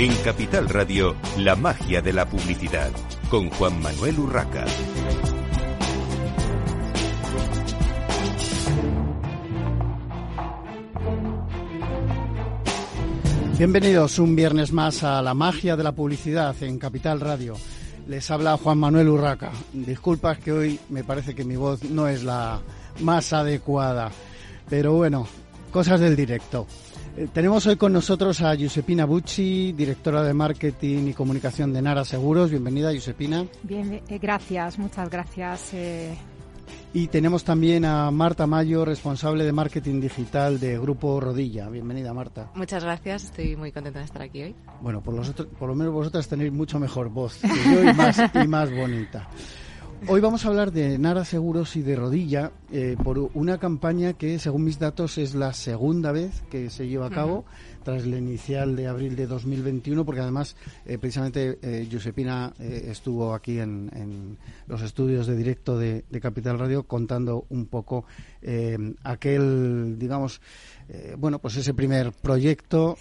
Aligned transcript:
En 0.00 0.14
Capital 0.22 0.68
Radio, 0.68 1.16
la 1.38 1.56
magia 1.56 2.00
de 2.00 2.12
la 2.12 2.24
publicidad, 2.24 2.92
con 3.28 3.50
Juan 3.50 3.82
Manuel 3.82 4.16
Urraca. 4.20 4.64
Bienvenidos 13.58 14.20
un 14.20 14.36
viernes 14.36 14.70
más 14.70 15.02
a 15.02 15.20
la 15.20 15.34
magia 15.34 15.74
de 15.74 15.82
la 15.82 15.90
publicidad 15.90 16.54
en 16.62 16.78
Capital 16.78 17.18
Radio. 17.18 17.56
Les 18.06 18.30
habla 18.30 18.56
Juan 18.56 18.78
Manuel 18.78 19.08
Urraca. 19.08 19.50
Disculpas 19.72 20.38
que 20.38 20.52
hoy 20.52 20.78
me 20.90 21.02
parece 21.02 21.34
que 21.34 21.42
mi 21.42 21.56
voz 21.56 21.82
no 21.82 22.06
es 22.06 22.22
la 22.22 22.60
más 23.00 23.32
adecuada, 23.32 24.12
pero 24.70 24.92
bueno, 24.92 25.26
cosas 25.72 25.98
del 25.98 26.14
directo. 26.14 26.68
Eh, 27.18 27.26
tenemos 27.32 27.66
hoy 27.66 27.74
con 27.74 27.92
nosotros 27.92 28.40
a 28.42 28.54
Giuseppina 28.54 29.04
Bucci, 29.04 29.72
directora 29.72 30.22
de 30.22 30.32
marketing 30.32 31.08
y 31.08 31.14
comunicación 31.14 31.72
de 31.72 31.82
Nara 31.82 32.04
Seguros. 32.04 32.48
Bienvenida, 32.48 32.92
Giuseppina. 32.92 33.44
Bien, 33.64 34.00
eh, 34.08 34.18
gracias, 34.18 34.78
muchas 34.78 35.10
gracias. 35.10 35.74
Eh. 35.74 36.16
Y 36.94 37.08
tenemos 37.08 37.42
también 37.42 37.84
a 37.84 38.08
Marta 38.12 38.46
Mayo, 38.46 38.84
responsable 38.84 39.42
de 39.42 39.50
marketing 39.50 40.00
digital 40.00 40.60
de 40.60 40.78
Grupo 40.78 41.18
Rodilla. 41.18 41.68
Bienvenida, 41.68 42.14
Marta. 42.14 42.52
Muchas 42.54 42.84
gracias, 42.84 43.24
estoy 43.24 43.56
muy 43.56 43.72
contenta 43.72 43.98
de 43.98 44.04
estar 44.04 44.22
aquí 44.22 44.44
hoy. 44.44 44.54
Bueno, 44.80 45.00
por, 45.00 45.14
los 45.14 45.32
por 45.32 45.68
lo 45.68 45.74
menos 45.74 45.92
vosotras 45.92 46.28
tenéis 46.28 46.52
mucho 46.52 46.78
mejor 46.78 47.08
voz 47.08 47.38
que 47.38 47.48
yo 47.48 47.82
y 47.82 47.94
más, 47.94 48.16
y 48.32 48.46
más 48.46 48.70
bonita. 48.70 49.28
Hoy 50.06 50.20
vamos 50.20 50.44
a 50.44 50.48
hablar 50.48 50.70
de 50.70 50.96
Nara 50.96 51.24
Seguros 51.24 51.74
y 51.74 51.82
de 51.82 51.96
Rodilla 51.96 52.52
eh, 52.70 52.96
por 53.02 53.18
una 53.18 53.58
campaña 53.58 54.12
que, 54.12 54.38
según 54.38 54.64
mis 54.64 54.78
datos, 54.78 55.18
es 55.18 55.34
la 55.34 55.52
segunda 55.52 56.12
vez 56.12 56.42
que 56.50 56.70
se 56.70 56.86
lleva 56.86 57.06
a 57.06 57.10
cabo 57.10 57.44
tras 57.82 58.06
la 58.06 58.16
inicial 58.16 58.76
de 58.76 58.86
abril 58.86 59.16
de 59.16 59.26
2021, 59.26 60.04
porque 60.04 60.20
además, 60.20 60.56
eh, 60.86 60.98
precisamente, 60.98 61.58
eh, 61.62 61.86
Giuseppina 61.90 62.54
eh, 62.60 62.86
estuvo 62.90 63.34
aquí 63.34 63.58
en, 63.58 64.38
los 64.66 64.82
estudios 64.82 65.26
de 65.26 65.36
directo 65.36 65.76
de, 65.76 66.04
Capital 66.20 66.58
Radio 66.58 66.84
contando 66.84 67.46
un 67.48 67.66
poco 67.66 68.04
aquel, 69.04 69.98
digamos, 69.98 70.40
bueno, 71.16 71.38
pues 71.38 71.56
ese 71.56 71.74
primer 71.74 72.12
proyecto 72.12 72.96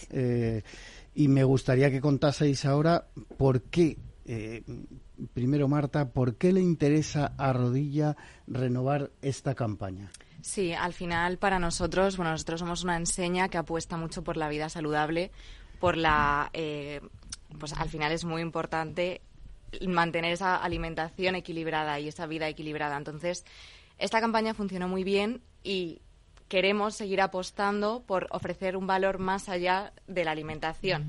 y 1.16 1.28
me 1.28 1.44
gustaría 1.44 1.90
que 1.90 2.00
contaseis 2.00 2.64
ahora 2.66 3.08
por 3.38 3.64
qué 3.64 3.98
primero, 5.34 5.68
Marta, 5.68 6.10
¿por 6.10 6.36
qué 6.36 6.54
le 6.54 6.62
interesa 6.62 7.34
a 7.38 7.54
Rodilla 7.54 8.16
renovar 8.48 9.12
esta 9.22 9.56
campaña? 9.56 10.10
Sí, 10.42 10.74
al 10.74 10.94
final 10.94 11.38
para 11.38 11.60
nosotros, 11.60 12.18
bueno, 12.18 12.32
nosotros 12.32 12.60
somos 12.60 12.84
una 12.84 12.96
enseña 12.96 13.50
que 13.50 13.58
apuesta 13.58 13.98
mucho 13.98 14.24
por 14.24 14.38
la 14.38 14.50
vida 14.50 14.70
saludable, 14.70 15.32
por 15.80 15.98
la, 15.98 16.50
eh, 16.54 17.02
pues 17.60 17.74
al 17.74 17.90
final 17.90 18.12
es 18.12 18.24
muy 18.24 18.42
importante 18.42 19.22
mantener 19.86 20.32
esa 20.32 20.56
alimentación 20.56 21.36
equilibrada 21.36 22.00
y 22.00 22.08
esa 22.08 22.26
vida 22.28 22.48
equilibrada. 22.48 22.98
Entonces, 22.98 23.46
esta 23.98 24.22
campaña 24.22 24.54
funcionó 24.54 24.88
muy 24.88 25.04
bien 25.04 25.42
y 25.64 26.02
queremos 26.48 26.96
seguir 26.96 27.22
apostando 27.22 28.04
por 28.06 28.28
ofrecer 28.32 28.78
un 28.78 28.88
valor 28.88 29.18
más 29.18 29.50
allá 29.50 29.92
de 30.08 30.24
la 30.24 30.32
alimentación. 30.32 31.08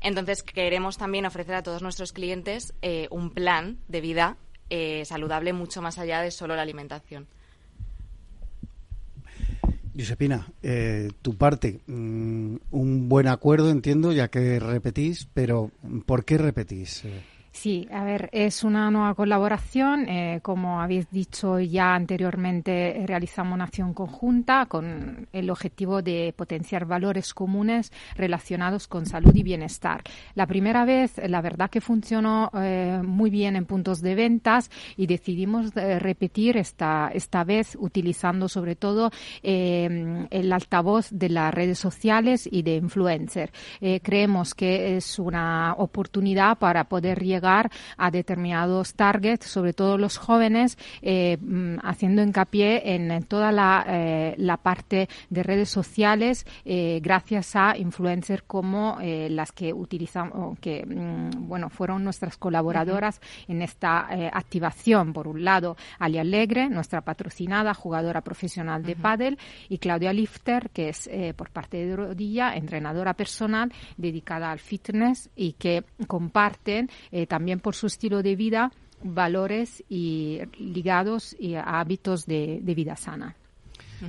Entonces, 0.00 0.42
queremos 0.42 0.96
también 0.96 1.26
ofrecer 1.26 1.54
a 1.54 1.62
todos 1.62 1.82
nuestros 1.82 2.12
clientes 2.12 2.74
eh, 2.82 3.08
un 3.10 3.30
plan 3.30 3.78
de 3.88 4.00
vida 4.00 4.36
eh, 4.70 5.04
saludable 5.04 5.52
mucho 5.52 5.82
más 5.82 5.98
allá 5.98 6.20
de 6.20 6.30
solo 6.30 6.54
la 6.54 6.62
alimentación. 6.62 7.26
Josepina, 9.96 10.46
eh, 10.62 11.10
tu 11.22 11.36
parte, 11.36 11.80
mm, 11.86 12.56
un 12.70 13.08
buen 13.08 13.26
acuerdo, 13.26 13.70
entiendo, 13.70 14.12
ya 14.12 14.28
que 14.28 14.60
repetís, 14.60 15.26
pero 15.34 15.72
¿por 16.06 16.24
qué 16.24 16.38
repetís? 16.38 17.02
Sí, 17.52 17.88
a 17.90 18.04
ver, 18.04 18.28
es 18.32 18.62
una 18.62 18.90
nueva 18.90 19.14
colaboración. 19.14 20.08
Eh, 20.08 20.40
como 20.42 20.80
habéis 20.80 21.10
dicho 21.10 21.58
ya 21.58 21.94
anteriormente, 21.94 23.04
realizamos 23.06 23.54
una 23.54 23.64
acción 23.64 23.94
conjunta 23.94 24.66
con 24.66 25.26
el 25.32 25.50
objetivo 25.50 26.02
de 26.02 26.34
potenciar 26.36 26.84
valores 26.84 27.34
comunes 27.34 27.92
relacionados 28.14 28.86
con 28.86 29.06
salud 29.06 29.34
y 29.34 29.42
bienestar. 29.42 30.02
La 30.34 30.46
primera 30.46 30.84
vez, 30.84 31.20
la 31.26 31.40
verdad 31.40 31.70
que 31.70 31.80
funcionó 31.80 32.50
eh, 32.54 33.00
muy 33.04 33.30
bien 33.30 33.56
en 33.56 33.64
puntos 33.64 34.02
de 34.02 34.14
ventas 34.14 34.70
y 34.96 35.06
decidimos 35.06 35.76
eh, 35.76 35.98
repetir 35.98 36.56
esta, 36.56 37.10
esta 37.12 37.44
vez 37.44 37.76
utilizando 37.80 38.48
sobre 38.48 38.76
todo 38.76 39.10
el 39.42 40.52
altavoz 40.52 41.08
de 41.10 41.28
las 41.28 41.52
redes 41.52 41.78
sociales 41.78 42.48
y 42.50 42.62
de 42.62 42.76
influencer. 42.76 43.50
creemos 44.02 44.54
que 44.54 44.96
es 44.96 45.18
una 45.18 45.74
oportunidad 45.76 46.58
para 46.58 46.84
poder 46.84 47.22
llegar 47.22 47.47
a 47.48 48.10
determinados 48.10 48.94
targets, 48.94 49.46
sobre 49.46 49.72
todo 49.72 49.98
los 49.98 50.18
jóvenes, 50.18 50.76
eh, 51.02 51.38
mm, 51.40 51.78
haciendo 51.82 52.22
hincapié 52.22 52.94
en 52.94 53.22
toda 53.24 53.52
la, 53.52 53.84
eh, 53.88 54.34
la 54.38 54.56
parte 54.56 55.08
de 55.30 55.42
redes 55.42 55.70
sociales 55.70 56.46
eh, 56.64 57.00
gracias 57.02 57.56
a 57.56 57.76
influencers 57.76 58.42
como 58.46 58.98
las 59.00 59.52
que 59.52 59.72
utilizamos, 59.72 60.58
que 60.58 60.84
mm, 60.84 61.48
bueno, 61.48 61.70
fueron 61.70 62.04
nuestras 62.04 62.36
colaboradoras 62.36 63.20
en 63.46 63.62
esta 63.62 64.08
activación. 64.32 65.12
Por 65.12 65.28
un 65.28 65.44
lado, 65.44 65.76
Ali 65.98 66.18
Alegre, 66.18 66.68
nuestra 66.68 67.00
patrocinada 67.00 67.74
jugadora 67.74 68.20
profesional 68.20 68.82
de 68.82 68.96
pádel, 68.96 69.38
y 69.68 69.78
Claudia 69.78 70.12
Lifter, 70.12 70.70
que 70.70 70.90
es 70.90 71.08
por 71.36 71.50
parte 71.50 71.86
de 71.86 71.96
Rodilla, 71.96 72.54
entrenadora 72.54 73.14
personal 73.14 73.72
dedicada 73.96 74.50
al 74.50 74.58
fitness 74.58 75.30
y 75.36 75.52
que 75.52 75.84
comparten 76.06 76.90
también 77.28 77.60
por 77.60 77.74
su 77.74 77.86
estilo 77.86 78.22
de 78.22 78.36
vida, 78.36 78.72
valores 79.02 79.84
y 79.88 80.40
ligados 80.58 81.36
a 81.56 81.80
hábitos 81.80 82.26
de, 82.26 82.60
vida 82.64 82.96
sana. 82.96 83.36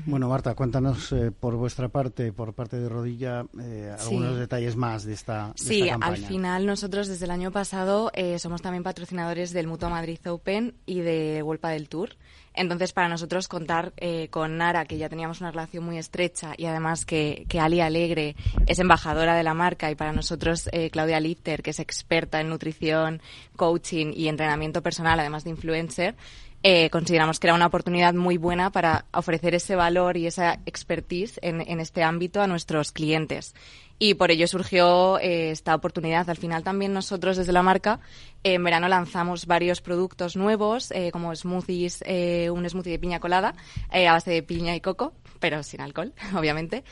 Bueno, 0.05 0.29
Marta, 0.29 0.55
cuéntanos 0.55 1.11
eh, 1.11 1.31
por 1.31 1.55
vuestra 1.55 1.89
parte, 1.89 2.31
por 2.31 2.53
parte 2.53 2.79
de 2.79 2.89
Rodilla, 2.89 3.45
eh, 3.61 3.95
algunos 3.99 4.37
detalles 4.37 4.75
más 4.75 5.03
de 5.03 5.13
esta, 5.13 5.53
sí, 5.55 5.89
al 5.89 6.17
final 6.17 6.65
nosotros 6.65 7.07
desde 7.07 7.25
el 7.25 7.31
año 7.31 7.51
pasado 7.51 8.11
eh, 8.13 8.39
somos 8.39 8.61
también 8.61 8.83
patrocinadores 8.83 9.51
del 9.51 9.67
Mutua 9.67 9.89
Madrid 9.89 10.19
Open 10.27 10.75
y 10.85 10.99
de 11.01 11.41
Vuelpa 11.41 11.69
del 11.69 11.89
Tour. 11.89 12.11
Entonces, 12.53 12.91
para 12.93 13.07
nosotros 13.07 13.47
contar 13.47 13.93
eh, 13.97 14.27
con 14.29 14.57
Nara, 14.57 14.85
que 14.85 14.97
ya 14.97 15.07
teníamos 15.07 15.39
una 15.39 15.51
relación 15.51 15.83
muy 15.83 15.97
estrecha 15.97 16.53
y 16.57 16.65
además 16.65 17.05
que, 17.05 17.45
que 17.47 17.59
Ali 17.59 17.79
Alegre 17.79 18.35
es 18.67 18.79
embajadora 18.79 19.35
de 19.35 19.43
la 19.43 19.53
marca 19.53 19.89
y 19.91 19.95
para 19.95 20.11
nosotros 20.11 20.67
eh, 20.71 20.89
Claudia 20.89 21.19
Litter, 21.19 21.61
que 21.61 21.69
es 21.69 21.79
experta 21.79 22.41
en 22.41 22.49
nutrición, 22.49 23.21
coaching 23.55 24.11
y 24.13 24.27
entrenamiento 24.27 24.81
personal, 24.81 25.19
además 25.19 25.43
de 25.43 25.51
influencer, 25.51 26.15
eh, 26.61 26.89
consideramos 26.89 27.39
que 27.39 27.47
era 27.47 27.53
una 27.53 27.67
oportunidad 27.67 28.13
muy 28.13 28.37
buena 28.37 28.69
para 28.71 29.05
ofrecer 29.13 29.55
ese 29.55 29.75
valor 29.75 30.17
y 30.17 30.27
esa 30.27 30.59
expertise 30.65 31.39
en, 31.41 31.79
este 31.79 32.03
ámbito 32.03 32.41
a 32.41 32.47
nuestros 32.47 32.91
clientes 32.91 33.55
y 33.97 34.13
por 34.13 34.31
ello 34.31 34.47
surgió 34.47 35.19
eh, 35.19 35.51
esta 35.51 35.75
oportunidad. 35.75 36.29
Al 36.29 36.37
final 36.37 36.63
también 36.63 36.93
nosotros 36.93 37.37
desde 37.37 37.51
la 37.51 37.63
marca 37.63 37.99
en 38.43 38.63
verano 38.63 38.87
lanzamos 38.87 39.45
varios 39.45 39.81
productos 39.81 40.35
nuevos 40.35 40.91
eh, 40.91 41.11
como 41.11 41.35
smoothies, 41.35 42.03
eh, 42.05 42.49
un 42.49 42.67
smoothie 42.69 42.91
de 42.91 42.99
piña 42.99 43.19
colada 43.19 43.53
a 43.89 44.11
base 44.13 44.31
de 44.31 44.43
piña 44.43 44.75
y 44.75 44.81
coco, 44.81 45.13
pero 45.39 45.63
sin 45.63 45.81
alcohol, 45.81 46.13
obviamente. 46.35 46.83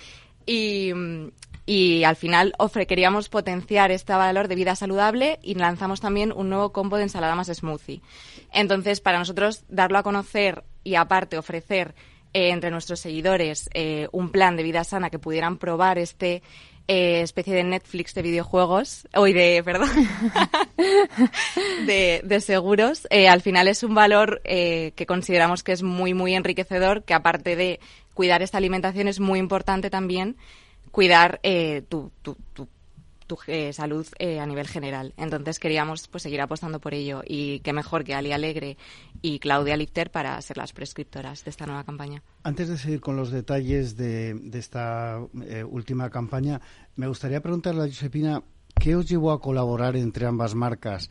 Y, 0.46 0.94
y 1.68 2.04
al 2.04 2.16
final 2.16 2.56
queríamos 2.88 3.30
potenciar 3.30 3.92
este 3.92 4.14
valor 4.14 4.48
de 4.48 4.56
vida 4.56 4.76
saludable 4.76 5.38
y 5.44 5.54
lanzamos 5.54 6.02
también 6.02 6.32
un 6.32 6.50
nuevo 6.50 6.72
combo 6.72 6.98
de 6.98 7.04
ensalada 7.04 7.36
más 7.36 7.48
smoothie. 7.48 8.02
Entonces, 8.52 9.02
para 9.02 9.20
nosotros 9.20 9.64
darlo 9.70 10.00
a 10.00 10.04
conocer 10.04 10.64
y 10.84 10.96
aparte 10.96 11.38
ofrecer 11.38 11.94
entre 12.34 12.72
nuestros 12.72 13.00
seguidores 13.00 13.70
un 14.12 14.32
plan 14.32 14.56
de 14.56 14.64
vida 14.64 14.84
sana 14.84 15.10
que 15.10 15.20
pudieran 15.20 15.58
probar 15.58 16.00
este 16.00 16.42
eh, 16.90 17.20
especie 17.22 17.54
de 17.54 17.66
Netflix 17.66 18.14
de 18.14 18.22
videojuegos, 18.22 19.10
hoy 19.14 19.34
de, 19.34 19.62
perdón, 19.62 19.90
de, 21.86 22.40
seguros. 22.40 23.08
Eh, 23.10 23.28
al 23.28 23.42
final 23.42 23.68
es 23.68 23.84
un 23.84 23.94
valor 23.94 24.42
eh, 24.46 24.94
que 24.96 25.06
consideramos 25.06 25.64
que 25.64 25.74
es 25.74 25.84
muy, 25.84 26.14
muy 26.14 26.34
enriquecedor, 26.34 27.04
que 27.04 27.14
aparte 27.14 27.58
de 27.58 27.82
cuidar 28.14 28.42
esta 28.42 28.58
alimentación 28.58 29.10
es 29.10 29.20
muy 29.20 29.38
importante 29.38 29.90
también 29.90 30.38
cuidar 30.98 31.40
tu, 31.90 32.12
tu, 32.24 32.36
tu 32.54 32.68
tu 33.28 33.38
eh, 33.48 33.74
salud 33.74 34.08
eh, 34.18 34.40
a 34.40 34.46
nivel 34.46 34.68
general. 34.68 35.14
Entonces 35.18 35.60
queríamos 35.60 36.08
pues 36.08 36.24
seguir 36.24 36.42
apostando 36.42 36.80
por 36.80 36.94
ello 36.94 37.22
y 37.28 37.60
qué 37.60 37.74
mejor 37.74 38.04
que 38.04 38.16
Ali 38.16 38.32
Alegre 38.32 38.78
y 39.22 39.40
Claudia 39.40 39.78
Lifter 39.78 40.10
para 40.10 40.42
ser 40.42 40.58
las 40.58 40.74
prescriptoras 40.74 41.44
de 41.44 41.52
esta 41.52 41.66
nueva 41.66 41.84
campaña. 41.84 42.24
Antes 42.44 42.70
de 42.70 42.78
seguir 42.78 43.02
con 43.02 43.18
los 43.18 43.30
detalles 43.30 43.96
de, 43.98 44.50
esta 44.54 45.20
eh, 45.46 45.64
última 45.64 46.10
campaña, 46.10 46.62
me 46.96 47.08
gustaría 47.08 47.42
preguntarle 47.42 47.84
a 47.84 47.88
Josepina 47.88 48.42
qué 48.80 48.96
os 48.96 49.08
llevó 49.08 49.32
a 49.32 49.42
colaborar 49.42 49.96
entre 49.96 50.26
ambas 50.26 50.56
marcas. 50.56 51.10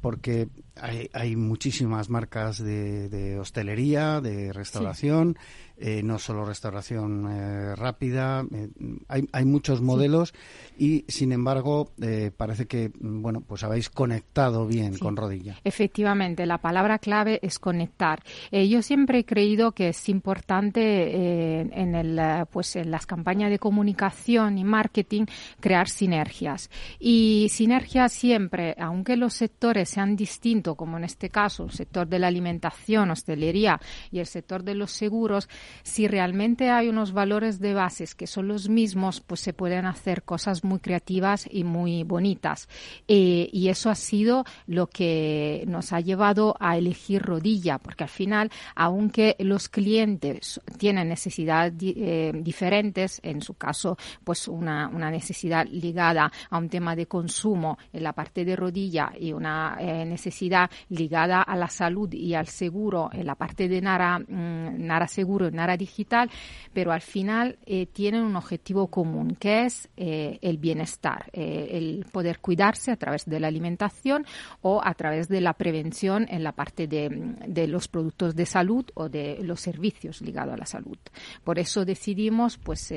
porque 0.00 0.48
hay, 0.80 1.36
muchísimas 1.36 2.10
marcas 2.10 2.62
de, 2.62 3.38
hostelería, 3.40 4.20
de 4.20 4.52
restauración, 4.52 5.36
eh, 5.80 6.02
no 6.02 6.18
solo 6.18 6.44
restauración 6.44 7.28
eh, 7.30 7.76
rápida, 7.76 8.44
eh, 8.52 8.68
hay, 9.06 9.28
hay, 9.32 9.44
muchos 9.44 9.80
modelos 9.80 10.34
y 10.76 11.04
sin 11.06 11.30
embargo 11.30 11.92
parece 12.36 12.66
que 12.66 12.90
bueno 12.98 13.42
pues 13.42 13.62
habéis 13.62 13.88
conectado 13.88 14.66
bien 14.66 14.98
con 14.98 15.16
rodilla. 15.16 15.56
Efectivamente, 15.62 16.46
la 16.46 16.58
palabra 16.58 16.98
clave 16.98 17.38
es 17.42 17.60
conectar. 17.60 18.22
yo 18.50 18.82
siempre 18.82 19.20
he 19.20 19.24
creído 19.24 19.72
que 19.72 19.90
es 19.90 20.08
importante 20.08 21.60
en 21.60 21.94
el 21.94 22.46
pues 22.50 22.74
en 22.76 22.90
las 22.90 23.06
campañas 23.06 23.50
de 23.50 23.58
comunicación 23.58 24.58
y 24.58 24.64
marketing 24.64 25.26
crear 25.60 25.88
sinergias 25.88 26.70
y 26.98 27.48
sinergias 27.50 28.12
siempre, 28.12 28.74
aunque 28.78 29.16
los 29.16 29.34
sectores 29.34 29.88
sean 29.88 30.16
distintos, 30.16 30.67
como 30.74 30.96
en 30.96 31.04
este 31.04 31.30
caso 31.30 31.64
el 31.64 31.72
sector 31.72 32.08
de 32.08 32.18
la 32.18 32.28
alimentación, 32.28 33.10
hostelería 33.10 33.80
y 34.10 34.18
el 34.18 34.26
sector 34.26 34.62
de 34.62 34.74
los 34.74 34.92
seguros, 34.92 35.48
si 35.82 36.08
realmente 36.08 36.70
hay 36.70 36.88
unos 36.88 37.12
valores 37.12 37.60
de 37.60 37.74
bases 37.74 38.14
que 38.14 38.26
son 38.26 38.48
los 38.48 38.68
mismos, 38.68 39.20
pues 39.20 39.40
se 39.40 39.52
pueden 39.52 39.86
hacer 39.86 40.22
cosas 40.22 40.64
muy 40.64 40.78
creativas 40.78 41.48
y 41.50 41.64
muy 41.64 42.02
bonitas. 42.04 42.68
Eh, 43.06 43.48
y 43.52 43.68
eso 43.68 43.90
ha 43.90 43.94
sido 43.94 44.44
lo 44.66 44.88
que 44.88 45.64
nos 45.66 45.92
ha 45.92 46.00
llevado 46.00 46.56
a 46.60 46.76
elegir 46.76 47.22
rodilla, 47.22 47.78
porque 47.78 48.04
al 48.04 48.10
final, 48.10 48.50
aunque 48.74 49.36
los 49.38 49.68
clientes 49.68 50.60
tienen 50.78 51.08
necesidades 51.08 51.74
eh, 51.80 52.32
diferentes, 52.34 53.20
en 53.22 53.42
su 53.42 53.54
caso, 53.54 53.96
pues 54.24 54.48
una, 54.48 54.88
una, 54.88 55.10
necesidad 55.10 55.66
ligada 55.66 56.30
a 56.50 56.58
un 56.58 56.68
tema 56.68 56.94
de 56.94 57.06
consumo 57.06 57.78
en 57.92 58.02
la 58.02 58.12
parte 58.12 58.44
de 58.44 58.56
rodilla 58.56 59.12
y 59.18 59.32
una 59.32 59.76
eh, 59.80 60.04
necesidad 60.04 60.57
ligada 60.88 61.42
a 61.42 61.56
la 61.56 61.68
salud 61.68 62.12
y 62.12 62.34
al 62.34 62.46
seguro 62.46 63.10
en 63.12 63.26
la 63.26 63.34
parte 63.34 63.68
de 63.68 63.80
Nara, 63.80 64.18
mm, 64.18 64.86
Nara 64.86 65.06
Seguro 65.06 65.48
y 65.48 65.52
Nara 65.52 65.76
Digital, 65.76 66.30
pero 66.72 66.92
al 66.92 67.02
final 67.02 67.58
eh, 67.66 67.86
tienen 67.86 68.22
un 68.22 68.36
objetivo 68.36 68.88
común, 68.88 69.36
que 69.38 69.64
es 69.64 69.88
eh, 69.96 70.38
el 70.42 70.58
bienestar, 70.58 71.30
eh, 71.32 71.68
el 71.72 72.06
poder 72.10 72.40
cuidarse 72.40 72.90
a 72.90 72.96
través 72.96 73.24
de 73.26 73.40
la 73.40 73.48
alimentación 73.48 74.24
o 74.62 74.80
a 74.82 74.94
través 74.94 75.28
de 75.28 75.40
la 75.40 75.54
prevención 75.54 76.26
en 76.30 76.42
la 76.42 76.52
parte 76.52 76.86
de, 76.86 77.66
los 77.68 77.88
productos 77.88 78.34
de 78.34 78.46
salud 78.46 78.86
o 78.94 79.08
de 79.08 79.38
los 79.42 79.60
servicios 79.60 80.20
ligados 80.22 80.54
a 80.54 80.56
la 80.56 80.66
salud. 80.66 80.98
Por 81.44 81.58
eso 81.58 81.84
decidimos 81.84 82.58
pues 82.58 82.92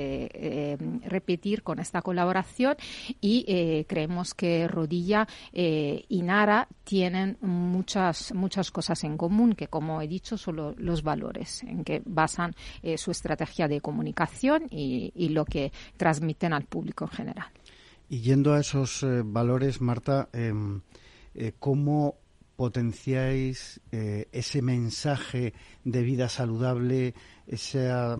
repetir 1.03 1.63
con 1.63 1.79
esta 1.79 2.01
colaboración 2.01 2.75
y 3.19 3.83
creemos 3.85 4.33
que 4.33 4.67
Rodilla 4.67 5.27
y 5.51 6.21
Nara 6.21 6.67
tienen 6.83 7.37
muchas 7.51 8.33
muchas 8.33 8.71
cosas 8.71 9.03
en 9.03 9.17
común 9.17 9.53
que 9.53 9.67
como 9.67 10.01
he 10.01 10.07
dicho 10.07 10.37
son 10.37 10.75
los 10.77 11.03
valores 11.03 11.63
en 11.63 11.83
que 11.83 12.01
basan 12.05 12.55
eh, 12.81 12.97
su 12.97 13.11
estrategia 13.11 13.67
de 13.67 13.81
comunicación 13.81 14.67
y, 14.69 15.29
lo 15.29 15.45
que 15.45 15.71
transmiten 15.95 16.51
al 16.51 16.65
público 16.65 17.05
en 17.05 17.11
general. 17.11 17.47
Y 18.09 18.19
yendo 18.19 18.53
a 18.53 18.59
esos 18.59 19.03
eh, 19.03 19.21
valores, 19.23 19.79
Marta, 19.79 20.27
em, 20.33 20.81
eh, 21.33 21.53
¿cómo 21.57 22.15
potenciáis 22.57 23.81
ese 23.91 24.61
mensaje 24.61 25.53
de 25.83 26.03
vida 26.03 26.29
saludable, 26.29 27.15
esa, 27.47 28.19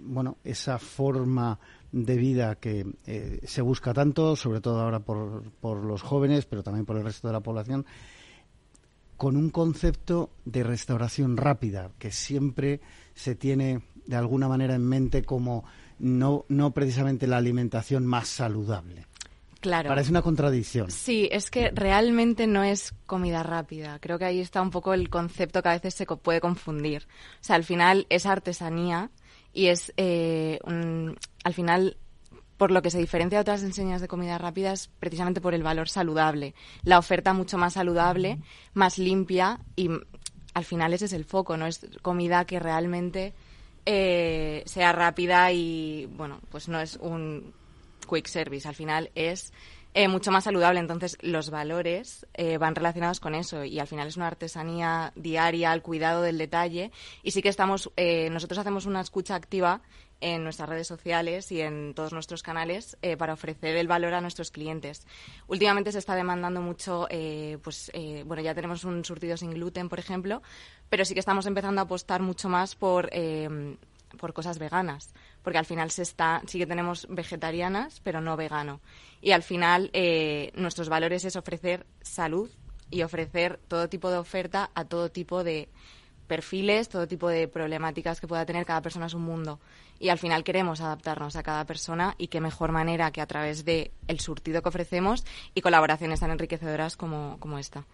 bueno, 0.00 0.38
esa 0.42 0.78
forma 0.78 1.58
de 1.92 2.16
vida 2.16 2.54
que 2.54 2.86
se 3.42 3.60
busca 3.60 3.92
tanto, 3.92 4.36
sobre 4.36 4.62
todo 4.62 4.80
ahora 4.80 5.00
por, 5.00 5.50
por 5.60 5.84
los 5.84 6.00
jóvenes, 6.00 6.46
pero 6.46 6.62
también 6.62 6.86
por 6.86 6.96
el 6.96 7.04
resto 7.04 7.28
de 7.28 7.34
la 7.34 7.40
población, 7.40 7.84
con 9.24 9.38
un 9.38 9.48
concepto 9.48 10.28
de 10.44 10.62
restauración 10.62 11.38
rápida, 11.38 11.92
que 11.98 12.10
siempre 12.10 12.82
se 13.14 13.34
tiene 13.34 13.80
de 14.04 14.16
alguna 14.16 14.48
manera 14.48 14.74
en 14.74 14.86
mente 14.86 15.22
como 15.22 15.64
no, 15.98 16.44
no 16.50 16.74
precisamente 16.74 17.26
la 17.26 17.38
alimentación 17.38 18.04
más 18.04 18.28
saludable. 18.28 19.06
Claro. 19.60 19.88
Parece 19.88 20.10
una 20.10 20.20
contradicción. 20.20 20.90
Sí, 20.90 21.30
es 21.32 21.50
que 21.50 21.70
realmente 21.70 22.46
no 22.46 22.64
es 22.64 22.92
comida 23.06 23.42
rápida. 23.42 23.98
Creo 23.98 24.18
que 24.18 24.26
ahí 24.26 24.40
está 24.40 24.60
un 24.60 24.70
poco 24.70 24.92
el 24.92 25.08
concepto 25.08 25.62
que 25.62 25.70
a 25.70 25.72
veces 25.72 25.94
se 25.94 26.04
puede 26.04 26.42
confundir. 26.42 27.06
O 27.40 27.44
sea, 27.44 27.56
al 27.56 27.64
final 27.64 28.06
es 28.10 28.26
artesanía 28.26 29.10
y 29.54 29.68
es, 29.68 29.90
eh, 29.96 30.58
al 31.44 31.54
final, 31.54 31.96
por 32.56 32.70
lo 32.70 32.82
que 32.82 32.90
se 32.90 32.98
diferencia 32.98 33.38
de 33.38 33.42
otras 33.42 33.62
enseñas 33.62 34.00
de 34.00 34.08
comida 34.08 34.38
rápida 34.38 34.72
es 34.72 34.88
precisamente 34.98 35.40
por 35.40 35.54
el 35.54 35.62
valor 35.62 35.88
saludable. 35.88 36.54
La 36.82 36.98
oferta 36.98 37.32
mucho 37.32 37.58
más 37.58 37.74
saludable, 37.74 38.38
más 38.74 38.98
limpia 38.98 39.60
y 39.76 39.90
al 40.54 40.64
final 40.64 40.94
ese 40.94 41.06
es 41.06 41.12
el 41.12 41.24
foco, 41.24 41.56
no 41.56 41.66
es 41.66 41.86
comida 42.00 42.44
que 42.44 42.60
realmente 42.60 43.34
eh, 43.86 44.62
sea 44.66 44.92
rápida 44.92 45.52
y, 45.52 46.06
bueno, 46.16 46.40
pues 46.50 46.68
no 46.68 46.80
es 46.80 46.96
un 46.96 47.52
quick 48.08 48.26
service. 48.28 48.66
Al 48.66 48.74
final 48.74 49.10
es 49.14 49.52
eh, 49.92 50.08
mucho 50.08 50.30
más 50.30 50.44
saludable. 50.44 50.80
Entonces, 50.80 51.18
los 51.20 51.50
valores 51.50 52.26
eh, 52.34 52.56
van 52.56 52.74
relacionados 52.74 53.20
con 53.20 53.34
eso 53.34 53.64
y 53.64 53.78
al 53.80 53.86
final 53.86 54.08
es 54.08 54.16
una 54.16 54.28
artesanía 54.28 55.12
diaria 55.16 55.70
al 55.70 55.82
cuidado 55.82 56.22
del 56.22 56.38
detalle. 56.38 56.92
Y 57.22 57.32
sí 57.32 57.42
que 57.42 57.50
estamos, 57.50 57.90
nosotros 58.30 58.58
hacemos 58.58 58.86
una 58.86 59.00
escucha 59.00 59.34
activa 59.34 59.82
en 60.24 60.42
nuestras 60.42 60.70
redes 60.70 60.86
sociales 60.86 61.52
y 61.52 61.60
en 61.60 61.92
todos 61.92 62.14
nuestros 62.14 62.42
canales 62.42 62.96
eh, 63.02 63.14
para 63.18 63.34
ofrecer 63.34 63.76
el 63.76 63.86
valor 63.86 64.14
a 64.14 64.22
nuestros 64.22 64.50
clientes. 64.50 65.06
Últimamente 65.48 65.92
se 65.92 65.98
está 65.98 66.14
demandando 66.14 66.62
mucho, 66.62 67.06
eh, 67.10 67.58
pues 67.62 67.90
eh, 67.92 68.22
bueno, 68.26 68.42
ya 68.42 68.54
tenemos 68.54 68.84
un 68.84 69.04
surtido 69.04 69.36
sin 69.36 69.50
gluten, 69.50 69.90
por 69.90 69.98
ejemplo, 69.98 70.40
pero 70.88 71.04
sí 71.04 71.12
que 71.12 71.20
estamos 71.20 71.44
empezando 71.44 71.82
a 71.82 71.84
apostar 71.84 72.22
mucho 72.22 72.48
más 72.48 72.74
por 72.74 73.10
por 74.18 74.32
cosas 74.32 74.60
veganas, 74.60 75.12
porque 75.42 75.58
al 75.58 75.66
final 75.66 75.90
se 75.90 76.02
está, 76.02 76.40
sí 76.46 76.58
que 76.58 76.68
tenemos 76.68 77.08
vegetarianas, 77.10 78.00
pero 78.04 78.20
no 78.20 78.36
vegano. 78.36 78.80
Y 79.20 79.32
al 79.32 79.42
final 79.42 79.90
nuestros 80.54 80.88
valores 80.88 81.24
es 81.24 81.34
ofrecer 81.34 81.84
salud 82.00 82.48
y 82.90 83.02
ofrecer 83.02 83.58
todo 83.66 83.88
tipo 83.88 84.10
de 84.10 84.18
oferta 84.18 84.70
a 84.74 84.84
todo 84.84 85.10
tipo 85.10 85.42
de 85.42 85.68
perfiles, 86.26 86.88
todo 86.88 87.06
tipo 87.06 87.28
de 87.28 87.48
problemáticas 87.48 88.20
que 88.20 88.26
pueda 88.26 88.46
tener 88.46 88.64
cada 88.64 88.82
persona 88.82 89.06
es 89.06 89.14
un 89.14 89.22
mundo 89.22 89.58
y 89.98 90.08
al 90.08 90.18
final 90.18 90.44
queremos 90.44 90.80
adaptarnos 90.80 91.36
a 91.36 91.42
cada 91.42 91.64
persona 91.64 92.14
y 92.18 92.28
qué 92.28 92.40
mejor 92.40 92.72
manera 92.72 93.10
que 93.10 93.20
a 93.20 93.26
través 93.26 93.64
de 93.64 93.92
el 94.08 94.20
surtido 94.20 94.62
que 94.62 94.68
ofrecemos 94.68 95.24
y 95.54 95.60
colaboraciones 95.60 96.20
tan 96.20 96.30
enriquecedoras 96.30 96.96
como, 96.96 97.36
como 97.38 97.58
esta. 97.58 97.84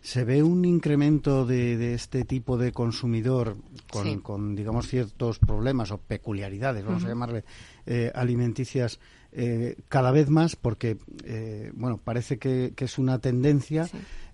¿Se 0.00 0.24
ve 0.24 0.42
un 0.42 0.64
incremento 0.64 1.44
de, 1.44 1.94
este 1.94 2.24
tipo 2.24 2.56
de 2.56 2.72
consumidor 2.72 3.56
con, 4.22 4.54
digamos, 4.54 4.86
ciertos 4.86 5.38
problemas 5.38 5.90
o 5.90 5.98
peculiaridades, 5.98 6.84
vamos 6.84 7.04
a 7.04 7.08
llamarle, 7.08 7.44
eh, 7.86 8.12
alimenticias 8.14 9.00
eh, 9.32 9.76
cada 9.88 10.12
vez 10.12 10.30
más? 10.30 10.54
Porque, 10.56 10.98
eh, 11.24 11.72
bueno, 11.74 11.98
parece 11.98 12.38
que, 12.38 12.72
es 12.76 12.98
una 12.98 13.18
tendencia. 13.18 13.88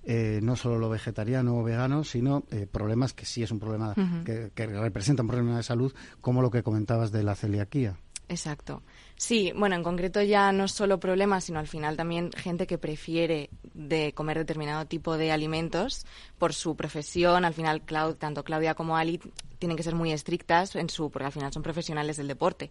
No 0.07 0.57
solo 0.57 0.79
lo 0.79 0.89
vegetariano 0.89 1.59
o 1.59 1.63
vegano, 1.63 2.05
sino 2.05 2.45
problemas 2.73 3.13
que 3.13 3.25
sí 3.25 3.43
es 3.43 3.51
un 3.51 3.59
problema, 3.59 3.95
que, 4.25 4.51
que, 4.55 4.67
representa 4.67 5.23
un 5.23 5.29
problema 5.29 5.57
de 5.57 5.63
salud, 5.63 5.95
como 6.21 6.43
lo 6.43 6.51
que 6.51 6.63
comentabas 6.63 7.13
de 7.13 7.23
la 7.23 7.35
celiaquía. 7.35 7.97
Exacto. 8.29 8.83
Sí, 9.17 9.53
bueno, 9.55 9.77
en 9.77 9.83
concreto 9.83 10.23
ya 10.23 10.51
no 10.53 10.67
solo 10.67 10.99
problemas, 10.99 11.45
sino 11.45 11.59
al 11.59 11.67
final 11.67 11.97
también 11.97 12.31
gente 12.33 12.67
que 12.67 12.79
prefiere 12.79 13.51
de 13.75 14.13
comer 14.15 14.39
determinado 14.39 14.87
tipo 14.87 15.17
de 15.17 15.31
alimentos 15.31 16.07
por 16.39 16.55
su 16.55 16.75
profesión. 16.75 17.45
Al 17.45 17.55
final, 17.55 17.83
tanto 18.19 18.43
Claudia 18.43 18.75
como 18.75 18.97
Ali 18.97 19.21
tienen 19.59 19.77
que 19.77 19.83
ser 19.83 19.95
muy 19.95 20.13
estrictas 20.13 20.75
en 20.77 20.89
su, 20.89 21.11
porque 21.11 21.27
al 21.27 21.33
final 21.33 21.53
son 21.53 21.63
profesionales 21.63 22.17
del 22.17 22.29
deporte. 22.29 22.71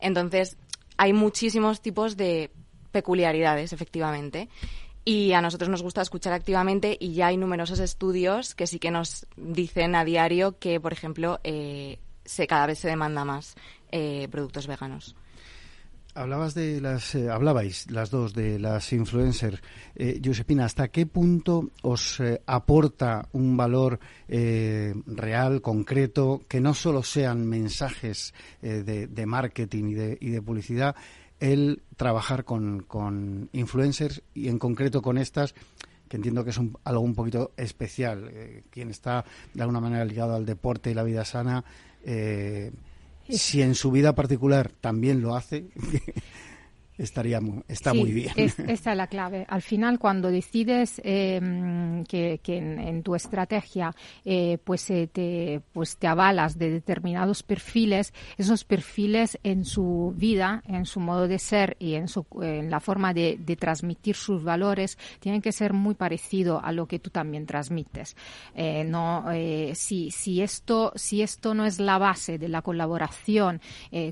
Entonces, 0.00 0.58
hay 0.96 1.12
muchísimos 1.12 1.80
tipos 1.80 2.16
de 2.16 2.50
peculiaridades, 2.92 3.72
efectivamente. 3.72 4.48
Y 5.04 5.32
a 5.32 5.40
nosotros 5.40 5.70
nos 5.70 5.82
gusta 5.82 6.02
escuchar 6.02 6.32
activamente 6.32 6.96
y 7.00 7.14
ya 7.14 7.28
hay 7.28 7.36
numerosos 7.36 7.80
estudios 7.80 8.54
que 8.54 8.66
sí 8.66 8.78
que 8.78 8.90
nos 8.90 9.26
dicen 9.36 9.94
a 9.94 10.04
diario 10.04 10.58
que, 10.58 10.78
por 10.78 10.92
ejemplo, 10.92 11.40
eh, 11.42 11.98
se, 12.24 12.46
cada 12.46 12.66
vez 12.66 12.78
se 12.78 12.88
demanda 12.88 13.24
más 13.24 13.54
eh, 13.90 14.28
productos 14.30 14.66
veganos. 14.66 15.16
Hablabas 16.12 16.54
de 16.54 16.80
las, 16.80 17.14
eh, 17.14 17.30
hablabais 17.30 17.88
las 17.88 18.10
dos 18.10 18.34
de 18.34 18.58
las 18.58 18.92
influencers. 18.92 19.62
Eh, 19.94 20.20
Josepina, 20.22 20.64
¿hasta 20.64 20.88
qué 20.88 21.06
punto 21.06 21.70
os 21.82 22.18
eh, 22.18 22.42
aporta 22.46 23.28
un 23.32 23.56
valor 23.56 24.00
real, 24.28 25.60
concreto, 25.60 26.42
que 26.48 26.60
no 26.60 26.74
solo 26.74 27.02
sean 27.02 27.46
mensajes 27.46 28.32
de, 28.60 29.26
marketing 29.26 29.84
y 29.84 29.94
de, 29.94 30.18
y 30.20 30.30
de, 30.30 30.42
publicidad, 30.42 30.94
el 31.40 31.82
trabajar 31.96 32.44
con, 32.44 32.82
con, 32.82 33.48
influencers 33.52 34.22
y 34.34 34.48
en 34.48 34.58
concreto 34.58 35.02
con 35.02 35.18
estas, 35.18 35.54
que 36.08 36.16
entiendo 36.16 36.44
que 36.44 36.50
es 36.50 36.60
algo 36.84 37.00
un 37.00 37.14
poquito 37.14 37.52
especial, 37.56 38.30
quien 38.70 38.90
está 38.90 39.24
de 39.54 39.62
alguna 39.62 39.80
manera 39.80 40.04
ligado 40.04 40.34
al 40.34 40.46
deporte 40.46 40.90
y 40.90 40.94
la 40.94 41.02
vida 41.02 41.24
sana 41.24 41.64
si 43.38 43.62
en 43.62 43.74
su 43.74 43.90
vida 43.90 44.14
particular 44.14 44.70
también 44.80 45.20
lo 45.20 45.36
hace, 45.36 45.66
estaría 47.02 47.40
está 47.68 47.94
muy 47.94 48.12
bien. 48.12 48.32
esta 48.36 48.62
es 48.92 48.96
la 48.96 49.06
clave. 49.06 49.46
Al 49.48 49.62
final, 49.62 49.98
cuando 49.98 50.30
decides 50.30 51.00
em, 51.04 52.04
que, 52.04 52.40
en, 52.46 53.02
tu 53.02 53.14
estrategia 53.14 53.94
eh, 54.24 54.58
pues, 54.62 54.90
eh, 54.90 55.08
te, 55.10 55.62
pues 55.72 55.96
te 55.96 56.06
avalas 56.06 56.58
de 56.58 56.70
determinados 56.70 57.42
perfiles, 57.42 58.12
esos 58.36 58.64
perfiles 58.64 59.38
en 59.42 59.64
su 59.64 60.12
vida, 60.16 60.62
en 60.66 60.86
su 60.86 61.00
modo 61.00 61.28
de 61.28 61.38
ser 61.38 61.76
y 61.78 61.94
en, 61.94 62.08
su, 62.08 62.26
en 62.42 62.70
la 62.70 62.80
forma 62.80 63.14
de, 63.14 63.38
transmitir 63.58 64.14
sus 64.14 64.44
valores, 64.44 64.96
tienen 65.18 65.42
que 65.42 65.52
ser 65.52 65.72
muy 65.72 65.94
parecido 65.94 66.64
a 66.64 66.72
lo 66.72 66.86
que 66.86 66.98
tú 66.98 67.10
también 67.10 67.46
transmites. 67.46 68.16
Eh, 68.54 68.84
no, 68.84 69.24
si, 69.74 70.10
si, 70.10 70.40
esto, 70.40 70.92
si 70.94 71.20
esto 71.20 71.52
no 71.52 71.66
es 71.66 71.80
la 71.80 71.98
base 71.98 72.38
de 72.38 72.48
la 72.48 72.62
colaboración 72.62 73.60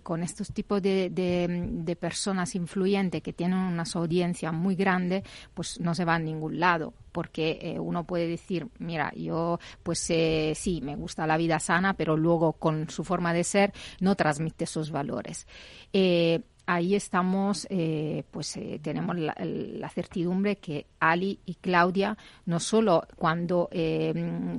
con 0.03 0.23
estos 0.23 0.53
tipos 0.53 0.83
de, 0.83 1.09
de 1.11 1.97
personas 1.97 2.55
influyentes 2.55 2.78
que 3.21 3.33
tienen 3.33 3.59
una 3.59 3.85
audiencia 3.95 4.53
muy 4.53 4.75
grande, 4.75 5.23
pues 5.55 5.81
no 5.81 5.95
se 5.95 6.05
va 6.05 6.15
a 6.15 6.19
ningún 6.19 6.61
lado 6.61 6.95
porque 7.13 7.59
eh, 7.61 7.81
uno 7.81 8.05
puede 8.05 8.29
decir, 8.29 8.69
mira, 8.79 9.13
yo 9.17 9.59
pues 9.83 10.09
eh, 10.11 10.53
sí, 10.55 10.81
me 10.81 10.95
gusta 10.95 11.27
la 11.27 11.37
vida 11.37 11.59
sana, 11.59 11.95
pero 11.95 12.17
luego 12.17 12.53
con 12.53 12.89
su 12.91 13.03
forma 13.03 13.33
de 13.33 13.43
ser 13.45 13.73
no 14.01 14.15
transmite 14.15 14.65
esos 14.65 14.91
valores. 14.91 15.47
Eh, 15.93 16.43
ahí 16.69 16.95
estamos, 16.95 17.67
eh, 17.71 18.25
pues 18.31 18.55
eh, 18.59 18.79
tenemos 18.83 19.17
la, 19.17 19.89
certidumbre 19.89 20.57
que 20.57 20.87
Ali 21.01 21.41
y 21.47 21.55
Claudia 21.55 22.17
no 22.45 22.61
solo 22.61 23.07
cuando, 23.17 23.71
eh, 23.73 24.13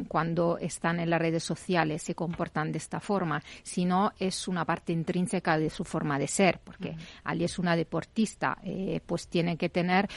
cuando 0.07 0.57
están 0.57 0.99
en 0.99 1.11
las 1.11 1.19
redes 1.19 1.43
sociales 1.43 2.01
se 2.01 2.15
comportan 2.15 2.71
de 2.71 2.79
esta 2.79 2.99
forma, 2.99 3.43
sino 3.61 4.11
es 4.17 4.47
una 4.47 4.65
parte 4.65 4.91
intrínseca 4.91 5.59
de 5.59 5.69
su 5.69 5.83
forma 5.83 6.17
de 6.17 6.27
ser, 6.27 6.59
porque 6.63 6.95
Ali 7.23 7.43
es 7.43 7.59
una 7.59 7.75
deportista, 7.75 8.57
pues 9.05 9.27
tiene 9.27 9.55
que 9.55 9.69
tener 9.69 10.09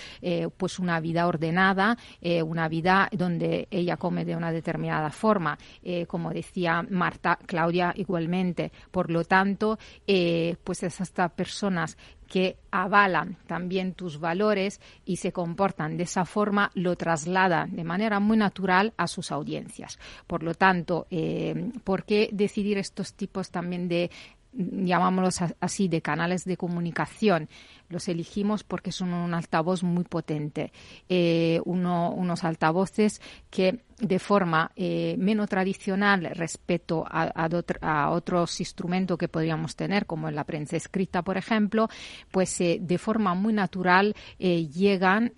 pues 0.57 0.79
una 0.79 0.99
vida 0.99 1.27
ordenada, 1.27 1.99
una 2.45 2.69
vida 2.69 3.09
donde 3.13 3.69
ella 3.71 3.99
come 3.99 4.25
de 4.25 4.35
una 4.35 4.51
determinada 4.51 5.11
forma, 5.11 5.59
como 6.07 6.31
decía 6.31 6.83
Marta, 6.89 7.39
Claudia 7.45 7.93
igualmente. 7.97 8.73
Por 8.91 9.11
lo 9.11 9.25
tanto, 9.25 9.79
pues 10.07 10.83
es 10.83 11.01
esta 11.01 11.29
persona 11.29 11.82
que 12.29 12.57
avalan 12.71 13.37
también 13.47 13.93
tus 13.95 14.19
valores 14.19 14.81
y 15.05 15.17
se 15.17 15.33
comportan 15.33 15.97
de 15.97 16.05
esa 16.05 16.25
forma, 16.25 16.71
lo 16.75 16.97
trasladan 16.97 17.77
de 17.77 17.85
manera 17.85 18.21
muy 18.21 18.37
natural 18.37 18.95
a 18.97 19.07
sus 19.07 19.31
audiencias. 19.31 19.99
Por 20.27 20.43
lo 20.43 20.55
tanto, 20.55 21.07
eh, 21.11 21.71
¿por 21.85 22.05
qué 22.05 22.31
decidir 22.33 22.79
estos 22.79 23.15
tipos 23.15 23.51
también 23.51 23.89
de 23.89 24.11
llamámoslos 24.53 25.41
así, 25.61 25.89
de 25.89 26.03
canales 26.03 26.45
de 26.45 26.57
comunicación. 26.57 27.49
Los 27.93 28.09
elegimos 28.09 28.65
porque 28.65 28.91
son 28.91 29.13
un 29.13 29.35
altavoz 29.35 29.83
muy 29.83 30.05
potente, 30.05 30.73
eh, 31.09 31.61
unos 31.65 32.43
altavoces 32.43 33.21
que 33.51 33.85
de 34.03 34.19
forma 34.19 34.73
eh, 34.75 35.15
menos 35.17 35.49
tradicional 35.49 36.25
respecto 36.35 37.05
a, 37.09 38.11
otros 38.11 38.59
instrumentos 38.61 39.17
que 39.17 39.29
podríamos 39.29 39.77
tener, 39.77 40.07
como 40.07 40.29
en 40.29 40.35
la 40.35 40.43
prensa 40.45 40.77
escrita, 40.77 41.23
por 41.23 41.37
ejemplo, 41.37 41.89
pues 42.31 42.61
eh, 42.61 42.79
de 42.81 42.99
forma 42.99 43.35
muy 43.35 43.53
natural 43.53 44.17
eh, 44.39 44.67
llegan 44.67 45.33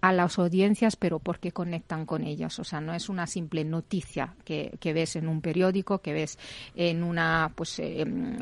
a 0.00 0.12
las 0.12 0.38
audiencias, 0.38 0.96
pero 0.96 1.18
porque 1.18 1.52
conectan 1.52 2.06
con 2.06 2.24
ellas. 2.24 2.58
O 2.58 2.64
sea, 2.64 2.80
no 2.80 2.94
es 2.94 3.10
una 3.10 3.26
simple 3.26 3.64
noticia 3.64 4.34
que, 4.44 4.78
ves 4.82 5.16
en 5.16 5.28
un 5.28 5.42
periódico, 5.42 5.98
que 5.98 6.12
ves 6.14 6.38
en 6.74 7.02
una, 7.02 7.52
pues, 7.54 7.78
en, 7.78 8.38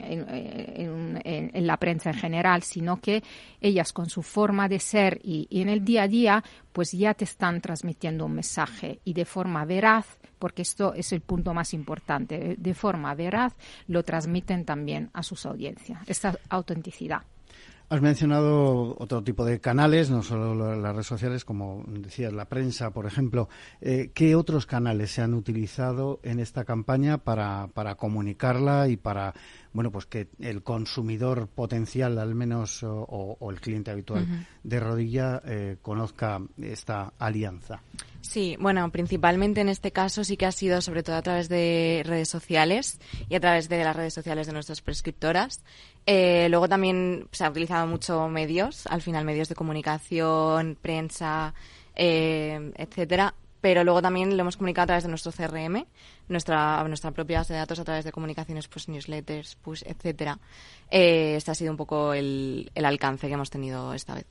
la 1.55 1.77
prensa 1.77 2.11
en 2.11 2.17
general, 2.17 2.63
sino 2.63 3.01
que 3.01 3.23
ellas 3.61 3.93
con 3.93 4.09
su 4.09 4.23
forma 4.23 4.69
de 4.69 4.79
ser 4.79 5.21
y 5.23 5.49
en 5.51 5.69
el 5.69 5.85
día 5.85 6.05
a 6.05 6.09
día 6.09 6.45
pues 6.73 6.93
ya 6.93 7.15
te 7.15 7.25
están 7.25 7.61
transmitiendo 7.61 8.27
un 8.27 8.35
mensaje 8.35 9.01
y 9.05 9.13
de 9.13 9.25
forma 9.25 9.65
veraz, 9.65 10.19
porque 10.39 10.63
esto 10.63 10.95
es 10.95 11.13
el 11.13 11.21
punto 11.21 11.55
más 11.55 11.75
importante, 11.75 12.57
de 12.59 12.75
forma 12.75 13.15
veraz 13.15 13.55
lo 13.87 14.05
transmiten 14.05 14.65
también 14.65 15.11
a 15.13 15.23
sus 15.23 15.47
audiencias, 15.47 16.01
esta 16.07 16.39
autenticidad. 16.49 17.23
Has 17.91 18.03
mencionado 18.03 18.95
otro 19.01 19.25
tipo 19.25 19.45
de 19.45 19.59
canales, 19.59 20.11
no 20.11 20.23
solo 20.23 20.77
las 20.77 20.93
redes 20.93 21.09
sociales, 21.09 21.45
como 21.45 21.83
decías, 21.89 22.33
la 22.33 22.45
prensa, 22.45 22.93
por 22.93 23.05
ejemplo. 23.05 23.49
Eh, 23.81 24.13
¿Qué 24.15 24.37
otros 24.37 24.65
canales 24.65 25.11
se 25.11 25.23
han 25.23 25.35
utilizado 25.35 26.21
en 26.23 26.39
esta 26.39 26.65
campaña 26.65 27.19
para, 27.19 27.67
para 27.75 27.97
comunicarla 27.97 28.87
y 28.87 28.97
para 28.97 29.35
bueno, 29.73 29.93
pues 29.93 30.07
que 30.07 30.29
el 30.41 30.63
consumidor 30.63 31.49
potencial, 31.49 32.19
al 32.19 32.35
menos, 32.35 32.81
o, 32.83 33.37
el 33.51 33.61
cliente 33.61 33.91
habitual 33.91 34.27
de 34.65 34.81
rodilla, 34.81 35.41
eh, 35.45 35.77
conozca 35.81 36.41
esta 36.61 37.13
alianza. 37.19 37.81
Sí, 38.21 38.57
bueno, 38.61 38.91
principalmente 38.91 39.61
en 39.61 39.69
este 39.69 39.93
caso 39.93 40.25
sí 40.25 40.37
que 40.37 40.47
ha 40.47 40.53
sido 40.53 40.81
sobre 40.83 41.03
todo 41.03 41.17
a 41.17 41.23
través 41.23 41.49
de 41.49 42.03
redes 42.05 42.29
sociales 42.29 43.01
y 43.29 43.35
a 43.35 43.41
través 43.41 43.69
de 43.69 43.83
las 43.83 43.97
redes 43.97 44.13
sociales 44.13 44.47
de 44.47 44.53
nuestras 44.53 44.83
prescriptoras. 44.83 45.63
Eh, 46.07 46.49
luego 46.49 46.69
también 46.69 47.29
se 47.31 47.45
ha 47.45 47.51
utilizado 47.51 47.87
mucho 47.87 48.29
medios, 48.29 48.87
al 48.87 49.03
final 49.03 49.25
medios 49.25 49.49
de 49.49 49.55
comunicación, 49.55 50.77
prensa, 50.81 51.55
eh, 51.95 52.73
etcétera, 52.77 53.35
pero 53.61 53.85
luego 53.85 54.01
también 54.01 54.37
lo 54.37 54.41
hemos 54.41 54.57
comunicado 54.57 54.85
a 54.85 54.87
través 54.87 55.05
de 55.05 55.11
nuestro 55.11 55.33
CRM, 55.33 55.87
nuestra, 56.29 56.83
nuestra 56.89 57.11
propia 57.11 57.39
base 57.39 57.53
de 57.53 57.59
datos 57.59 57.79
a 57.79 57.85
través 57.85 58.05
de 58.05 58.13
comunicaciones, 58.13 58.69
pues 58.69 58.89
newsletters, 58.89 59.57
push, 59.57 59.83
etcétera. 59.85 60.39
Eh, 60.91 61.35
este 61.37 61.51
ha 61.51 61.55
sido 61.55 61.71
un 61.71 61.77
poco 61.77 62.15
el, 62.15 62.71
el 62.75 62.85
alcance 62.85 63.27
que 63.29 63.35
hemos 63.35 63.51
tenido 63.51 63.93
esta 63.93 64.15
vez. 64.15 64.27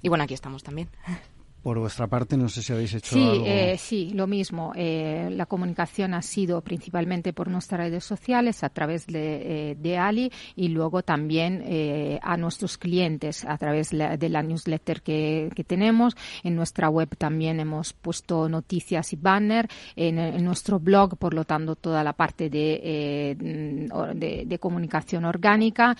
Y 0.00 0.08
bueno, 0.08 0.24
aquí 0.24 0.34
estamos 0.34 0.62
también. 0.62 0.88
Por 1.62 1.78
vuestra 1.78 2.08
parte, 2.08 2.36
no 2.36 2.48
sé 2.48 2.60
si 2.60 2.72
habéis 2.72 2.92
hecho 2.94 3.14
sí, 3.14 3.22
algo. 3.22 3.44
Eh, 3.46 3.76
sí, 3.78 4.10
lo 4.14 4.26
mismo. 4.26 4.72
Eh, 4.74 5.28
la 5.30 5.46
comunicación 5.46 6.12
ha 6.12 6.20
sido 6.20 6.60
principalmente 6.60 7.32
por 7.32 7.48
nuestras 7.48 7.82
redes 7.82 8.04
sociales, 8.04 8.64
a 8.64 8.68
través 8.68 9.06
de, 9.06 9.70
eh, 9.70 9.76
de 9.76 9.96
Ali, 9.96 10.32
y 10.56 10.68
luego 10.68 11.02
también 11.02 11.62
eh, 11.64 12.18
a 12.20 12.36
nuestros 12.36 12.78
clientes 12.78 13.44
a 13.44 13.56
través 13.58 13.90
de 13.90 14.28
la 14.28 14.42
newsletter 14.42 15.02
que, 15.02 15.50
que, 15.54 15.62
tenemos. 15.62 16.16
En 16.42 16.56
nuestra 16.56 16.88
web 16.88 17.16
también 17.16 17.60
hemos 17.60 17.92
puesto 17.92 18.48
noticias 18.48 19.12
y 19.12 19.16
banner. 19.16 19.68
En, 19.94 20.18
en 20.18 20.44
nuestro 20.44 20.80
blog, 20.80 21.16
por 21.16 21.32
lo 21.32 21.44
tanto, 21.44 21.76
toda 21.76 22.02
la 22.02 22.12
parte 22.12 22.50
de, 22.50 22.80
eh, 22.82 23.36
de, 23.36 24.44
de, 24.46 24.58
comunicación 24.58 25.24
orgánica. 25.24 25.96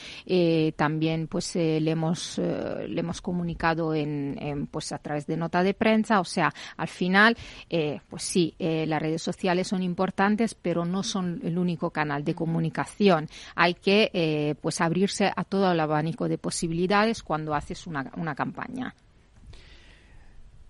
también, 0.74 1.28
pues, 1.28 1.54
le 1.54 1.88
hemos 1.88 2.38
le 2.38 3.00
hemos 3.00 3.20
comunicado 3.20 3.94
en, 3.94 4.36
en, 4.40 4.66
pues 4.66 4.90
a 4.90 4.98
través 4.98 5.24
de 5.26 5.36
noticias 5.36 5.51
de 5.60 5.74
prensa, 5.74 6.20
o 6.20 6.24
sea, 6.24 6.52
al 6.78 6.88
final, 6.88 7.36
eh, 7.68 8.00
pues 8.08 8.22
sí, 8.22 8.54
eh, 8.58 8.86
las 8.86 9.02
redes 9.02 9.20
sociales 9.20 9.68
son 9.68 9.82
importantes, 9.82 10.54
pero 10.54 10.86
no 10.86 11.02
son 11.02 11.40
el 11.42 11.58
único 11.58 11.90
canal 11.90 12.24
de 12.24 12.34
comunicación. 12.34 13.28
Hay 13.54 13.74
que, 13.74 14.10
eh, 14.14 14.54
pues, 14.62 14.80
abrirse 14.80 15.30
a 15.34 15.44
todo 15.44 15.70
el 15.70 15.80
abanico 15.80 16.28
de 16.28 16.38
posibilidades 16.38 17.22
cuando 17.22 17.54
haces 17.54 17.86
una, 17.86 18.10
una 18.16 18.34
campaña. 18.34 18.94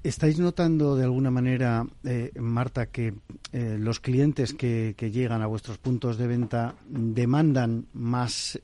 ¿Estáis 0.02 0.40
notando 0.40 0.96
de 0.96 1.04
alguna 1.04 1.30
manera, 1.30 1.86
Marta, 2.34 2.86
que 2.86 3.14
los 3.52 4.00
clientes 4.00 4.52
que, 4.52 4.94
que, 4.96 5.12
llegan 5.12 5.42
a 5.42 5.46
vuestros 5.46 5.78
puntos 5.78 6.18
de 6.18 6.26
venta 6.26 6.74
demandan 6.88 7.86
más 7.92 8.60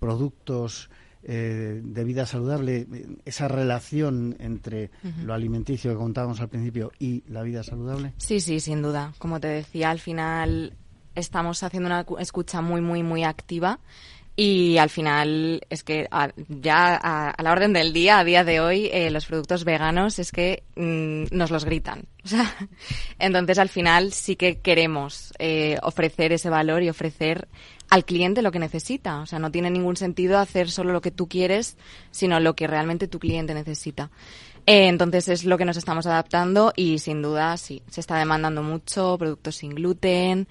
productos 0.00 0.88
eh, 1.22 1.80
de 1.82 2.04
vida 2.04 2.26
saludable, 2.26 2.86
esa 3.24 3.48
relación 3.48 4.36
entre 4.38 4.90
lo 5.24 5.34
alimenticio 5.34 5.90
que 5.90 5.96
contábamos 5.96 6.40
al 6.40 6.48
principio 6.48 6.92
y 6.98 7.22
la 7.28 7.42
vida 7.42 7.62
saludable? 7.62 8.14
Sí, 8.16 8.40
sí, 8.40 8.60
sin 8.60 8.82
duda. 8.82 9.12
Como 9.18 9.40
te 9.40 9.48
decía, 9.48 9.90
al 9.90 10.00
final 10.00 10.74
estamos 11.14 11.62
haciendo 11.62 11.88
una 11.88 12.06
escucha 12.20 12.60
muy, 12.60 12.80
muy, 12.80 13.02
muy 13.02 13.24
activa. 13.24 13.80
Y 14.36 14.78
al 14.78 14.88
final 14.88 15.60
es 15.68 15.82
que 15.82 16.08
ya 16.48 16.96
a, 16.96 17.42
la 17.42 17.52
orden 17.52 17.74
del 17.74 17.92
día, 17.92 18.20
a 18.20 18.24
día 18.24 18.42
de 18.42 18.60
hoy, 18.60 18.88
eh, 18.90 19.10
los 19.10 19.26
productos 19.26 19.64
veganos 19.64 20.18
es 20.18 20.32
que 20.32 20.62
mm, 20.76 21.36
nos 21.36 21.50
los 21.50 21.66
gritan. 21.66 22.04
entonces 23.18 23.58
al 23.58 23.68
final 23.68 24.12
sí 24.12 24.36
que 24.36 24.60
queremos 24.60 25.34
eh, 25.38 25.76
ofrecer 25.82 26.32
ese 26.32 26.48
valor 26.48 26.82
y 26.82 26.88
ofrecer 26.88 27.48
al 27.90 28.04
cliente 28.04 28.42
lo 28.42 28.52
que 28.52 28.58
necesita. 28.58 29.20
O 29.20 29.26
sea, 29.26 29.38
no 29.38 29.50
tiene 29.50 29.70
ningún 29.70 29.96
sentido 29.96 30.38
hacer 30.38 30.70
solo 30.70 30.92
lo 30.92 31.00
que 31.00 31.10
tú 31.10 31.28
quieres, 31.28 31.76
sino 32.10 32.40
lo 32.40 32.54
que 32.54 32.66
realmente 32.66 33.08
tu 33.08 33.18
cliente 33.18 33.52
necesita. 33.52 34.10
Eh, 34.66 34.88
entonces 34.88 35.28
es 35.28 35.44
lo 35.44 35.58
que 35.58 35.64
nos 35.64 35.76
estamos 35.76 36.06
adaptando 36.06 36.72
y 36.76 36.98
sin 36.98 37.22
duda 37.22 37.56
sí, 37.56 37.82
se 37.90 38.00
está 38.00 38.16
demandando 38.18 38.62
mucho 38.62 39.16
productos 39.18 39.56
sin 39.56 39.74
gluten, 39.74 40.46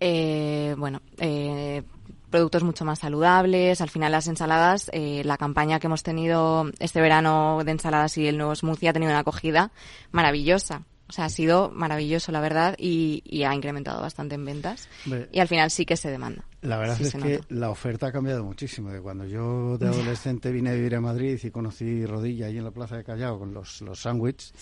eh, 0.00 0.74
bueno, 0.78 1.02
eh, 1.18 1.82
productos 2.30 2.62
mucho 2.62 2.84
más 2.84 3.00
saludables. 3.00 3.80
Al 3.80 3.90
final 3.90 4.12
las 4.12 4.28
ensaladas, 4.28 4.90
eh, 4.92 5.22
la 5.24 5.36
campaña 5.36 5.78
que 5.78 5.88
hemos 5.88 6.02
tenido 6.02 6.70
este 6.78 7.00
verano 7.00 7.60
de 7.64 7.72
ensaladas 7.72 8.16
y 8.16 8.26
el 8.26 8.38
nuevo 8.38 8.54
smoothie 8.54 8.88
ha 8.88 8.92
tenido 8.92 9.12
una 9.12 9.20
acogida 9.20 9.72
maravillosa. 10.10 10.82
O 11.10 11.12
sea, 11.12 11.24
ha 11.24 11.28
sido 11.28 11.72
maravilloso, 11.72 12.30
la 12.30 12.40
verdad, 12.40 12.76
y, 12.78 13.42
ha 13.42 13.52
incrementado 13.52 14.00
bastante 14.00 14.36
en 14.36 14.44
ventas. 14.44 14.88
y 15.32 15.40
al 15.40 15.48
final 15.48 15.68
sí 15.72 15.84
que 15.84 15.96
se 15.96 16.08
demanda. 16.08 16.44
La 16.62 16.78
verdad 16.78 17.00
es 17.00 17.12
que 17.14 17.40
la 17.48 17.68
oferta 17.68 18.06
ha 18.06 18.12
cambiado 18.12 18.44
muchísimo. 18.44 18.92
De 18.92 19.00
cuando 19.00 19.26
yo 19.26 19.76
de 19.76 19.88
adolescente 19.88 20.52
vine 20.52 20.70
a 20.70 20.74
vivir 20.74 20.94
a 20.94 21.00
Madrid 21.00 21.36
y 21.42 21.50
conocí 21.50 22.06
Rodilla 22.06 22.46
ahí 22.46 22.58
en 22.58 22.64
la 22.64 22.70
Plaza 22.70 22.96
de 22.96 23.02
Callao 23.02 23.40
con 23.40 23.52
los, 23.52 23.80
los 23.80 24.00
sándwiches, 24.00 24.54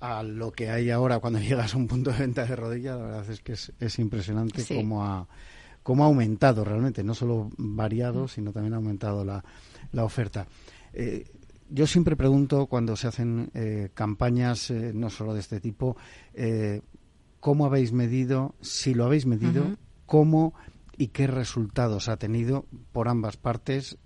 a 0.00 0.22
lo 0.22 0.52
que 0.52 0.68
hay 0.68 0.90
ahora 0.90 1.18
cuando 1.18 1.38
llegas 1.40 1.72
a 1.72 1.78
un 1.78 1.88
punto 1.88 2.12
de 2.12 2.18
venta 2.18 2.44
de 2.44 2.56
Rodilla, 2.56 2.96
la 2.96 3.02
verdad 3.02 3.30
es 3.30 3.40
que 3.40 3.52
es, 3.52 3.98
impresionante 3.98 4.62
cómo 4.68 5.02
ha 5.02 5.26
cómo 5.82 6.04
ha 6.04 6.08
aumentado 6.08 6.62
realmente, 6.62 7.02
no 7.02 7.14
solo 7.14 7.50
variado, 7.56 8.24
mm. 8.24 8.28
sino 8.28 8.52
también 8.52 8.74
ha 8.74 8.76
aumentado 8.76 9.24
la, 9.24 9.42
la 9.92 10.04
oferta. 10.04 10.46
Eh, 10.92 11.24
yo 11.70 11.86
siempre 11.86 12.16
pregunto 12.16 12.66
cuando 12.66 12.96
se 12.96 13.08
hacen 13.08 13.50
eh, 13.54 13.90
campañas, 13.94 14.70
eh, 14.70 14.92
no 14.94 15.08
solo 15.10 15.34
de 15.34 15.40
este 15.40 15.60
tipo, 15.60 15.96
eh, 16.34 16.82
¿cómo 17.38 17.64
habéis 17.66 17.92
medido, 17.92 18.54
si 18.60 18.94
lo 18.94 19.04
habéis 19.04 19.26
medido, 19.26 19.76
cómo 20.06 20.54
y 20.96 21.08
qué 21.08 21.26
resultados 21.26 22.08
ha 22.08 22.16
tenido 22.16 22.66
por 22.92 23.08
ambas 23.08 23.36
partes 23.36 23.96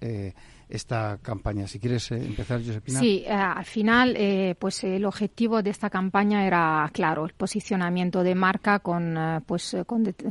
esta 0.77 1.19
campaña. 1.23 1.67
Si 1.67 1.79
quieres 1.79 2.11
eh, 2.11 2.17
empezar, 2.17 2.61
Josepina. 2.65 2.99
Sí, 2.99 3.25
eh, 3.27 3.33
al 3.33 3.65
final, 3.65 4.15
eh, 4.17 4.55
pues 4.59 4.85
el 4.85 5.05
objetivo 5.05 5.63
de 5.63 5.71
esta 5.71 5.91
campaña 5.91 6.47
era 6.47 6.89
claro, 6.93 7.25
el 7.25 7.33
posicionamiento 7.33 8.23
de 8.23 8.35
marca 8.35 8.81
con, 8.81 9.43
pues, 9.47 9.77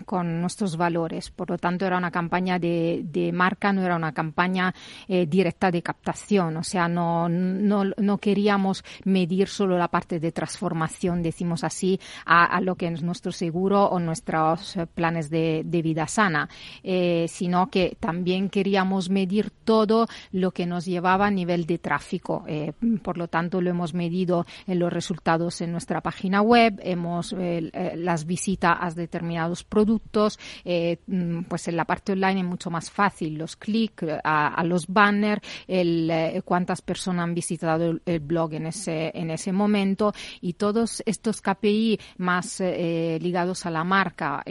con, 0.05 0.41
nuestros 0.41 0.77
valores. 0.77 1.31
Por 1.31 1.49
lo 1.49 1.57
tanto, 1.57 1.85
era 1.85 1.97
una 1.97 2.11
campaña 2.11 2.59
de, 2.59 3.31
marca, 3.33 3.73
no 3.73 3.83
era 3.83 3.95
una 3.95 4.13
campaña 4.13 4.73
directa 5.07 5.71
de 5.71 5.81
captación. 5.81 6.57
O 6.57 6.63
sea, 6.63 6.87
no, 6.87 7.29
no, 7.29 7.83
no, 7.97 8.17
queríamos 8.17 8.83
medir 9.05 9.47
solo 9.47 9.77
la 9.77 9.87
parte 9.87 10.19
de 10.19 10.31
transformación, 10.31 11.23
decimos 11.23 11.63
así, 11.63 11.99
a, 12.25 12.59
lo 12.61 12.75
que 12.75 12.87
es 12.87 13.01
nuestro 13.03 13.31
seguro 13.31 13.85
o 13.85 13.99
nuestros 13.99 14.77
planes 14.93 15.29
de, 15.29 15.63
de 15.65 15.81
vida 15.81 16.07
sana, 16.07 16.49
sino 17.27 17.69
que 17.69 17.97
también 17.99 18.49
queríamos 18.49 19.09
medir 19.09 19.51
todo 19.63 20.07
lo 20.33 20.51
que 20.51 20.65
nos 20.65 20.85
llevaba 20.85 21.27
a 21.27 21.31
nivel 21.31 21.65
de 21.65 21.77
tráfico. 21.77 22.43
Eh, 22.47 22.73
por 23.01 23.17
lo 23.17 23.27
tanto, 23.27 23.61
lo 23.61 23.69
hemos 23.69 23.93
medido 23.93 24.45
en 24.67 24.79
los 24.79 24.91
resultados 24.91 25.61
en 25.61 25.71
nuestra 25.71 26.01
página 26.01 26.41
web, 26.41 26.79
hemos 26.83 27.33
eh, 27.33 27.69
eh, 27.71 27.93
las 27.95 28.25
visitas 28.25 28.75
a 28.79 28.91
determinados 28.91 29.63
productos, 29.63 30.39
mm, 30.65 31.43
pues 31.43 31.67
en 31.67 31.75
la 31.77 31.85
parte 31.85 32.13
online 32.13 32.41
es 32.41 32.45
mucho 32.45 32.69
más 32.69 32.89
fácil 32.89 33.35
los 33.35 33.55
clics 33.55 34.05
a, 34.23 34.63
los 34.63 34.87
banners, 34.87 35.41
el, 35.67 36.41
cuántas 36.43 36.81
personas 36.81 37.23
han 37.23 37.35
visitado 37.35 37.99
el, 38.05 38.19
blog 38.19 38.53
en 38.53 38.67
ese 38.67 39.11
en 39.13 39.29
ese 39.29 39.51
momento 39.51 40.13
y 40.41 40.53
todos 40.53 41.03
estos 41.05 41.41
KPI 41.41 41.99
más 42.17 42.59
ligados 42.59 43.65
a 43.65 43.69
la 43.69 43.83
marca, 43.83 44.43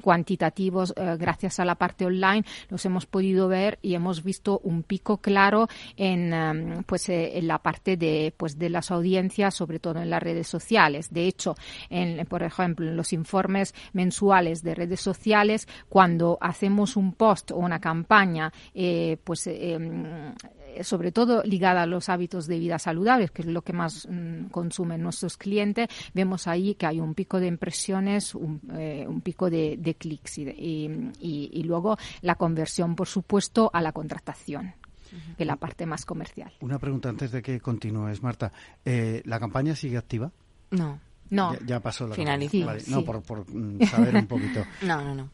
cuantitativos, 0.00 0.94
gracias 1.18 1.60
a 1.60 1.64
la 1.64 1.74
parte 1.74 2.06
online, 2.06 2.44
los 2.70 2.84
hemos 2.86 3.04
podido 3.06 3.48
ver 3.48 3.78
y 3.82 3.94
hemos 3.94 4.22
visto 4.22 4.60
un 4.62 4.82
pico 4.86 5.18
claro 5.18 5.68
en, 5.96 6.32
em, 6.32 6.82
pues, 6.84 7.08
eh, 7.08 7.38
en 7.38 7.46
la 7.46 7.58
parte 7.58 7.96
de, 7.96 8.32
pues, 8.36 8.58
de 8.58 8.70
las 8.70 8.90
audiencias, 8.90 9.54
sobre 9.54 9.78
todo 9.78 10.00
en 10.00 10.10
las 10.10 10.22
redes 10.22 10.46
sociales. 10.48 11.12
De 11.12 11.26
hecho, 11.26 11.54
en, 11.90 12.24
por 12.26 12.42
ejemplo, 12.42 12.88
en 12.88 12.96
los 12.96 13.12
informes 13.12 13.74
mensuales 13.92 14.62
de 14.62 14.74
redes 14.74 15.00
sociales, 15.00 15.68
cuando 15.88 16.38
hacemos 16.40 16.96
un 16.96 17.12
post 17.12 17.50
o 17.50 17.56
una 17.56 17.80
campaña, 17.80 18.52
eh, 18.74 19.18
pues 19.24 19.46
em, 19.46 20.34
sobre 20.82 21.12
todo 21.12 21.42
ligada 21.42 21.82
a 21.82 21.86
los 21.86 22.08
hábitos 22.08 22.46
de 22.46 22.58
vida 22.58 22.78
saludables, 22.78 23.30
que 23.30 23.42
es 23.42 23.48
lo 23.48 23.62
que 23.62 23.72
más 23.72 24.06
mm, 24.10 24.46
consumen 24.46 25.02
nuestros 25.02 25.36
clientes, 25.36 25.88
vemos 26.14 26.46
ahí 26.46 26.74
que 26.74 26.86
hay 26.86 27.00
un 27.00 27.14
pico 27.14 27.40
de 27.40 27.46
impresiones, 27.46 28.34
un, 28.34 28.60
eh, 28.74 29.06
pico 29.22 29.50
de, 29.50 29.96
clics 29.98 30.38
y, 30.38 31.62
luego 31.64 31.96
la 32.22 32.36
conversión, 32.36 32.94
por 32.94 33.08
supuesto, 33.08 33.70
a 33.72 33.80
la 33.80 33.92
contratación 33.92 34.74
que 35.38 35.44
la 35.44 35.56
parte 35.56 35.86
más 35.86 36.04
comercial. 36.04 36.52
Una 36.60 36.78
pregunta 36.78 37.08
antes 37.08 37.30
de 37.30 37.40
que 37.40 37.60
continúes, 37.60 38.22
Marta. 38.22 38.52
Eh, 38.84 39.22
¿La 39.24 39.38
campaña 39.38 39.74
sigue 39.74 39.96
activa? 39.96 40.30
No. 40.70 40.98
No. 41.30 41.56
Ya, 41.64 41.80
pasó 41.80 42.06
la 42.06 42.14
Finalizó. 42.14 42.66
No, 42.88 43.04
por, 43.04 43.22
por, 43.22 43.44
mm, 43.48 43.82
saber 43.86 44.14
un 44.14 44.26
poquito. 44.26 44.64
no, 44.82 45.02
no, 45.02 45.14
no. 45.14 45.30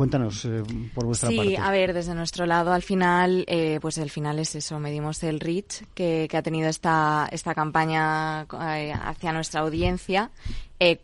Cuéntanos 0.00 0.46
eh, 0.46 0.62
por 0.94 1.04
vuestra 1.04 1.28
parte. 1.28 1.46
Sí, 1.46 1.56
a 1.56 1.70
ver, 1.70 1.92
desde 1.92 2.14
nuestro 2.14 2.46
lado, 2.46 2.72
al 2.72 2.80
final, 2.80 3.44
eh, 3.46 3.78
pues 3.82 3.98
el 3.98 4.08
final 4.08 4.38
es 4.38 4.54
eso, 4.54 4.80
medimos 4.80 5.22
el 5.24 5.40
reach 5.40 5.82
que, 5.92 6.26
que 6.30 6.38
ha 6.38 6.42
tenido 6.42 6.70
esta, 6.70 7.28
esta 7.30 7.54
campaña 7.54 8.46
eh, 8.50 8.94
hacia 8.94 9.30
nuestra 9.34 9.60
audiencia, 9.60 10.30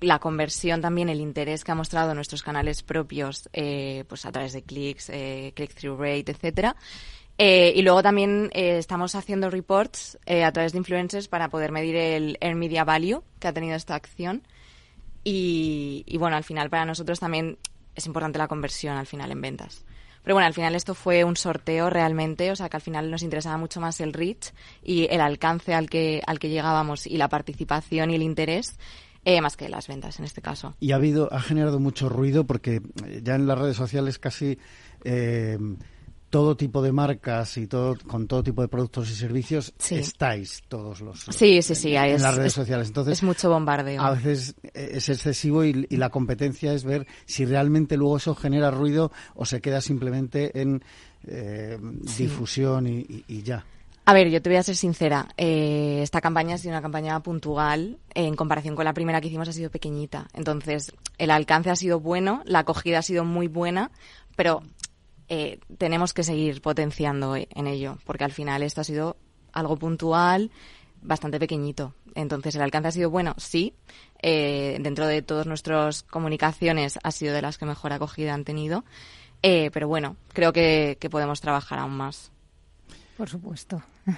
la 0.00 0.18
conversión 0.18 0.80
también, 0.80 1.10
el 1.10 1.20
interés 1.20 1.62
que 1.62 1.72
ha 1.72 1.74
mostrado 1.74 2.14
nuestros 2.14 2.42
canales 2.42 2.82
propios, 2.82 3.50
pues 3.52 4.24
a 4.24 4.32
través 4.32 4.54
de 4.54 4.62
clics, 4.62 5.12
click-through 5.54 6.00
rate, 6.00 6.32
etcétera. 6.32 6.74
y 7.36 7.82
luego 7.82 8.02
también 8.02 8.48
estamos 8.54 9.14
haciendo 9.14 9.50
reports 9.50 10.16
a 10.26 10.50
través 10.52 10.72
de 10.72 10.78
influencers 10.78 11.28
para 11.28 11.50
poder 11.50 11.70
medir 11.70 11.96
el 11.96 12.38
Earn 12.40 12.58
Media 12.58 12.84
Value 12.84 13.22
que 13.40 13.48
ha 13.48 13.52
tenido 13.52 13.76
esta 13.76 13.94
acción. 13.94 14.40
Y, 15.22 16.04
y 16.06 16.16
bueno, 16.16 16.36
al 16.36 16.44
final 16.44 16.70
para 16.70 16.86
nosotros 16.86 17.20
también 17.20 17.58
es 17.96 18.06
importante 18.06 18.38
la 18.38 18.46
conversión 18.46 18.96
al 18.96 19.06
final 19.06 19.32
en 19.32 19.40
ventas. 19.40 19.84
Pero 20.22 20.34
bueno, 20.34 20.46
al 20.46 20.54
final 20.54 20.74
esto 20.74 20.94
fue 20.94 21.22
un 21.22 21.36
sorteo 21.36 21.88
realmente, 21.88 22.50
o 22.50 22.56
sea 22.56 22.68
que 22.68 22.76
al 22.76 22.82
final 22.82 23.10
nos 23.10 23.22
interesaba 23.22 23.58
mucho 23.58 23.80
más 23.80 24.00
el 24.00 24.12
reach 24.12 24.52
y 24.82 25.06
el 25.08 25.20
alcance 25.20 25.72
al 25.72 25.88
que, 25.88 26.20
al 26.26 26.40
que 26.40 26.48
llegábamos 26.48 27.06
y 27.06 27.16
la 27.16 27.28
participación 27.28 28.10
y 28.10 28.16
el 28.16 28.22
interés. 28.22 28.76
Eh, 29.24 29.40
más 29.40 29.56
que 29.56 29.68
las 29.68 29.88
ventas 29.88 30.20
en 30.20 30.24
este 30.24 30.40
caso. 30.40 30.76
Y 30.78 30.92
ha 30.92 30.96
habido, 30.96 31.32
ha 31.32 31.40
generado 31.40 31.80
mucho 31.80 32.08
ruido 32.08 32.44
porque 32.46 32.80
ya 33.24 33.34
en 33.34 33.48
las 33.48 33.58
redes 33.58 33.76
sociales 33.76 34.20
casi 34.20 34.56
eh, 35.02 35.58
todo 36.30 36.56
tipo 36.56 36.82
de 36.82 36.92
marcas 36.92 37.56
y 37.56 37.66
todo 37.66 37.96
con 38.06 38.26
todo 38.26 38.42
tipo 38.42 38.62
de 38.62 38.68
productos 38.68 39.10
y 39.10 39.14
servicios 39.14 39.72
estáis 39.90 40.62
todos 40.68 41.00
los 41.00 41.20
sí 41.30 41.62
sí 41.62 41.74
sí 41.74 41.94
en, 41.94 42.20
las 42.20 42.36
redes 42.36 42.52
sociales 42.52 42.88
entonces 42.88 43.14
es 43.14 43.22
mucho 43.22 43.48
bombardeo 43.48 44.02
a 44.02 44.10
veces 44.12 44.54
es 44.74 45.08
excesivo 45.08 45.64
y, 45.64 45.86
la 45.96 46.10
competencia 46.10 46.72
es 46.72 46.84
ver 46.84 47.06
si 47.24 47.44
realmente 47.46 47.96
luego 47.96 48.18
eso 48.18 48.34
genera 48.34 48.70
ruido 48.70 49.12
o 49.34 49.46
se 49.46 49.60
queda 49.60 49.80
simplemente 49.80 50.60
en 50.60 50.82
eh, 51.26 51.78
difusión 52.16 52.86
y, 52.86 53.42
ya 53.42 53.64
a 54.08 54.14
ver, 54.14 54.30
yo 54.30 54.40
te 54.40 54.48
voy 54.48 54.56
a 54.56 54.62
ser 54.62 54.76
sincera. 54.76 55.26
Eh, 55.36 55.98
esta 56.00 56.20
campaña 56.20 56.54
ha 56.54 56.58
sido 56.58 56.70
una 56.70 56.80
campaña 56.80 57.18
puntual. 57.18 57.98
en 58.14 58.36
comparación 58.36 58.76
con 58.76 58.84
la 58.84 58.94
primera 58.94 59.20
que 59.20 59.26
hicimos, 59.26 59.48
ha 59.48 59.52
sido 59.52 59.68
pequeñita. 59.68 60.28
Entonces, 60.32 60.92
el 61.18 61.32
alcance 61.32 61.70
ha 61.70 61.76
sido 61.76 61.98
bueno, 61.98 62.40
la 62.44 62.60
acogida 62.60 63.00
ha 63.00 63.02
sido 63.02 63.24
muy 63.24 63.48
buena, 63.48 63.90
pero 64.36 64.62
eh, 65.28 65.58
tenemos 65.78 66.14
que 66.14 66.22
seguir 66.22 66.62
potenciando 66.62 67.36
en 67.36 67.66
ello, 67.66 67.98
porque 68.04 68.24
al 68.24 68.32
final 68.32 68.62
esto 68.62 68.80
ha 68.80 68.84
sido 68.84 69.16
algo 69.52 69.76
puntual, 69.76 70.50
bastante 71.02 71.38
pequeñito. 71.38 71.94
Entonces, 72.14 72.54
¿el 72.54 72.62
alcance 72.62 72.88
ha 72.88 72.92
sido 72.92 73.10
bueno? 73.10 73.34
Sí. 73.38 73.74
Eh, 74.22 74.78
dentro 74.80 75.06
de 75.06 75.22
todas 75.22 75.46
nuestras 75.46 76.02
comunicaciones 76.02 76.98
ha 77.02 77.10
sido 77.10 77.34
de 77.34 77.42
las 77.42 77.58
que 77.58 77.66
mejor 77.66 77.92
acogida 77.92 78.34
han 78.34 78.44
tenido. 78.44 78.84
Eh, 79.42 79.70
pero 79.72 79.88
bueno, 79.88 80.16
creo 80.32 80.52
que, 80.52 80.96
que 81.00 81.10
podemos 81.10 81.40
trabajar 81.40 81.78
aún 81.78 81.96
más. 81.96 82.32
Por 83.16 83.28
supuesto. 83.28 83.82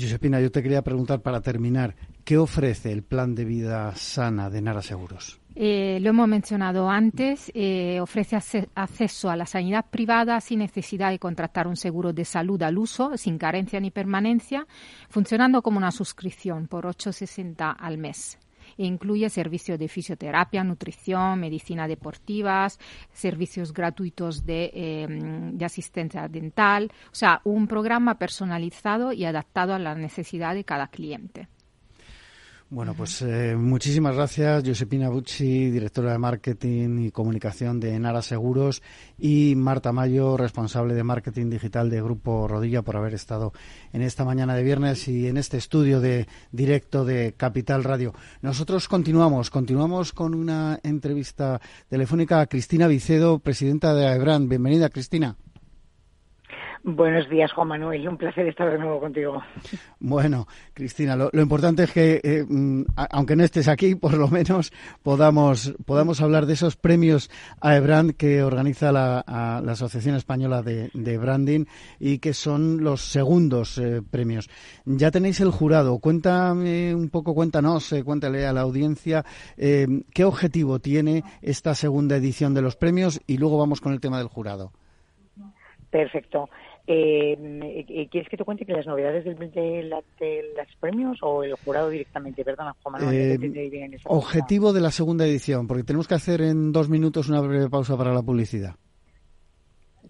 Josepina, 0.00 0.40
yo 0.40 0.50
te 0.50 0.62
quería 0.62 0.82
preguntar 0.82 1.20
para 1.20 1.40
terminar, 1.40 1.96
¿qué 2.26 2.36
ofrece 2.36 2.90
el 2.90 3.04
plan 3.04 3.36
de 3.36 3.44
vida 3.44 3.94
sana 3.94 4.50
de 4.50 4.60
Nara 4.60 4.82
Seguros? 4.82 5.40
Eh, 5.54 5.98
lo 6.02 6.10
hemos 6.10 6.28
mencionado 6.28 6.90
antes, 6.90 7.52
eh, 7.54 8.00
ofrece 8.00 8.36
acceso 8.74 9.30
a 9.30 9.36
la 9.36 9.46
sanidad 9.46 9.86
privada 9.88 10.40
sin 10.40 10.58
necesidad 10.58 11.10
de 11.10 11.20
contratar 11.20 11.68
un 11.68 11.76
seguro 11.76 12.12
de 12.12 12.24
salud 12.24 12.60
al 12.62 12.76
uso, 12.76 13.16
sin 13.16 13.38
carencia 13.38 13.78
ni 13.78 13.92
permanencia, 13.92 14.66
funcionando 15.08 15.62
como 15.62 15.78
una 15.78 15.92
suscripción 15.92 16.66
por 16.66 16.84
8,60 16.84 17.74
al 17.78 17.96
mes. 17.96 18.38
E 18.76 18.84
incluye 18.84 19.30
servicios 19.30 19.78
de 19.78 19.86
fisioterapia, 19.86 20.64
nutrición, 20.64 21.38
medicina 21.38 21.86
deportivas, 21.86 22.80
servicios 23.12 23.72
gratuitos 23.72 24.44
de, 24.44 24.72
em, 24.74 25.56
de 25.56 25.64
asistencia 25.64 26.26
dental, 26.26 26.90
o 27.12 27.14
sea, 27.14 27.40
un 27.44 27.68
programa 27.68 28.18
personalizado 28.18 29.12
y 29.12 29.24
adaptado 29.24 29.74
a 29.74 29.78
la 29.78 29.94
necesidad 29.94 30.54
de 30.54 30.64
cada 30.64 30.88
cliente. 30.88 31.48
Bueno, 32.68 32.94
pues 32.94 33.22
eh, 33.22 33.54
muchísimas 33.56 34.16
gracias, 34.16 34.64
Josepina 34.66 35.08
Bucci, 35.08 35.70
directora 35.70 36.10
de 36.10 36.18
marketing 36.18 36.98
y 36.98 37.10
comunicación 37.12 37.78
de 37.78 37.96
Nara 38.00 38.22
Seguros, 38.22 38.82
y 39.16 39.54
Marta 39.54 39.92
Mayo, 39.92 40.36
responsable 40.36 40.94
de 40.94 41.04
marketing 41.04 41.48
digital 41.48 41.88
de 41.90 42.02
Grupo 42.02 42.48
Rodilla, 42.48 42.82
por 42.82 42.96
haber 42.96 43.14
estado 43.14 43.52
en 43.92 44.02
esta 44.02 44.24
mañana 44.24 44.56
de 44.56 44.64
viernes 44.64 45.06
y 45.06 45.28
en 45.28 45.36
este 45.36 45.58
estudio 45.58 46.00
de 46.00 46.26
directo 46.50 47.04
de 47.04 47.34
Capital 47.36 47.84
Radio. 47.84 48.14
Nosotros 48.42 48.88
continuamos, 48.88 49.48
continuamos 49.48 50.12
con 50.12 50.34
una 50.34 50.80
entrevista 50.82 51.60
telefónica 51.88 52.40
a 52.40 52.46
Cristina 52.46 52.88
Vicedo, 52.88 53.38
presidenta 53.38 53.94
de 53.94 54.08
AEBRAN. 54.08 54.48
Bienvenida, 54.48 54.88
Cristina. 54.88 55.36
Buenos 56.88 57.28
días, 57.28 57.52
Juan 57.52 57.66
Manuel. 57.66 58.08
Un 58.08 58.16
placer 58.16 58.46
estar 58.46 58.70
de 58.70 58.78
nuevo 58.78 59.00
contigo. 59.00 59.42
Bueno, 59.98 60.46
Cristina, 60.72 61.16
lo, 61.16 61.30
importante 61.34 61.82
es 61.82 61.92
que, 61.92 62.20
eh, 62.22 62.44
mm, 62.48 62.84
aunque 63.10 63.34
no 63.34 63.42
estés 63.42 63.66
aquí, 63.66 63.96
por 63.96 64.16
lo 64.16 64.28
menos 64.28 64.72
podamos, 65.02 65.74
podamos 65.84 66.20
hablar 66.20 66.46
de 66.46 66.52
esos 66.52 66.76
premios 66.76 67.28
a 67.60 67.74
EBRAND 67.74 68.12
que 68.12 68.44
organiza 68.44 68.92
la, 68.92 69.18
Asociación 69.18 70.14
Española 70.14 70.62
de, 70.62 71.18
Branding 71.18 71.64
y 71.98 72.20
que 72.20 72.32
son 72.32 72.84
los 72.84 73.00
segundos 73.00 73.78
eh, 73.78 74.00
premios. 74.08 74.48
Ya 74.84 75.10
tenéis 75.10 75.40
el 75.40 75.50
jurado. 75.50 75.98
Cuéntame 75.98 76.94
un 76.94 77.10
poco, 77.10 77.34
cuéntanos, 77.34 77.92
eh, 77.94 78.04
cuéntale 78.04 78.46
a 78.46 78.52
la 78.52 78.60
audiencia 78.60 79.24
qué 79.56 80.24
objetivo 80.24 80.78
tiene 80.78 81.24
esta 81.42 81.74
segunda 81.74 82.14
edición 82.14 82.54
de 82.54 82.62
los 82.62 82.76
premios 82.76 83.20
y 83.26 83.38
luego 83.38 83.58
vamos 83.58 83.80
con 83.80 83.92
el 83.92 84.00
tema 84.00 84.18
del 84.18 84.28
jurado. 84.28 84.70
Perfecto. 85.90 86.48
Eh, 86.88 87.84
eh, 87.88 88.08
¿Quieres 88.08 88.28
que 88.28 88.36
te 88.36 88.44
cuente 88.44 88.64
que 88.64 88.72
las 88.72 88.86
novedades 88.86 89.24
del, 89.24 89.36
de, 89.36 89.82
los 90.56 90.76
premios 90.78 91.18
o 91.20 91.42
el 91.42 91.54
jurado 91.56 91.90
directamente? 91.90 92.44
Perdona, 92.44 92.76
Juan 92.82 92.92
Manuel. 92.92 93.42
Eh, 93.42 93.98
objetivo 94.04 94.72
de 94.72 94.80
la 94.80 94.92
segunda 94.92 95.26
edición, 95.26 95.66
porque 95.66 95.82
tenemos 95.82 96.06
que 96.06 96.14
hacer 96.14 96.42
en 96.42 96.70
dos 96.70 96.88
minutos 96.88 97.28
una 97.28 97.40
breve 97.40 97.68
pausa 97.68 97.96
para 97.96 98.12
la 98.14 98.22
publicidad. 98.22 98.76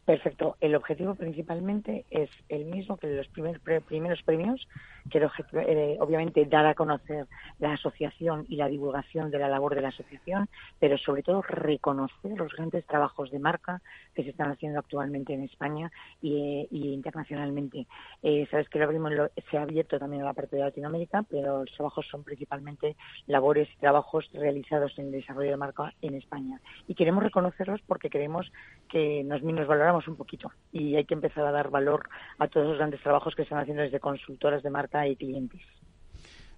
Perfecto. 0.07 0.57
El 0.61 0.77
objetivo 0.77 1.17
principalmente 1.17 2.05
es 2.11 2.31
el 2.49 2.67
mismo 2.67 2.97
que 2.97 3.09
los 3.09 3.27
primer, 3.27 3.61
primeros 3.83 4.23
premios, 4.23 4.69
que 5.11 5.19
eh, 5.19 5.97
obviamente 5.99 6.45
dar 6.45 6.65
a 6.65 6.75
conocer 6.75 7.27
la 7.59 7.73
asociación 7.73 8.47
y 8.49 8.55
la 8.55 8.69
divulgación 8.69 9.33
de 9.33 9.41
la 9.41 9.49
labor 9.49 9.75
de 9.75 9.81
la 9.81 9.89
asociación, 9.89 10.49
pero 10.79 10.97
sobre 10.97 11.25
todo 11.25 11.43
reconocer 11.43 12.39
los 12.39 12.53
grandes 12.53 12.87
trabajos 12.87 13.33
de 13.33 13.41
marca 13.41 13.83
que 14.15 14.23
se 14.23 14.31
están 14.31 14.53
haciendo 14.53 14.79
actualmente 14.79 15.35
en 15.35 15.43
España 15.43 15.91
y, 16.23 16.69
internacionalmente. 16.71 17.89
Eh, 18.23 18.47
sabes 18.49 18.69
que 18.69 18.79
lo 18.79 18.85
abrimos, 18.85 19.13
se 19.51 19.59
ha 19.59 19.63
abierto 19.63 19.99
también 19.99 20.23
a 20.23 20.27
la 20.27 20.35
parte 20.35 20.55
de 20.55 20.63
Latinoamérica, 20.63 21.25
pero 21.29 21.65
los 21.65 21.73
trabajos 21.73 22.07
son 22.09 22.23
principalmente 22.23 22.95
labores 23.27 23.69
y 23.75 23.81
trabajos 23.81 24.31
realizados 24.33 24.97
en 25.01 25.07
el 25.07 25.13
desarrollo 25.13 25.51
de 25.51 25.57
marca 25.57 25.93
en 26.01 26.15
España. 26.15 26.61
Y 26.87 26.95
queremos 26.95 27.25
reconocerlos 27.25 27.81
porque 27.89 28.09
queremos 28.09 28.53
que 28.89 29.25
nos, 29.25 29.43
nos 29.43 29.67
valoramos 29.67 29.96
un 30.09 30.17
poquito 30.17 30.51
y 30.73 30.97
hay 30.97 31.05
que 31.05 31.15
empezar 31.15 31.47
a 31.47 31.53
dar 31.53 31.71
valor 31.71 32.09
a 32.39 32.49
todos 32.49 32.69
los 32.69 32.79
grandes 32.79 33.03
trabajos 33.03 33.35
que 33.35 33.43
están 33.43 33.59
haciendo 33.59 33.83
desde 33.83 34.01
consultoras 34.01 34.63
de 34.63 34.71
marca 34.71 35.07
y 35.07 35.17
clientes. 35.17 35.61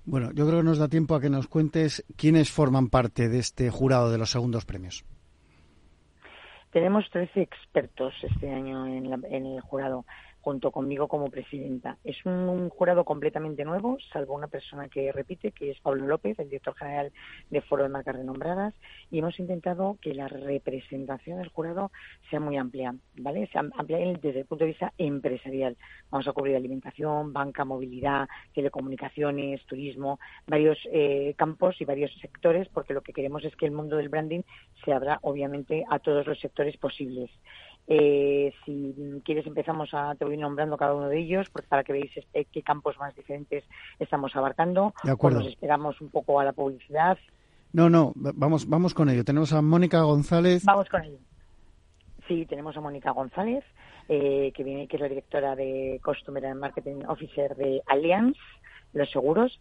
Bueno, 0.04 0.30
yo 0.32 0.46
creo 0.46 0.60
que 0.60 0.64
nos 0.64 0.78
da 0.78 0.88
tiempo 0.88 1.14
a 1.14 1.20
que 1.20 1.28
nos 1.28 1.48
cuentes 1.48 2.04
quiénes 2.16 2.50
forman 2.50 2.88
parte 2.88 3.28
de 3.28 3.38
este 3.38 3.70
jurado 3.70 4.10
de 4.10 4.18
los 4.18 4.30
segundos 4.30 4.64
premios. 4.64 5.04
Tenemos 6.72 7.04
13 7.10 7.40
expertos 7.42 8.14
este 8.22 8.50
año 8.50 8.86
en, 8.86 9.12
en 9.30 9.46
el 9.46 9.60
jurado 9.60 10.04
junto 10.48 10.70
conmigo 10.70 11.08
como 11.08 11.28
presidenta. 11.28 11.98
Es 12.04 12.24
un, 12.24 12.70
jurado 12.70 13.04
completamente 13.04 13.66
nuevo, 13.66 13.98
salvo 14.10 14.34
una 14.34 14.46
persona 14.46 14.88
que 14.88 15.12
repite, 15.12 15.52
que 15.52 15.72
es 15.72 15.80
Pablo 15.80 16.06
López, 16.06 16.38
el 16.38 16.48
director 16.48 16.74
general 16.74 17.12
de 17.50 17.60
Foro 17.60 17.82
de 17.82 17.90
Marcas 17.90 18.16
Renombradas, 18.16 18.72
y 19.10 19.18
hemos 19.18 19.38
intentado 19.38 19.98
que 20.00 20.14
la 20.14 20.26
representación 20.26 21.36
del 21.36 21.48
jurado 21.48 21.90
sea 22.30 22.40
muy 22.40 22.56
amplia, 22.56 22.94
¿vale? 23.18 23.46
Sea 23.48 23.60
amplia 23.76 23.98
desde 23.98 24.40
el 24.40 24.46
punto 24.46 24.64
de 24.64 24.70
vista 24.70 24.94
empresarial. 24.96 25.76
Vamos 26.10 26.26
a 26.26 26.32
cubrir 26.32 26.56
alimentación, 26.56 27.34
banca, 27.34 27.66
movilidad, 27.66 28.26
telecomunicaciones, 28.54 29.62
turismo, 29.66 30.18
varios 30.46 30.78
eh, 30.90 31.34
campos 31.36 31.78
y 31.78 31.84
varios 31.84 32.10
sectores, 32.22 32.68
porque 32.68 32.94
lo 32.94 33.02
que 33.02 33.12
queremos 33.12 33.44
es 33.44 33.54
que 33.54 33.66
el 33.66 33.72
mundo 33.72 33.96
del 33.98 34.08
branding 34.08 34.40
se 34.82 34.94
abra, 34.94 35.18
obviamente, 35.20 35.84
a 35.90 35.98
todos 35.98 36.26
los 36.26 36.40
sectores 36.40 36.78
posibles. 36.78 37.30
Eh, 37.90 38.52
si 38.66 38.94
quieres 39.24 39.46
empezamos 39.46 39.88
a 39.94 40.14
te 40.14 40.26
voy 40.26 40.36
nombrando 40.36 40.76
cada 40.76 40.94
uno 40.94 41.08
de 41.08 41.20
ellos 41.20 41.48
para 41.68 41.82
que 41.82 41.94
veáis 41.94 42.14
este, 42.14 42.44
qué 42.44 42.62
campos 42.62 42.98
más 42.98 43.14
diferentes 43.16 43.64
estamos 43.98 44.36
abarcando. 44.36 44.92
De 45.02 45.10
acuerdo. 45.10 45.38
Nos 45.38 45.48
esperamos 45.48 46.00
un 46.00 46.10
poco 46.10 46.38
a 46.38 46.44
la 46.44 46.52
publicidad. 46.52 47.18
No, 47.72 47.88
no, 47.88 48.12
vamos, 48.14 48.68
vamos 48.68 48.92
con 48.92 49.08
ello. 49.08 49.24
Tenemos 49.24 49.52
a 49.52 49.62
Mónica 49.62 50.02
González. 50.02 50.64
Vamos 50.64 50.88
con 50.88 51.02
ello. 51.02 51.18
Sí, 52.26 52.44
tenemos 52.44 52.76
a 52.76 52.80
Mónica 52.82 53.10
González, 53.12 53.64
eh, 54.08 54.52
que 54.54 54.62
viene, 54.62 54.86
que 54.86 54.96
es 54.96 55.00
la 55.00 55.08
directora 55.08 55.56
de 55.56 55.98
Customer 56.04 56.44
and 56.44 56.60
Marketing 56.60 57.04
Officer 57.08 57.56
de 57.56 57.82
Allianz, 57.86 58.36
los 58.92 59.10
seguros. 59.10 59.58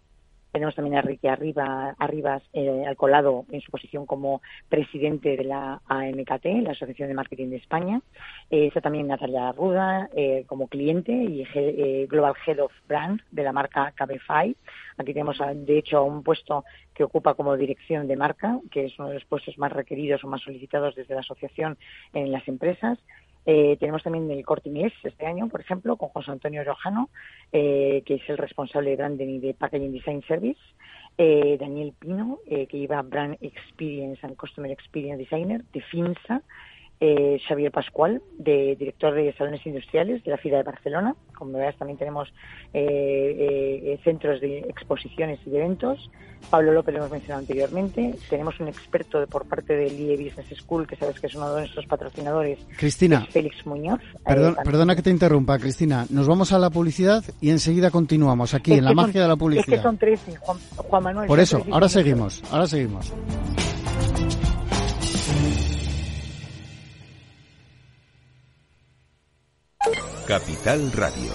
Tenemos 0.57 0.73
también 0.73 0.97
a 0.97 1.03
Ricky 1.03 1.27
Arriba, 1.27 1.95
Arribas 1.99 2.41
eh, 2.51 2.83
al 2.87 2.95
colado 2.95 3.45
en 3.51 3.61
su 3.61 3.69
posición 3.69 4.07
como 4.07 4.41
presidente 4.67 5.37
de 5.37 5.43
la 5.43 5.81
AMKT, 5.85 6.45
la 6.63 6.71
Asociación 6.71 7.09
de 7.09 7.13
Marketing 7.13 7.49
de 7.49 7.57
España. 7.57 8.01
Eh, 8.49 8.65
está 8.65 8.81
también 8.81 9.05
Natalia 9.05 9.51
Ruda 9.51 10.09
eh, 10.15 10.45
como 10.47 10.67
cliente 10.67 11.11
y 11.11 11.45
eh, 11.53 12.07
Global 12.09 12.33
Head 12.43 12.59
of 12.59 12.71
Brand 12.87 13.21
de 13.29 13.43
la 13.43 13.53
marca 13.53 13.93
Cabify. 13.95 14.55
Aquí 14.97 15.13
tenemos, 15.13 15.37
de 15.53 15.77
hecho, 15.77 16.03
un 16.03 16.23
puesto 16.23 16.65
que 16.95 17.03
ocupa 17.03 17.35
como 17.35 17.55
dirección 17.55 18.07
de 18.07 18.15
marca, 18.15 18.59
que 18.71 18.85
es 18.85 18.97
uno 18.97 19.09
de 19.09 19.13
los 19.13 19.25
puestos 19.25 19.59
más 19.59 19.71
requeridos 19.71 20.23
o 20.23 20.27
más 20.27 20.41
solicitados 20.41 20.95
desde 20.95 21.13
la 21.13 21.19
asociación 21.19 21.77
en 22.13 22.31
las 22.31 22.47
empresas. 22.47 22.97
Eh, 23.49 23.77
tenemos 23.79 24.03
también 24.03 24.29
el 24.29 24.45
Corte 24.45 24.67
Inglés 24.67 24.91
este 25.03 25.25
año, 25.25 25.47
por 25.47 25.61
ejemplo, 25.61 25.95
con 25.95 26.09
José 26.09 26.31
Antonio 26.31 26.65
Rojano, 26.65 27.09
eh, 27.53 28.03
que 28.05 28.15
es 28.15 28.29
el 28.29 28.37
responsable 28.37 28.89
de 28.89 28.97
Branding 28.97 29.27
y 29.27 29.39
de 29.39 29.53
Packaging 29.53 29.93
Design 29.93 30.21
Service. 30.27 30.59
Eh, 31.17 31.57
Daniel 31.57 31.93
Pino, 31.97 32.39
que 32.45 32.67
lleva 32.77 33.01
Brand 33.01 33.37
Experience 33.39 34.23
and 34.23 34.35
Customer 34.35 34.69
Experience 34.69 35.17
Designer 35.17 35.63
de 35.71 35.81
FINSA 35.81 36.43
eh, 36.99 37.39
Xavier 37.47 37.71
Pascual, 37.71 38.21
de 38.39 38.75
director 38.77 39.13
de 39.13 39.31
salones 39.33 39.65
industriales 39.65 40.23
de 40.23 40.31
la 40.31 40.37
FIDA 40.37 40.57
de 40.57 40.63
Barcelona. 40.63 41.15
Como 41.35 41.57
verás, 41.57 41.75
también 41.77 41.97
tenemos 41.99 42.29
eh, 42.73 43.83
eh, 43.83 43.99
centros 44.03 44.41
de 44.41 44.59
exposiciones 44.59 45.39
y 45.45 45.51
de 45.51 45.57
eventos. 45.57 46.09
Pablo 46.49 46.71
López 46.71 46.93
lo 46.93 46.99
hemos 46.99 47.11
mencionado 47.11 47.41
anteriormente. 47.41 48.15
Tenemos 48.29 48.59
un 48.59 48.67
experto 48.67 49.19
de, 49.19 49.27
por 49.27 49.47
parte 49.47 49.75
del 49.75 49.99
IE 49.99 50.17
Business 50.17 50.47
School, 50.59 50.87
que 50.87 50.95
sabes 50.95 51.19
que 51.19 51.27
es 51.27 51.35
uno 51.35 51.53
de 51.53 51.61
nuestros 51.61 51.85
patrocinadores. 51.85 52.59
Cristina. 52.77 53.25
Félix 53.29 53.65
Muñoz. 53.65 54.01
perdona 54.63 54.95
que 54.95 55.01
te 55.01 55.09
interrumpa, 55.09 55.59
Cristina. 55.59 56.05
Nos 56.09 56.27
vamos 56.27 56.51
a 56.51 56.59
la 56.59 56.69
publicidad 56.69 57.23
y 57.41 57.49
enseguida 57.49 57.91
continuamos 57.91 58.53
aquí, 58.53 58.73
en 58.73 58.85
la 58.85 58.93
magia 58.93 59.21
de 59.21 59.27
la 59.27 59.35
publicidad. 59.35 59.67
Es 59.67 59.75
que 59.75 59.83
son 59.83 59.97
13, 59.97 60.35
Juan, 60.37 61.03
Manuel. 61.03 61.27
Por 61.27 61.39
eso, 61.39 61.63
ahora 61.71 61.89
seguimos, 61.89 62.43
ahora 62.51 62.65
seguimos. 62.65 63.13
Capital 70.27 70.91
Radio. 70.91 71.31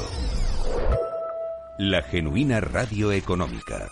La 1.79 2.03
genuina 2.03 2.61
radio 2.61 3.11
económica. 3.11 3.89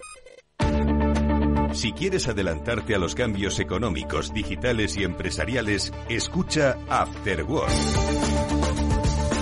Si 1.72 1.92
quieres 1.92 2.28
adelantarte 2.28 2.94
a 2.94 2.98
los 2.98 3.14
cambios 3.14 3.60
económicos, 3.60 4.34
digitales 4.34 4.98
y 4.98 5.04
empresariales, 5.04 5.94
escucha 6.10 6.76
After 6.90 7.44
Work. 7.44 7.72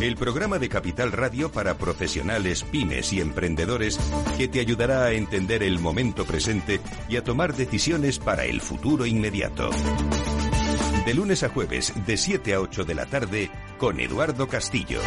El 0.00 0.14
programa 0.14 0.60
de 0.60 0.68
Capital 0.68 1.10
Radio 1.10 1.50
para 1.50 1.74
profesionales, 1.74 2.62
pymes 2.62 3.12
y 3.12 3.20
emprendedores 3.20 3.98
que 4.36 4.46
te 4.46 4.60
ayudará 4.60 5.06
a 5.06 5.12
entender 5.12 5.64
el 5.64 5.80
momento 5.80 6.24
presente 6.24 6.80
y 7.08 7.16
a 7.16 7.24
tomar 7.24 7.56
decisiones 7.56 8.20
para 8.20 8.44
el 8.44 8.60
futuro 8.60 9.06
inmediato. 9.06 9.70
De 11.08 11.14
lunes 11.14 11.42
a 11.42 11.48
jueves, 11.48 11.94
de 12.04 12.18
7 12.18 12.52
a 12.52 12.60
8 12.60 12.84
de 12.84 12.94
la 12.94 13.06
tarde, 13.06 13.50
con 13.78 13.98
Eduardo 13.98 14.46
Castillo. 14.46 15.00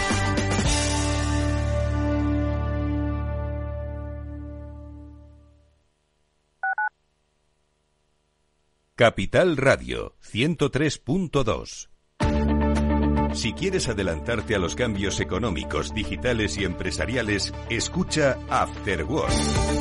Capital 8.95 9.57
Radio 9.57 10.15
103.2 10.23 11.89
si 13.33 13.53
quieres 13.53 13.87
adelantarte 13.87 14.55
a 14.55 14.59
los 14.59 14.75
cambios 14.75 15.19
económicos, 15.19 15.93
digitales 15.93 16.57
y 16.57 16.65
empresariales, 16.65 17.53
escucha 17.69 18.37
After 18.49 19.03
Work. 19.05 19.80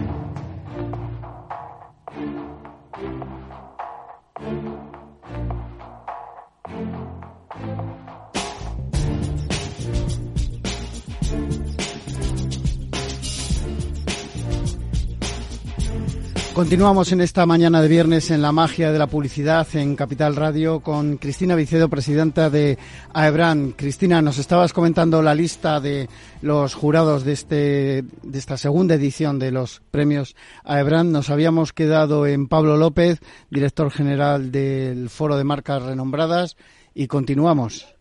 Continuamos 16.53 17.13
en 17.13 17.21
esta 17.21 17.45
mañana 17.45 17.81
de 17.81 17.87
viernes 17.87 18.29
en 18.29 18.41
la 18.41 18.51
magia 18.51 18.91
de 18.91 18.99
la 18.99 19.07
publicidad 19.07 19.65
en 19.73 19.95
Capital 19.95 20.35
Radio 20.35 20.81
con 20.81 21.15
Cristina 21.15 21.55
Vicedo, 21.55 21.87
presidenta 21.87 22.49
de 22.49 22.77
AEBRAN. 23.13 23.71
Cristina, 23.71 24.21
nos 24.21 24.37
estabas 24.37 24.73
comentando 24.73 25.21
la 25.21 25.33
lista 25.33 25.79
de 25.79 26.09
los 26.41 26.73
jurados 26.73 27.23
de, 27.23 27.31
este, 27.31 28.03
de 28.21 28.37
esta 28.37 28.57
segunda 28.57 28.95
edición 28.95 29.39
de 29.39 29.51
los 29.51 29.81
premios 29.91 30.35
AEBRAN. 30.65 31.13
Nos 31.13 31.29
habíamos 31.29 31.71
quedado 31.71 32.27
en 32.27 32.49
Pablo 32.49 32.75
López, 32.75 33.21
director 33.49 33.89
general 33.89 34.51
del 34.51 35.09
Foro 35.09 35.37
de 35.37 35.45
Marcas 35.45 35.81
Renombradas, 35.83 36.57
y 36.93 37.07
continuamos. 37.07 37.95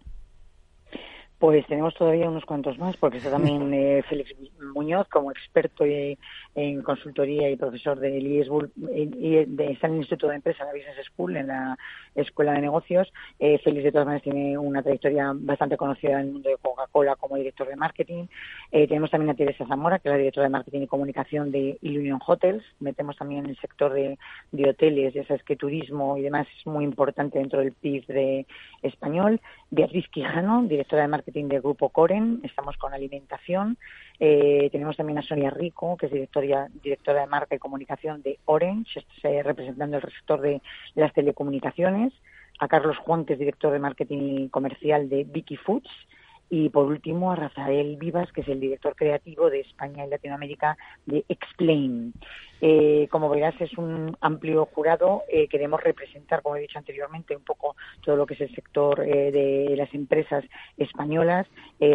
Pues 1.41 1.67
tenemos 1.69 1.95
todavía 1.95 2.29
unos 2.29 2.45
cuantos 2.45 2.79
más, 2.79 2.99
porque 2.99 3.17
está 3.17 3.31
también 3.31 3.73
eh, 3.73 4.03
Félix 4.07 4.35
Muñoz 4.75 5.09
como 5.09 5.31
experto 5.31 5.87
en 5.87 6.83
consultoría 6.83 7.49
y 7.49 7.57
profesor 7.57 7.99
del 7.99 8.27
IESBUL, 8.27 8.71
de, 8.77 9.71
está 9.71 9.87
en 9.87 9.95
el 9.95 10.01
Instituto 10.01 10.29
de 10.29 10.37
Empresa, 10.37 10.67
la 10.67 10.73
Business 10.73 11.07
School, 11.07 11.39
en 11.39 11.47
la 11.47 11.79
Escuela 12.15 12.53
de 12.53 12.61
Negocios. 12.61 13.11
Eh, 13.39 13.59
Félix, 13.65 13.85
de 13.85 13.93
todas 13.93 14.05
maneras, 14.05 14.23
tiene 14.23 14.59
una 14.59 14.83
trayectoria 14.83 15.33
bastante 15.35 15.79
conocida 15.79 16.21
en 16.21 16.27
el 16.27 16.33
mundo 16.35 16.51
de 16.51 16.59
Coca-Cola 16.59 17.17
como 17.17 17.37
director 17.37 17.67
de 17.67 17.77
marketing. 17.77 18.27
Eh, 18.71 18.87
tenemos 18.87 19.11
también 19.11 19.31
a 19.31 19.35
Teresa 19.35 19.67
Zamora, 19.67 19.99
que 19.99 20.11
es 20.11 20.13
la 20.13 20.19
directora 20.19 20.45
de 20.45 20.51
marketing 20.51 20.83
y 20.83 20.87
comunicación 20.89 21.51
de 21.51 21.79
Illusion 21.81 22.21
Hotels. 22.27 22.65
Metemos 22.81 23.17
también 23.17 23.47
el 23.47 23.57
sector 23.57 23.95
de, 23.95 24.19
hoteles, 24.69 25.15
ya 25.15 25.25
sabes 25.25 25.43
que 25.43 25.57
turismo 25.57 26.19
y 26.19 26.23
demás 26.23 26.47
es 26.59 26.67
muy 26.67 26.85
importante 26.85 27.39
dentro 27.39 27.61
del 27.61 27.73
PIB 27.73 28.07
de 28.09 28.47
español. 28.83 29.41
Beatriz 29.71 30.07
Quijano, 30.09 30.65
directora 30.65 31.03
de 31.03 31.09
marketing 31.09 31.30
del 31.33 31.61
Grupo 31.61 31.91
Coren. 31.91 32.41
Estamos 32.43 32.77
con 32.77 32.93
alimentación. 32.93 33.79
Eh, 34.19 34.69
tenemos 34.73 34.97
también 34.97 35.19
a 35.19 35.23
Sonia 35.23 35.51
Rico, 35.51 35.97
que 35.97 36.07
es 36.07 36.13
directora, 36.13 36.69
directora 36.83 37.21
de 37.21 37.27
marca 37.27 37.55
y 37.55 37.59
comunicación 37.59 38.23
de 38.23 38.39
Orange, 38.47 39.05
representando 39.23 39.97
el 39.97 40.03
sector 40.03 40.41
de 40.41 40.61
las 40.95 41.13
telecomunicaciones. 41.13 42.13
A 42.59 42.69
Carlos 42.69 42.99
Juan, 42.99 43.25
que 43.25 43.35
es 43.35 43.39
director 43.39 43.73
de 43.73 43.79
marketing 43.79 44.49
comercial 44.49 45.09
de 45.09 45.25
Vicky 45.25 45.57
Foods. 45.57 45.91
Y 46.51 46.69
por 46.69 46.87
último 46.87 47.31
a 47.31 47.37
Rafael 47.37 47.97
Vivas, 47.97 48.31
que 48.33 48.41
es 48.41 48.49
el 48.49 48.59
director 48.59 48.97
creativo 48.97 49.49
de 49.49 49.61
España 49.61 50.05
y 50.05 50.11
Latinoamérica 50.11 50.77
de 51.07 51.25
Explain. 51.29 52.13
Eh, 52.61 53.09
como 53.11 53.29
verás, 53.31 53.55
es 53.61 53.77
un 53.79 54.17
amplio 54.21 54.67
jurado. 54.67 55.23
Eh, 55.29 55.49
queremos 55.49 55.83
representar, 55.83 56.43
como 56.43 56.57
he 56.57 56.61
dicho 56.61 56.79
anteriormente, 56.79 57.37
un 57.37 57.43
poco 57.43 57.77
todo 58.05 58.17
lo 58.17 58.27
que 58.27 58.35
es 58.35 58.41
el 58.43 58.55
sector 58.55 59.01
eh, 59.01 59.31
de 59.33 59.77
las 59.77 59.93
empresas 59.95 60.45
españolas. 60.77 61.47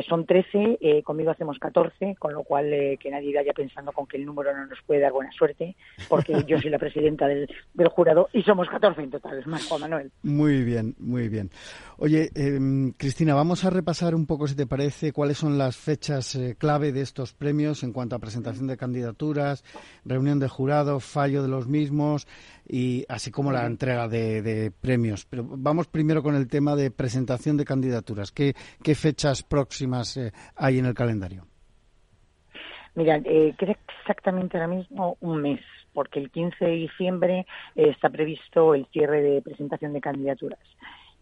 son 0.08 0.25
13, 0.25 1.04
conmigo 1.04 1.32
hacemos 1.32 1.60
14, 1.60 2.15
con 2.17 2.34
lo 2.34 2.43
cual 2.43 2.97
que 2.99 3.12
nadie 3.12 3.36
vaya 3.36 3.54
pensando 3.54 3.91
con 3.91 4.08
que 4.08 4.17
el 4.17 4.25
número 4.25 4.56
no 4.56 4.65
nos 4.65 4.82
puede 4.86 5.01
dar 5.01 5.12
buena 5.12 5.32
suerte, 5.32 5.75
porque 6.10 6.34
yo 6.47 6.60
soy 6.60 6.71
la 6.71 6.80
presidenta 6.80 7.28
del, 7.28 7.47
jurado 7.89 8.30
y 8.34 8.41
somos 8.41 8.67
14 8.67 9.01
en 9.04 9.12
total, 9.12 9.39
es 9.39 9.47
más 9.47 9.65
Juan 9.67 9.82
Manuel. 9.82 10.12
Muy 10.23 10.63
bien, 10.63 10.95
muy 10.97 11.30
bien. 11.30 11.51
Oye, 11.97 12.30
em, 12.36 12.91
Cristina, 12.93 13.36
vamos 13.36 13.63
a 13.63 13.69
repasar 13.69 14.15
un 14.15 14.25
poco, 14.25 14.47
si 14.47 14.56
te 14.56 14.65
parece, 14.65 15.13
cuáles 15.13 15.38
son 15.38 15.58
las 15.58 15.78
fechas 15.78 16.38
clave 16.58 16.91
de 16.91 17.01
estos 17.01 17.34
premios 17.34 17.84
en 17.84 17.93
cuanto 17.93 18.15
a 18.15 18.19
presentación 18.19 18.67
de 18.67 18.78
candidaturas, 18.78 19.63
reunión 20.04 20.39
de 20.39 20.49
jurado, 20.56 21.00
fallo 21.00 21.44
de 21.44 21.50
los 21.50 21.68
mismos 21.68 22.28
y 22.68 23.06
así 23.10 23.30
como 23.30 23.52
la 23.52 23.65
entrega 23.65 24.08
de, 24.08 24.72
premios. 24.82 25.26
Pero 25.26 25.44
vamos 25.46 25.88
primero 25.88 26.24
con 26.24 26.36
el 26.36 26.48
tema 26.48 26.76
de 26.76 26.91
presentación 26.91 27.58
de 27.58 27.65
candidaturas. 27.65 28.32
¿Qué, 28.32 28.54
fechas 28.96 29.44
próximas 29.44 30.18
eh, 30.18 30.32
hay 30.56 30.80
en 30.80 30.86
el 30.86 30.94
calendario? 30.94 31.46
Mira, 32.96 33.18
eh, 33.26 33.54
queda 33.58 33.76
exactamente 34.00 34.58
ahora 34.58 34.74
mismo 34.74 35.18
un 35.20 35.41
mes, 35.41 35.60
porque 35.94 36.20
el 36.20 36.32
15 36.32 36.63
de 36.63 36.72
diciembre 36.72 37.46
eh, 37.76 37.89
está 37.89 38.10
previsto 38.10 38.74
el 38.74 38.86
cierre 38.88 39.22
de 39.22 39.41
presentación 39.41 39.91
de 39.91 40.00
candidaturas. 40.00 40.60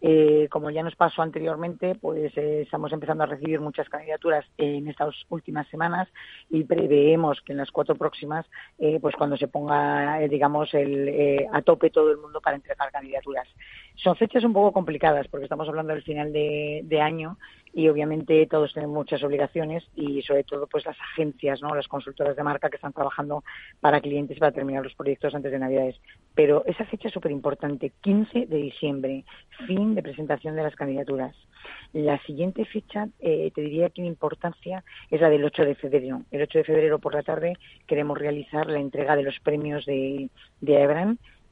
Eh, 0.06 0.48
como 0.50 0.68
ya 0.68 0.82
nos 0.82 0.94
pasó 0.96 1.22
anteriormente, 1.22 1.94
pues 1.94 2.36
eh, 2.36 2.60
estamos 2.60 2.92
empezando 2.92 3.24
a 3.24 3.26
recibir 3.26 3.58
muchas 3.58 3.88
candidaturas 3.88 4.44
en 4.58 4.86
estas 4.86 5.14
últimas 5.30 5.66
semanas 5.68 6.08
y 6.50 6.62
preveemos 6.64 7.40
que 7.40 7.52
en 7.52 7.58
las 7.58 7.70
cuatro 7.70 7.94
próximas, 7.94 8.44
eh, 8.78 8.98
pues 9.00 9.14
cuando 9.16 9.38
se 9.38 9.48
ponga, 9.48 10.18
digamos, 10.28 10.74
el, 10.74 11.46
a 11.50 11.62
tope 11.62 11.88
todo 11.88 12.10
el 12.10 12.18
mundo 12.18 12.42
para 12.42 12.56
entregar 12.56 12.92
candidaturas. 12.92 13.48
Son 13.94 14.14
fechas 14.14 14.44
un 14.44 14.52
poco 14.52 14.72
complicadas 14.72 15.26
porque 15.28 15.44
estamos 15.44 15.66
hablando 15.70 15.94
del 15.94 16.02
final 16.02 16.34
de 16.34 17.00
año 17.00 17.38
y 17.74 17.88
obviamente 17.88 18.46
todos 18.46 18.72
tenemos 18.72 18.94
muchas 18.94 19.22
obligaciones 19.24 19.84
y 19.96 20.22
sobre 20.22 20.44
todo 20.44 20.66
pues 20.68 20.86
las 20.86 20.96
agencias, 21.00 21.60
¿no? 21.60 21.74
las 21.74 21.88
consultoras 21.88 22.36
de 22.36 22.42
marca 22.42 22.70
que 22.70 22.76
están 22.76 22.92
trabajando 22.92 23.42
para 23.80 24.00
clientes 24.00 24.38
para 24.38 24.52
terminar 24.52 24.84
los 24.84 24.94
proyectos 24.94 25.34
antes 25.34 25.50
de 25.50 25.58
Navidades. 25.58 25.96
Pero 26.34 26.64
esa 26.66 26.84
fecha 26.84 27.08
es 27.08 27.14
súper 27.14 27.32
importante, 27.32 27.92
15 28.00 28.46
de 28.46 28.56
diciembre, 28.56 29.24
fin 29.66 29.94
de 29.94 30.02
presentación 30.02 30.54
de 30.54 30.62
las 30.62 30.76
candidaturas. 30.76 31.34
La 31.92 32.18
siguiente 32.24 32.64
fecha, 32.64 33.08
eh, 33.20 33.50
te 33.54 33.60
diría 33.60 33.90
que 33.90 34.02
en 34.02 34.06
importancia, 34.06 34.84
es 35.10 35.20
la 35.20 35.30
del 35.30 35.44
8 35.44 35.64
de 35.64 35.74
febrero. 35.74 36.22
El 36.30 36.42
8 36.42 36.58
de 36.58 36.64
febrero 36.64 36.98
por 36.98 37.14
la 37.14 37.22
tarde 37.22 37.54
queremos 37.86 38.18
realizar 38.18 38.66
la 38.66 38.78
entrega 38.78 39.16
de 39.16 39.22
los 39.22 39.40
premios 39.40 39.84
de, 39.86 40.28
de 40.60 40.76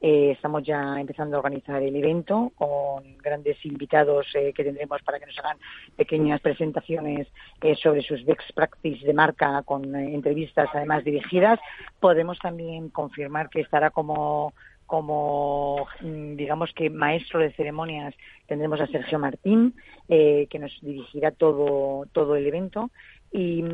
eh, 0.05 0.31
estamos 0.31 0.63
ya 0.63 0.99
empezando 0.99 1.37
a 1.37 1.39
organizar 1.39 1.81
el 1.81 1.95
evento 1.95 2.51
con 2.55 3.17
grandes 3.19 3.55
invitados 3.65 4.27
eh, 4.33 4.51
que 4.53 4.65
tendremos 4.65 5.01
para 5.01 5.17
que 5.17 5.27
nos 5.27 5.39
hagan 5.39 5.57
pequeñas 5.95 6.41
presentaciones 6.41 7.29
eh, 7.61 7.73
sobre 7.81 8.01
sus 8.01 8.25
best 8.25 8.51
practices 8.53 9.03
de 9.03 9.13
marca 9.13 9.61
con 9.63 9.95
entrevistas 9.95 10.67
además 10.73 11.05
dirigidas. 11.05 11.57
Podemos 12.01 12.37
también 12.39 12.89
confirmar 12.89 13.49
que 13.49 13.61
estará 13.61 13.91
como 13.91 14.53
como 14.85 15.87
mm, 16.01 16.35
digamos 16.35 16.73
que 16.73 16.89
maestro 16.89 17.39
de 17.39 17.53
ceremonias 17.53 18.13
tendremos 18.45 18.81
a 18.81 18.87
Sergio 18.87 19.19
Martín 19.19 19.73
que 20.09 20.59
nos 20.59 20.77
dirigirá 20.81 21.31
todo 21.31 22.05
todo 22.11 22.35
el 22.35 22.45
evento 22.45 22.91
y 23.33 23.65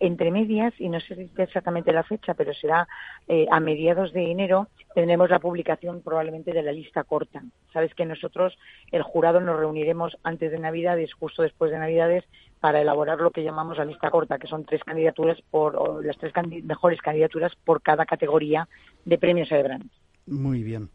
entre 0.00 0.30
medias, 0.30 0.72
y 0.78 0.88
no 0.88 0.98
sé 0.98 1.28
exactamente 1.36 1.92
la 1.92 2.04
fecha, 2.04 2.32
pero 2.32 2.54
será 2.54 2.88
eh, 3.28 3.46
a 3.50 3.60
mediados 3.60 4.14
de 4.14 4.30
enero, 4.30 4.68
tendremos 4.94 5.28
la 5.28 5.40
publicación 5.40 6.00
probablemente 6.00 6.52
de 6.52 6.62
la 6.62 6.72
lista 6.72 7.04
corta. 7.04 7.42
Sabes 7.74 7.94
que 7.94 8.06
nosotros, 8.06 8.56
el 8.90 9.02
jurado, 9.02 9.40
nos 9.40 9.58
reuniremos 9.58 10.16
antes 10.22 10.50
de 10.50 10.58
Navidades, 10.58 11.12
justo 11.12 11.42
después 11.42 11.70
de 11.70 11.78
Navidades, 11.78 12.24
para 12.60 12.80
elaborar 12.80 13.20
lo 13.20 13.30
que 13.30 13.44
llamamos 13.44 13.76
la 13.76 13.84
lista 13.84 14.10
corta, 14.10 14.38
que 14.38 14.46
son 14.46 14.64
tres 14.64 14.82
candidaturas 14.82 15.38
por, 15.50 16.02
las 16.02 16.16
tres 16.16 16.32
mejores 16.62 17.02
candidaturas 17.02 17.52
por 17.62 17.82
cada 17.82 18.06
categoría 18.06 18.66
de 19.04 19.18
premios 19.18 19.52
Ebran. 19.52 19.90
Muy 20.26 20.62
bien. 20.62 20.88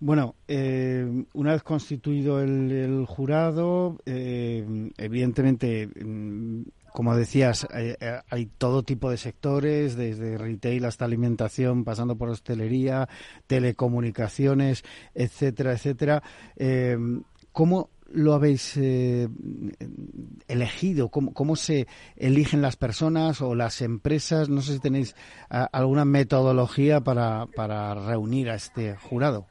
Bueno, 0.00 0.36
eh, 0.46 1.24
una 1.32 1.52
vez 1.52 1.62
constituido 1.62 2.40
el, 2.40 3.04
jurado, 3.06 3.96
eh, 4.06 4.90
evidentemente 4.96 5.88
mm, 5.88 6.62
como 6.92 7.16
decías, 7.16 7.66
eh, 7.74 7.96
eh, 8.00 8.20
hay, 8.30 8.46
todo 8.46 8.82
tipo 8.82 9.10
de 9.10 9.16
sectores, 9.16 9.96
desde 9.96 10.38
retail 10.38 10.84
hasta 10.84 11.04
alimentación, 11.04 11.84
pasando 11.84 12.16
por 12.16 12.28
hostelería, 12.28 13.08
telecomunicaciones, 13.46 14.84
etcétera, 15.14 15.72
etcétera. 15.72 16.22
Eh, 16.56 16.96
¿Cómo 17.52 17.90
lo 18.10 18.34
habéis 18.34 18.76
elegido? 20.46 21.08
¿Cómo, 21.10 21.56
se 21.56 21.86
eligen 22.16 22.62
las 22.62 22.76
personas 22.76 23.42
o 23.42 23.54
las 23.54 23.82
empresas? 23.82 24.48
No 24.48 24.62
sé 24.62 24.74
si 24.74 24.78
tenéis 24.78 25.14
alguna 25.48 26.04
metodología 26.04 27.00
para, 27.00 27.46
para 27.54 27.94
reunir 27.94 28.48
a 28.48 28.54
este 28.54 28.96
jurado. 28.96 29.46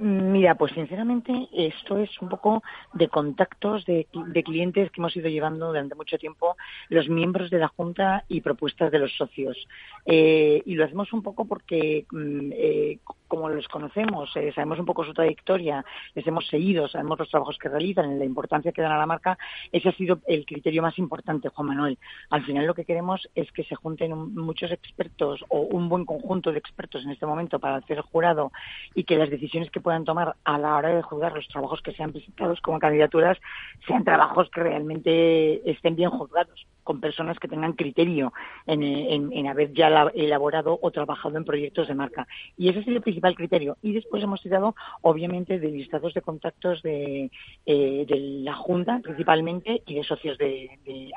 Mira, 0.00 0.56
pues 0.56 0.72
sinceramente 0.72 1.48
esto 1.52 1.98
es 1.98 2.10
un 2.20 2.28
poco 2.28 2.62
de 2.94 3.08
contactos 3.08 3.84
de, 3.84 4.06
clientes 4.44 4.90
que 4.90 5.00
hemos 5.00 5.16
ido 5.16 5.28
llevando 5.28 5.68
durante 5.68 5.94
mucho 5.94 6.18
tiempo 6.18 6.56
los 6.88 7.08
miembros 7.08 7.50
de 7.50 7.58
la 7.58 7.68
Junta 7.68 8.24
y 8.28 8.40
propuestas 8.40 8.90
de 8.90 8.98
los 8.98 9.16
socios. 9.16 9.56
Eh, 10.04 10.62
y 10.64 10.74
lo 10.74 10.84
hacemos 10.84 11.12
un 11.12 11.22
poco 11.22 11.44
porque, 11.44 12.06
mm, 12.10 12.50
eh, 12.52 12.98
como 13.28 13.48
los 13.48 13.66
conocemos, 13.68 14.30
eh, 14.36 14.52
sabemos 14.54 14.78
un 14.78 14.86
poco 14.86 15.04
su 15.04 15.14
trayectoria, 15.14 15.84
les 16.14 16.26
hemos 16.26 16.46
seguido, 16.48 16.88
sabemos 16.88 17.18
los 17.18 17.30
trabajos 17.30 17.58
que 17.58 17.68
realizan, 17.68 18.18
la 18.18 18.24
importancia 18.24 18.72
que 18.72 18.82
dan 18.82 18.92
a 18.92 18.98
la 18.98 19.06
marca, 19.06 19.38
ese 19.72 19.88
ha 19.88 19.92
sido 19.92 20.20
el 20.26 20.44
criterio 20.44 20.82
más 20.82 20.98
importante, 20.98 21.48
Juan 21.48 21.68
Manuel. 21.68 21.98
Al 22.30 22.44
final 22.44 22.66
lo 22.66 22.74
que 22.74 22.84
queremos 22.84 23.28
es 23.34 23.50
que 23.52 23.64
se 23.64 23.74
junten 23.74 24.34
muchos 24.34 24.70
expertos 24.70 25.44
o 25.48 25.60
un 25.60 25.88
buen 25.88 26.04
conjunto 26.04 26.52
de 26.52 26.58
expertos 26.58 27.04
en 27.04 27.10
este 27.10 27.26
momento 27.26 27.58
para 27.58 27.76
hacer 27.76 27.96
el 27.96 28.02
jurado 28.02 28.52
y 28.94 29.04
que 29.04 29.16
las 29.16 29.30
decisiones 29.30 29.70
que 29.70 29.80
puedan 29.84 30.04
tomar 30.04 30.34
a 30.44 30.58
la 30.58 30.76
hora 30.76 30.88
de 30.88 31.02
juzgar 31.02 31.32
los 31.34 31.46
trabajos 31.46 31.82
que 31.82 31.92
sean 31.92 32.10
presentados 32.10 32.60
como 32.60 32.80
candidaturas 32.80 33.38
sean 33.86 34.02
trabajos 34.02 34.50
que 34.50 34.62
realmente 34.62 35.70
estén 35.70 35.94
bien 35.94 36.10
juzgados 36.10 36.66
con 36.82 37.00
personas 37.00 37.38
que 37.38 37.48
tengan 37.48 37.74
criterio 37.74 38.32
en, 38.66 39.46
haber 39.46 39.72
ya 39.72 40.10
elaborado 40.14 40.78
o 40.80 40.90
trabajado 40.90 41.36
en 41.36 41.44
proyectos 41.44 41.88
de 41.88 41.94
marca. 41.94 42.26
Y 42.58 42.68
ese 42.68 42.80
es 42.80 42.88
el 42.88 43.00
principal 43.00 43.34
criterio. 43.34 43.76
Y 43.82 43.92
después 43.92 44.22
hemos 44.22 44.42
tirado, 44.42 44.74
obviamente, 45.00 45.58
de 45.58 45.68
listados 45.68 46.12
de 46.14 46.22
contactos 46.22 46.82
de, 46.82 47.30
eh, 47.64 48.06
la 48.44 48.54
Junta, 48.54 49.00
principalmente, 49.02 49.82
y 49.86 49.94
de 49.94 50.04
socios 50.04 50.36
de, 50.38 50.78
de 50.84 51.10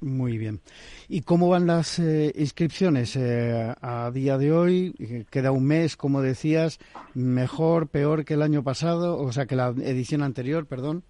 Muy 0.00 0.38
bien. 0.38 0.60
¿Y 1.08 1.22
cómo 1.22 1.48
van 1.48 1.66
las 1.66 1.98
eh, 1.98 2.32
inscripciones 2.34 3.16
eh, 3.16 3.74
a 3.80 4.10
día 4.10 4.38
de 4.38 4.52
hoy? 4.52 5.26
Queda 5.30 5.52
un 5.52 5.66
mes, 5.66 5.96
como 5.96 6.22
decías, 6.22 6.78
mejor, 7.14 7.88
peor 7.88 8.24
que 8.24 8.34
el 8.34 8.42
año 8.42 8.62
pasado, 8.62 9.18
o 9.18 9.30
sea, 9.32 9.46
que 9.46 9.56
la 9.56 9.68
edición 9.68 10.22
anterior, 10.22 10.66
perdón 10.66 11.04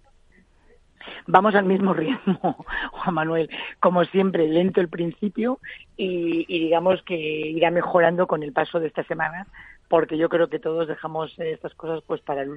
vamos 1.27 1.55
al 1.55 1.65
mismo 1.65 1.93
ritmo, 1.95 2.65
Juan 2.91 3.15
Manuel, 3.15 3.49
como 3.79 4.03
siempre, 4.05 4.47
lento 4.47 4.81
el 4.81 4.89
principio 4.89 5.59
y, 5.97 6.45
digamos 6.47 7.01
que 7.03 7.15
irá 7.15 7.71
mejorando 7.71 8.27
con 8.27 8.43
el 8.43 8.53
paso 8.53 8.79
de 8.79 8.87
esta 8.87 9.03
semana, 9.03 9.47
porque 9.91 10.17
yo 10.17 10.29
creo 10.29 10.47
que 10.47 10.57
todos 10.57 10.87
dejamos 10.87 11.37
estas 11.37 11.75
cosas 11.75 12.01
pues 12.07 12.21
para 12.21 12.43
el 12.43 12.49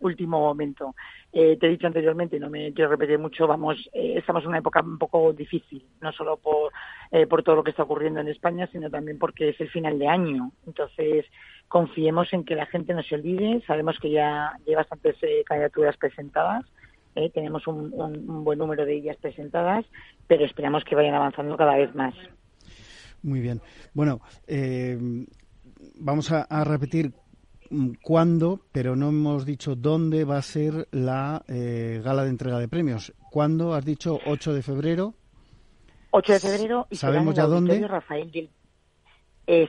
último 0.00 0.40
momento. 0.40 0.96
Eh, 1.32 1.56
te 1.56 1.68
he 1.68 1.70
dicho 1.70 1.86
anteriormente, 1.86 2.40
no 2.40 2.50
me 2.50 2.72
quiero 2.72 2.90
repetir 2.90 3.20
mucho, 3.20 3.46
vamos, 3.46 3.88
eh, 3.92 4.14
estamos 4.16 4.42
en 4.42 4.48
una 4.48 4.58
época 4.58 4.80
un 4.80 4.98
poco 4.98 5.32
difícil, 5.32 5.86
no 6.00 6.10
solo 6.10 6.38
por, 6.38 6.72
eh, 7.12 7.28
por 7.28 7.44
todo 7.44 7.54
lo 7.54 7.62
que 7.62 7.70
está 7.70 7.84
ocurriendo 7.84 8.18
en 8.18 8.26
España, 8.26 8.68
sino 8.72 8.90
también 8.90 9.16
porque 9.16 9.50
es 9.50 9.60
el 9.60 9.70
final 9.70 9.96
de 9.96 10.08
año. 10.08 10.50
Entonces, 10.66 11.24
confiemos 11.68 12.32
en 12.32 12.44
que 12.44 12.56
la 12.56 12.66
gente 12.66 12.94
no 12.94 13.04
se 13.04 13.14
olvide, 13.14 13.62
sabemos 13.64 13.96
que 14.00 14.10
ya 14.10 14.50
hay 14.66 14.74
bastantes 14.74 15.14
candidaturas 15.46 15.96
presentadas 15.98 16.64
¿eh? 17.14 17.30
tenemos 17.32 17.64
un, 17.68 18.42
buen 18.42 18.58
número 18.58 18.84
de 18.84 18.96
ellas 18.96 19.16
presentadas, 19.18 19.84
pero 20.26 20.44
esperamos 20.44 20.82
que 20.82 20.96
vayan 20.96 21.14
avanzando 21.14 21.56
cada 21.56 21.76
vez 21.76 21.94
más. 21.94 22.14
Muy 23.22 23.38
bien. 23.38 23.60
Bueno, 23.94 24.20
eh, 24.48 24.98
vamos 25.94 26.30
a, 26.32 26.64
repetir 26.64 27.12
cuándo, 28.02 28.60
pero 28.72 28.96
no 28.96 29.08
hemos 29.08 29.46
dicho 29.46 29.74
dónde 29.74 30.24
va 30.24 30.38
a 30.38 30.42
ser 30.42 30.88
la 30.90 31.42
eh, 31.48 32.00
gala 32.04 32.24
de 32.24 32.30
entrega 32.30 32.58
de 32.58 32.68
premios. 32.68 33.12
¿Cuándo? 33.30 33.74
Has 33.74 33.84
dicho 33.84 34.18
8 34.26 34.52
de 34.52 34.62
febrero. 34.62 35.14
8 36.10 36.32
de 36.34 36.40
febrero 36.40 36.86
y 36.90 36.96
¿Sabemos 36.96 37.34
ya 37.34 37.46
dónde? 37.46 37.86
Rafael 37.86 38.30
del... 38.30 38.50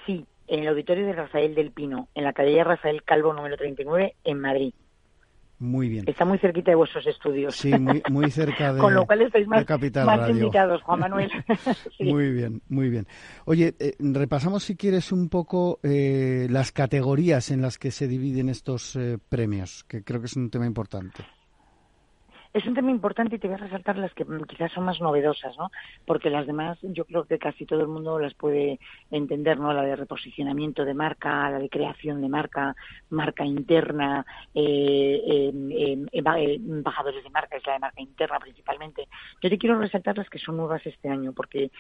sí, 0.06 0.26
en 0.48 0.60
el 0.60 0.68
auditorio 0.68 1.06
de 1.06 1.14
Rafael 1.14 1.56
del 1.56 1.72
Pino, 1.72 2.10
en 2.14 2.26
la 2.26 2.34
calle 2.34 2.64
Rafael 2.64 3.04
Calvo 3.04 3.34
número 3.34 3.56
39, 3.58 4.16
en 4.24 4.40
Madrid. 4.40 4.74
Muy 5.60 5.88
bien. 5.88 6.04
Está 6.08 6.26
muy 6.26 6.38
cerquita 6.40 6.72
de 6.72 6.76
vuestros 6.76 7.08
estudios. 7.08 7.56
Sí, 7.56 7.72
muy, 8.10 8.30
cerca 8.32 8.74
de 8.74 8.80
Con 8.80 8.94
lo 8.94 9.06
cual 9.06 9.22
estáis 9.22 9.48
más, 9.48 9.64
Capital 9.66 10.06
más 10.06 10.30
invitados, 10.30 10.82
Juan 10.82 11.00
Manuel. 11.00 11.32
Muy 12.00 12.32
bien, 12.32 12.62
muy 12.68 12.90
bien. 12.90 13.08
Oye, 13.46 13.76
eh, 13.80 13.96
repasamos 14.00 14.64
si 14.64 14.76
quieres 14.76 15.12
un 15.12 15.30
poco 15.30 15.80
eh, 15.84 16.48
las 16.50 16.72
categorías 16.72 17.52
en 17.52 17.62
las 17.62 17.78
que 17.78 17.92
se 17.92 18.08
dividen 18.08 18.50
estos 18.50 18.96
eh, 18.96 19.18
premios, 19.30 19.84
que 19.86 20.04
creo 20.04 20.20
que 20.20 20.26
es 20.26 20.36
un 20.36 20.50
tema 20.50 20.66
importante. 20.66 21.24
Es 22.54 22.68
un 22.68 22.76
tema 22.76 22.92
importante 22.92 23.36
y 23.36 23.40
te 23.40 23.48
voy 23.48 23.56
a 23.56 23.66
resaltar 23.66 23.98
las 23.98 24.14
que 24.14 24.26
quizás 24.48 24.72
son 24.72 24.86
más 24.86 25.02
novedosas, 25.02 25.58
¿no? 25.58 25.72
Porque 26.06 26.30
las 26.30 26.46
demás 26.46 26.78
yo 26.84 27.04
creo 27.06 27.26
que 27.26 27.40
casi 27.40 27.66
todo 27.66 27.82
el 27.82 27.88
mundo 27.88 28.20
las 28.20 28.36
puede 28.36 28.80
entender, 29.10 29.60
¿no? 29.60 29.74
La 29.74 29.82
de 29.82 29.96
reposicionamiento 29.96 30.86
de 30.86 30.94
marca, 30.94 31.50
la 31.50 31.58
de 31.58 31.68
creación 31.68 32.22
de 32.22 32.30
marca, 32.30 32.76
marca 33.10 33.44
interna, 33.44 34.24
eh, 34.54 35.52
embajadores 36.12 37.24
de 37.24 37.30
marca, 37.32 37.58
es 37.58 37.66
la 37.66 37.74
de 37.74 37.80
marca 37.80 38.02
interna 38.02 38.40
principalmente. 38.40 39.08
Yo 39.42 39.50
te 39.50 39.58
quiero 39.58 39.80
resaltar 39.80 40.16
las 40.16 40.30
que 40.30 40.38
son 40.38 40.58
nuevas 40.58 40.86
este 40.86 41.10
año, 41.10 41.34
porque 41.34 41.72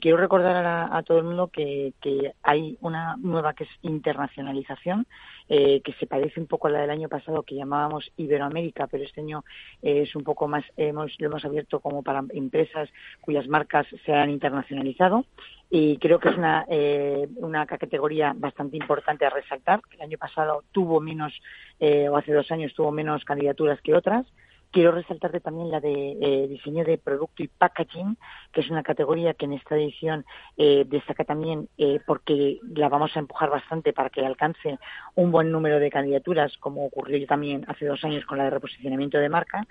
quiero 0.00 0.16
recordar 0.16 0.64
a, 0.92 1.02
todo 1.02 1.18
el 1.18 1.24
mundo 1.24 1.48
que, 1.48 1.92
que 2.00 2.34
hay 2.44 2.78
una 2.82 3.16
nueva 3.16 3.54
que 3.54 3.64
es 3.64 3.70
internacionalización 3.82 5.08
eh, 5.52 5.80
que 5.82 5.92
se 5.94 6.06
parece 6.06 6.38
un 6.38 6.46
poco 6.46 6.68
a 6.68 6.70
la 6.70 6.82
del 6.82 6.90
año 6.90 7.08
pasado 7.08 7.42
que 7.42 7.56
llamábamos 7.56 8.12
Iberoamérica, 8.16 8.86
pero 8.86 9.02
este 9.02 9.20
año 9.20 9.42
eh, 9.82 10.02
es 10.02 10.14
un 10.14 10.19
poco 10.24 10.48
más, 10.48 10.64
hemos, 10.76 11.12
lo 11.18 11.26
hemos 11.26 11.44
abierto 11.44 11.80
como 11.80 12.02
para 12.02 12.22
empresas 12.30 12.88
cuyas 13.20 13.48
marcas 13.48 13.86
se 14.04 14.12
han 14.12 14.30
internacionalizado 14.30 15.24
y 15.70 15.98
creo 15.98 16.18
que 16.18 16.30
es 16.30 16.36
una, 16.36 16.66
eh, 16.68 17.28
una 17.36 17.66
categoría 17.66 18.32
bastante 18.36 18.76
importante 18.76 19.24
a 19.24 19.30
resaltar. 19.30 19.80
El 19.92 20.02
año 20.02 20.18
pasado 20.18 20.64
tuvo 20.72 21.00
menos, 21.00 21.32
o 21.80 22.16
hace 22.16 22.32
dos 22.32 22.50
años 22.50 22.74
tuvo 22.74 22.90
menos 22.90 23.24
candidaturas 23.24 23.80
que 23.80 23.94
otras. 23.94 24.26
Quiero 24.72 24.92
resaltarte 24.92 25.40
también 25.40 25.68
la 25.70 25.80
de 25.80 26.16
eh, 26.20 26.46
diseño 26.48 26.84
de 26.84 26.96
producto 26.96 27.42
y 27.42 27.48
packaging, 27.48 28.16
que 28.52 28.60
es 28.60 28.70
una 28.70 28.84
categoría 28.84 29.34
que 29.34 29.46
en 29.46 29.54
esta 29.54 29.74
edición 29.74 30.24
eh, 30.56 30.84
destaca 30.86 31.24
también 31.24 31.68
eh, 31.76 31.98
porque 32.06 32.60
la 32.76 32.88
vamos 32.88 33.16
a 33.16 33.18
empujar 33.18 33.50
bastante 33.50 33.92
para 33.92 34.10
que 34.10 34.24
alcance 34.24 34.78
un 35.16 35.32
buen 35.32 35.50
número 35.50 35.80
de 35.80 35.90
candidaturas, 35.90 36.56
como 36.58 36.86
ocurrió 36.86 37.26
también 37.26 37.64
hace 37.66 37.84
dos 37.84 38.04
años 38.04 38.24
con 38.26 38.38
la 38.38 38.44
de 38.44 38.50
reposicionamiento 38.50 39.18
de 39.18 39.28
marca. 39.28 39.66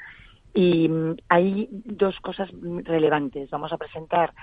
Y 0.53 0.89
mm, 0.89 1.17
hay 1.29 1.67
dos 1.71 2.19
cosas 2.19 2.49
relevantes. 2.83 3.49
Vamos 3.49 3.71
a 3.73 3.77
presentar 3.77 4.33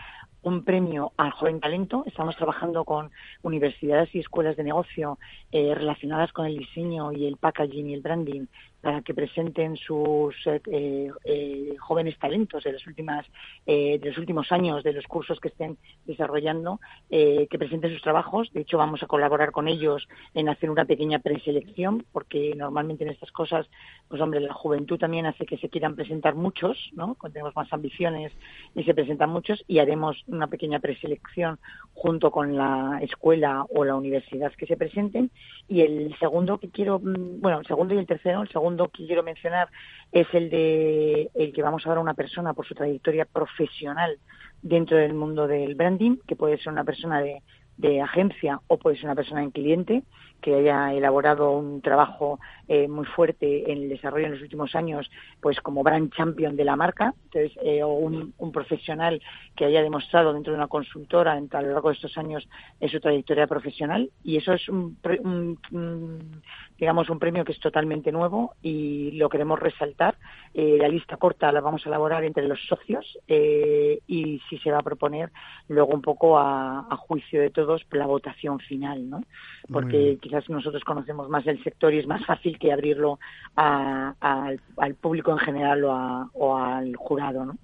un 0.43 0.65
premio 0.65 1.13
al 1.17 1.33
joven 1.33 1.61
talento. 1.61 2.05
Estamos 2.07 2.37
trabajando 2.37 2.85
con 2.85 3.11
universidades 3.43 4.15
y 4.15 4.21
escuelas 4.21 4.57
de 4.57 4.63
negocio 4.65 5.19
relacionadas 5.51 6.33
con 6.33 6.47
el 6.47 6.57
diseño 6.57 7.11
y 7.11 7.27
el 7.27 7.37
packaging 7.37 7.89
y 7.89 7.95
el 7.95 8.01
branding 8.01 8.47
para 8.81 9.03
que 9.03 9.15
presenten 9.15 9.77
sus 9.77 10.35
eh, 10.47 11.11
eh, 11.25 11.75
jóvenes 11.79 12.19
talentos 12.19 12.65
de 12.65 12.73
los 12.73 12.87
últimas 12.87 13.27
eh, 13.67 13.99
de 13.99 14.09
los 14.11 14.19
últimos 14.19 14.53
años 14.53 14.85
de 14.85 14.93
los 14.93 15.05
cursos 15.07 15.41
que 15.41 15.49
estén 15.49 15.77
desarrollando 16.05 16.81
que 17.09 17.59
presenten 17.59 17.93
sus 17.93 18.03
trabajos. 18.03 18.53
De 18.53 18.61
hecho 18.61 18.79
vamos 18.79 19.03
a 19.03 19.07
colaborar 19.07 19.53
con 19.53 19.69
ellos 19.69 20.09
en 20.35 20.49
hacer 20.49 20.71
una 20.71 20.85
pequeña 20.85 21.19
preselección 21.19 22.05
porque 22.13 22.55
normalmente 22.57 23.05
en 23.05 23.11
estas 23.11 23.33
cosas 23.33 23.67
pues 24.09 24.21
hombre 24.21 24.41
la 24.41 24.53
juventud 24.53 24.99
también 24.99 25.27
hace 25.27 25.47
que 25.47 25.59
se 25.59 25.69
quieran 25.69 25.97
presentar 25.97 26.35
muchos 26.35 26.91
no 26.95 27.17
tenemos 27.33 27.55
más 27.57 27.73
ambiciones 27.73 28.33
y 28.75 28.85
se 28.85 28.95
presentan 28.95 29.31
muchos 29.31 29.65
y 29.67 29.79
haremos 29.79 30.23
una 30.27 30.47
pequeña 30.47 30.81
preselección 30.81 31.59
junto 31.95 32.31
con 32.31 32.57
la 32.57 33.01
escuela 33.03 33.65
o 33.71 33.85
la 33.85 33.97
universidad 33.97 34.53
que 34.53 34.67
se 34.67 34.77
presenten. 34.77 35.31
Y 35.69 35.81
el 35.81 36.17
segundo 36.19 36.59
que 36.59 36.69
quiero 36.69 36.99
mm, 36.99 37.41
bueno 37.41 37.61
el 37.61 37.67
segundo 37.67 37.95
y 37.95 37.99
el 37.99 38.07
tercero 38.07 38.43
el 38.43 38.49
segundo 38.49 38.76
que 38.85 39.07
quiero 39.07 39.23
mencionar 39.23 39.69
es 40.13 40.27
el 40.33 40.51
de 40.51 41.31
el 41.35 41.53
que 41.53 41.63
vamos 41.63 41.85
a 41.85 41.89
dar 41.89 41.99
a 41.99 42.01
una 42.01 42.15
persona 42.15 42.55
por 42.55 42.67
su 42.67 42.75
trayectoria 42.75 43.25
profesional 43.25 44.19
dentro 44.63 44.97
del 44.97 45.15
mundo 45.15 45.47
del 45.47 45.75
branding, 45.75 46.19
que 46.27 46.37
puede 46.37 46.59
ser 46.59 46.73
una 46.73 46.85
persona 46.85 47.21
de, 47.21 47.43
de 47.77 48.01
agencia 48.01 48.61
o 48.69 48.79
puede 48.79 48.97
ser 48.97 49.07
una 49.07 49.15
persona 49.15 49.43
en 49.43 49.51
cliente 49.51 50.03
que 50.47 50.55
haya 50.55 50.95
elaborado 50.95 51.51
un 51.51 51.81
trabajo 51.81 52.39
eh, 52.69 52.87
muy 52.87 53.05
fuerte 53.05 53.73
en 53.73 53.83
el 53.83 53.89
desarrollo 53.89 54.27
en 54.27 54.33
los 54.35 54.43
últimos 54.43 54.77
años, 54.77 55.11
pues 55.41 55.61
como 55.61 55.83
brand 55.83 56.15
champion 56.15 56.55
de 56.55 56.65
la 56.65 56.77
marca, 56.77 57.15
entonces, 57.25 57.59
eh, 57.65 57.83
o 57.83 57.95
un, 57.95 58.33
profesional 58.53 59.21
que 59.57 59.65
haya 59.65 59.83
demostrado 59.83 60.33
dentro 60.33 60.53
de 60.53 60.59
una 60.59 60.69
consultora 60.69 61.33
a 61.33 61.63
lo 61.63 61.73
largo 61.73 61.89
de 61.89 61.97
estos 61.97 62.17
años 62.17 62.49
en 62.79 62.89
su 62.89 63.01
trayectoria 63.01 63.49
profesional. 63.49 64.09
Y 64.23 64.37
eso 64.37 64.53
es 64.53 64.69
un, 64.69 64.97
digamos, 66.79 67.11
un 67.11 67.19
premio 67.19 67.45
que 67.45 67.51
es 67.51 67.59
totalmente 67.59 68.13
nuevo 68.13 68.55
y 68.63 69.11
lo 69.19 69.29
queremos 69.29 69.59
resaltar. 69.59 70.15
Eh, 70.55 70.77
la 70.81 70.87
lista 70.87 71.17
corta 71.17 71.51
la 71.51 71.61
vamos 71.61 71.85
a 71.85 71.89
elaborar 71.89 72.23
entre 72.23 72.47
los 72.47 72.65
socios 72.69 73.19
y 73.27 74.41
si 74.49 74.59
se 74.59 74.71
va 74.71 74.79
a 74.79 74.83
proponer 74.83 75.33
luego 75.69 75.93
un 75.93 76.03
poco 76.03 76.39
a, 76.39 76.87
a 76.89 76.97
juicio 76.97 77.41
de 77.41 77.51
todos 77.51 77.85
la 77.91 78.07
votación 78.07 78.61
final, 78.61 79.11
¿no? 79.11 79.23
Porque 79.71 80.19
quizás 80.21 80.36
nosotros 80.49 80.85
conocemos 80.85 81.29
más 81.29 81.47
el 81.47 81.63
sector 81.63 81.93
y 81.93 81.99
es 81.99 82.07
más 82.07 82.25
fácil 82.25 82.59
que 82.59 82.73
abrirlo 82.73 83.19
al, 83.55 84.59
público 85.01 85.33
en 85.33 85.39
general 85.39 85.85
o, 85.85 86.57
al 86.57 86.97
jurado. 86.97 87.45
¿no? 87.45 87.57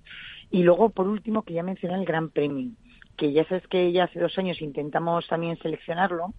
Y 0.51 0.63
luego, 0.63 0.91
por 0.91 1.09
último, 1.09 1.43
que 1.43 1.55
ya 1.55 1.63
mencioné 1.63 1.95
el 1.95 2.05
Gran 2.05 2.31
Premio, 2.31 2.71
que 3.17 3.33
ya 3.33 3.45
sabes 3.45 3.67
que 3.69 3.93
ya 3.93 4.05
hace 4.05 4.21
dos 4.21 4.37
años 4.39 4.61
intentamos 4.61 5.27
también 5.29 5.59
seleccionarlo 5.59 6.33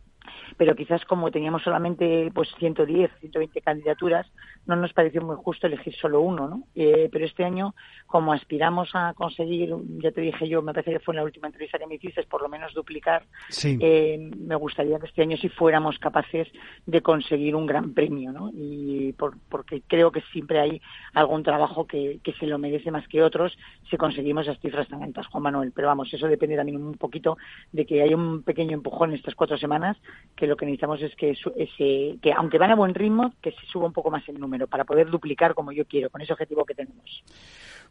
pero 0.58 0.76
quizás 0.76 1.04
como 1.06 1.32
teníamos 1.32 1.64
solamente 1.64 2.32
pues 2.34 2.50
110, 2.60 3.12
120 3.20 3.62
candidaturas, 3.62 4.28
no 4.66 4.76
nos 4.76 4.94
pareció 4.94 5.22
muy 5.22 5.36
justo 5.36 5.68
elegir 5.68 5.96
solo 5.96 6.22
uno, 6.22 6.48
¿no? 6.48 6.64
Eh, 6.76 7.10
pero 7.12 7.26
este 7.26 7.44
año, 7.44 7.76
como 8.06 8.34
aspiramos 8.34 8.90
a 8.94 9.14
conseguir, 9.14 9.74
ya 9.98 10.12
te 10.12 10.22
dije 10.22 10.48
yo, 10.48 10.62
me 10.62 10.74
parece 10.74 10.92
que 10.92 11.00
fue 11.00 11.14
en 11.14 11.18
la 11.18 11.24
última 11.24 11.48
entrevista 11.48 11.78
que 11.78 11.88
me 11.88 11.96
hiciste, 11.96 12.24
por 12.24 12.42
lo 12.42 12.50
menos 12.50 12.74
duplicar, 12.74 13.26
eh, 13.64 14.32
me 14.38 14.56
gustaría 14.56 15.00
que 15.00 15.08
este 15.08 15.22
año 15.22 15.38
sí 15.38 15.50
fuéramos 15.50 16.00
capaces 16.00 16.48
de 16.86 17.02
conseguir 17.02 17.56
un 17.56 17.66
gran 17.66 17.94
premio, 17.94 18.32
¿no? 18.32 18.50
Y 18.54 19.14
porque 19.14 19.82
creo 19.88 20.12
que 20.12 20.22
siempre 20.32 20.60
hay 20.60 20.82
algún 21.14 21.44
trabajo 21.44 21.86
que, 21.86 22.20
que 22.24 22.34
se 22.34 22.48
lo 22.48 22.58
merece 22.58 22.92
más 22.92 23.08
que 23.08 23.24
otros 23.24 23.58
si 23.90 23.98
conseguimos 23.98 24.48
esas 24.48 24.60
cifras 24.60 24.88
tan 24.88 25.04
altas, 25.04 25.28
Juan 25.28 25.44
Manuel. 25.44 25.72
Pero 25.76 25.88
vamos, 25.88 26.14
eso 26.14 26.28
depende 26.28 26.56
también 26.56 26.82
un 26.82 26.96
poquito 26.96 27.38
de 27.72 27.86
que 27.86 28.02
haya 28.02 28.16
un 28.16 28.44
pequeño 28.44 28.74
empujón 28.74 29.14
estas 29.14 29.36
cuatro 29.36 29.58
semanas, 29.58 29.98
que 30.36 30.48
lo 30.48 30.58
que 30.58 30.66
necesitamos 30.66 31.02
es 31.02 31.16
que, 31.16 31.32
ese, 31.32 32.18
que 32.22 32.34
aunque 32.36 32.58
van 32.58 32.72
a 32.72 32.76
buen 32.76 32.94
ritmo, 32.94 33.34
que 33.42 33.52
se 33.52 33.66
suba 33.72 33.88
un 33.88 33.94
poco 33.94 34.10
más 34.10 34.28
el 34.28 34.40
número 34.40 34.68
para 34.68 34.84
poder 34.84 35.10
duplicar 35.10 35.54
como 35.54 35.72
yo 35.72 35.86
quiero, 35.86 36.10
con 36.10 36.22
ese 36.22 36.34
objetivo 36.34 36.66
que 36.66 36.74
tenemos. 36.74 37.24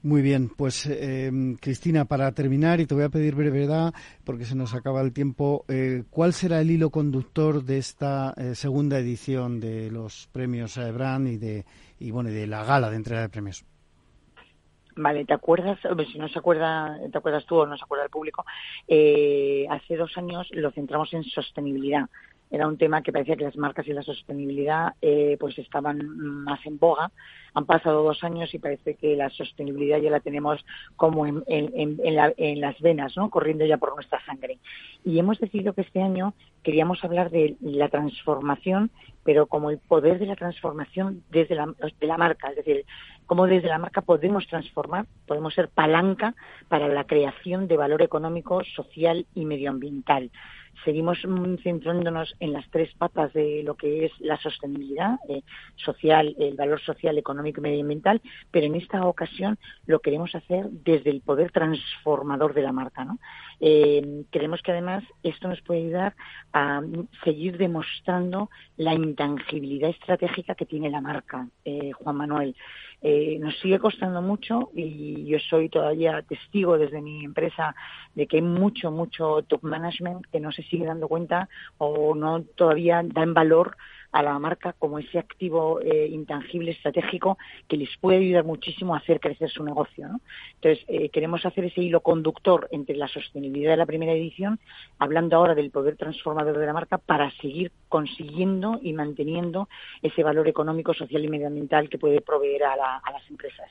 Muy 0.02 0.20
bien, 0.20 0.48
pues 0.48 0.86
eh, 0.86 1.30
Cristina, 1.60 2.04
para 2.06 2.32
terminar, 2.32 2.80
y 2.80 2.86
te 2.86 2.94
voy 2.94 3.04
a 3.04 3.08
pedir 3.08 3.36
brevedad 3.36 3.94
porque 4.24 4.44
se 4.44 4.56
nos 4.56 4.74
acaba 4.74 5.00
el 5.00 5.12
tiempo, 5.12 5.64
eh, 5.68 6.02
¿cuál 6.10 6.32
será 6.32 6.60
el 6.60 6.72
hilo 6.72 6.90
conductor 6.90 7.62
de 7.62 7.78
esta 7.78 8.34
eh, 8.36 8.56
segunda 8.56 8.98
edición 8.98 9.60
de 9.60 9.92
los 9.92 10.28
premios 10.32 10.76
Brand 10.92 11.28
y 11.28 11.36
de, 11.36 11.64
y, 12.00 12.10
bueno, 12.10 12.30
de 12.30 12.48
la 12.48 12.64
gala 12.64 12.90
de 12.90 12.96
entrega 12.96 13.22
de 13.22 13.28
premios? 13.28 13.64
Vale, 14.95 15.24
¿te 15.24 15.32
acuerdas? 15.32 15.78
Si 16.12 16.18
no 16.18 16.28
se 16.28 16.38
acuerda, 16.38 16.99
te 17.11 17.16
acuerdas 17.16 17.47
tú 17.47 17.57
o 17.57 17.66
no 17.66 17.76
se 17.76 17.84
acuerda 17.84 18.05
el 18.05 18.11
público, 18.11 18.45
eh, 18.86 19.66
hace 19.70 19.97
dos 19.97 20.16
años 20.18 20.49
lo 20.51 20.70
centramos 20.70 21.12
en 21.14 21.24
sostenibilidad. 21.24 22.09
Era 22.53 22.68
un 22.68 22.76
tema 22.76 23.03
que 23.03 23.12
parecía 23.12 23.34
que 23.34 23.44
las 23.44 23.57
marcas 23.57 23.88
y 23.88 23.94
la 23.94 24.03
sostenibilidad 24.03 24.92
eh, 25.00 25.38
pues 25.40 25.59
estaban 25.59 26.07
más 26.44 26.61
en 26.66 26.78
boga. 26.78 27.11
Han 27.55 27.64
pasado 27.64 28.03
dos 28.03 28.22
años 28.22 28.53
y 28.53 28.59
parece 28.59 28.94
que 28.94 29.16
la 29.16 29.30
sostenibilidad 29.30 29.98
ya 29.98 30.11
la 30.11 30.20
tenemos 30.20 30.62
como 30.96 31.26
en, 31.26 31.42
en, 31.46 31.98
en, 32.05 32.61
las 32.61 32.80
venas, 32.80 33.16
¿no? 33.16 33.30
corriendo 33.30 33.64
ya 33.64 33.78
por 33.78 33.94
nuestra 33.94 34.22
sangre. 34.26 34.59
Y 35.03 35.18
hemos 35.18 35.40
decidido 35.40 35.72
que 35.72 35.80
este 35.80 36.03
año 36.03 36.34
queríamos 36.62 37.03
hablar 37.03 37.30
de 37.30 37.57
la 37.62 37.88
transformación, 37.88 38.90
pero 39.24 39.46
como 39.46 39.70
el 39.70 39.78
poder 39.78 40.18
de 40.18 40.26
la 40.26 40.36
transformación 40.36 41.24
desde 41.30 41.55
la, 41.55 41.72
de 42.00 42.07
la 42.07 42.18
marca, 42.18 42.50
es 42.50 42.57
decir, 42.57 42.84
cómo 43.24 43.46
desde 43.46 43.68
la 43.68 43.78
marca 43.78 44.03
podemos 44.03 44.46
transformar, 44.46 45.07
podemos 45.26 45.55
ser 45.55 45.68
palanca 45.68 46.34
para 46.68 46.88
la 46.88 47.05
creación 47.05 47.66
de 47.66 47.78
valor 47.78 48.03
económico, 48.03 48.62
social 48.76 49.24
y 49.34 49.46
medioambiental. 49.46 50.30
Seguimos 50.84 51.18
centrándonos 51.62 52.34
en 52.40 52.52
las 52.52 52.68
tres 52.70 52.92
patas 52.94 53.32
de 53.32 53.62
lo 53.62 53.76
que 53.76 54.06
es 54.06 54.12
la 54.20 54.36
sostenibilidad 54.38 55.18
eh, 55.28 55.42
social, 55.76 56.34
el 56.38 56.54
valor 56.56 56.80
social, 56.80 57.18
económico 57.18 57.60
y 57.60 57.64
medioambiental, 57.64 58.20
pero 58.50 58.66
en 58.66 58.74
esta 58.74 59.06
ocasión 59.06 59.58
lo 59.86 60.00
queremos 60.00 60.34
hacer 60.34 60.68
desde 60.70 61.10
el 61.10 61.20
poder 61.20 61.52
transformador 61.52 62.54
de 62.54 62.62
la 62.62 62.72
marca. 62.72 63.04
¿no? 63.04 63.18
Eh, 63.64 64.24
creemos 64.30 64.60
que 64.60 64.72
además 64.72 65.04
esto 65.22 65.46
nos 65.46 65.60
puede 65.62 65.82
ayudar 65.82 66.16
a 66.52 66.82
seguir 67.22 67.58
demostrando 67.58 68.50
la 68.76 68.92
intangibilidad 68.92 69.88
estratégica 69.88 70.56
que 70.56 70.66
tiene 70.66 70.90
la 70.90 71.00
marca, 71.00 71.46
eh, 71.64 71.92
Juan 71.92 72.16
Manuel. 72.16 72.56
Eh, 73.00 73.38
nos 73.40 73.56
sigue 73.60 73.78
costando 73.78 74.20
mucho 74.20 74.70
y 74.74 75.24
yo 75.26 75.38
soy 75.38 75.68
todavía 75.68 76.22
testigo 76.22 76.76
desde 76.76 77.00
mi 77.00 77.24
empresa 77.24 77.76
de 78.16 78.26
que 78.26 78.38
hay 78.38 78.42
mucho, 78.42 78.90
mucho 78.90 79.42
top 79.42 79.62
management 79.62 80.26
que 80.32 80.40
no 80.40 80.50
se 80.50 80.64
sigue 80.64 80.86
dando 80.86 81.06
cuenta 81.06 81.48
o 81.78 82.16
no 82.16 82.42
todavía 82.42 83.00
da 83.04 83.22
en 83.22 83.32
valor 83.32 83.76
a 84.12 84.22
la 84.22 84.38
marca 84.38 84.74
como 84.78 84.98
ese 84.98 85.18
activo 85.18 85.80
eh, 85.80 86.06
intangible 86.06 86.70
estratégico 86.70 87.38
que 87.66 87.76
les 87.76 87.88
puede 87.98 88.18
ayudar 88.18 88.44
muchísimo 88.44 88.94
a 88.94 88.98
hacer 88.98 89.20
crecer 89.20 89.50
su 89.50 89.64
negocio. 89.64 90.06
¿no? 90.08 90.20
Entonces, 90.54 90.84
eh, 90.88 91.08
queremos 91.08 91.44
hacer 91.44 91.64
ese 91.64 91.80
hilo 91.80 92.00
conductor 92.00 92.68
entre 92.70 92.96
la 92.96 93.08
sostenibilidad 93.08 93.72
de 93.72 93.78
la 93.78 93.86
primera 93.86 94.12
edición, 94.12 94.60
hablando 94.98 95.36
ahora 95.36 95.54
del 95.54 95.70
poder 95.70 95.96
transformador 95.96 96.58
de 96.58 96.66
la 96.66 96.72
marca, 96.72 96.98
para 96.98 97.30
seguir 97.40 97.72
consiguiendo 97.88 98.78
y 98.82 98.92
manteniendo 98.92 99.68
ese 100.02 100.22
valor 100.22 100.46
económico, 100.46 100.94
social 100.94 101.24
y 101.24 101.28
medioambiental 101.28 101.88
que 101.88 101.98
puede 101.98 102.20
proveer 102.20 102.64
a 102.64 102.76
las 102.76 103.30
empresas. 103.30 103.70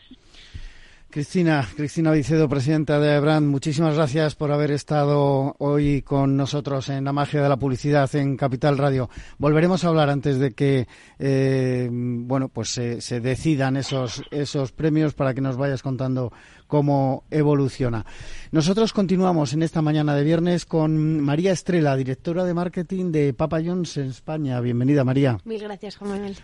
Cristina, 1.12 1.68
Cristina 1.76 2.12
Vicedo, 2.14 2.47
presidenta 2.47 2.97
de 2.97 3.20
Brand, 3.20 3.45
muchísimas 3.45 3.95
gracias 3.95 4.34
por 4.36 4.49
haber 4.53 4.72
estado 4.72 5.57
hoy 5.59 6.03
con 6.03 6.38
nosotros 6.38 6.88
en 6.88 7.03
la 7.03 7.12
magia 7.12 7.43
de 7.43 7.49
la 7.49 7.57
publicidad 7.57 8.16
en 8.16 8.38
Capital 8.38 8.78
Radio. 8.78 9.09
Volveremos 9.38 9.84
a 9.84 9.89
hablar 9.89 10.09
antes 10.09 10.39
de 10.39 10.53
que, 10.53 10.88
eh, 11.20 11.89
bueno, 11.91 12.47
pues 12.47 12.70
se, 12.70 13.20
decidan 13.20 13.76
esos, 13.76 14.24
esos 14.32 14.72
premios 14.72 15.14
para 15.14 15.34
que 15.34 15.41
nos 15.41 15.57
vayas 15.57 15.84
contando 15.84 16.32
cómo 16.68 17.26
evoluciona. 17.30 18.05
Nosotros 18.51 18.93
continuamos 18.93 19.51
en 19.51 19.64
esta 19.64 19.82
mañana 19.82 20.16
de 20.16 20.24
viernes 20.24 20.66
con 20.66 21.20
María 21.20 21.51
Estrela, 21.51 21.97
directora 21.97 22.45
de 22.45 22.53
marketing 22.53 23.12
de 23.12 23.34
Papa 23.34 23.59
John's 23.62 23.97
en 23.97 24.05
España. 24.05 24.62
Bienvenida, 24.62 25.03
María. 25.03 25.39
Mil 25.43 25.62
gracias, 25.62 25.97
Juan 25.97 26.12
Manuel. 26.12 26.38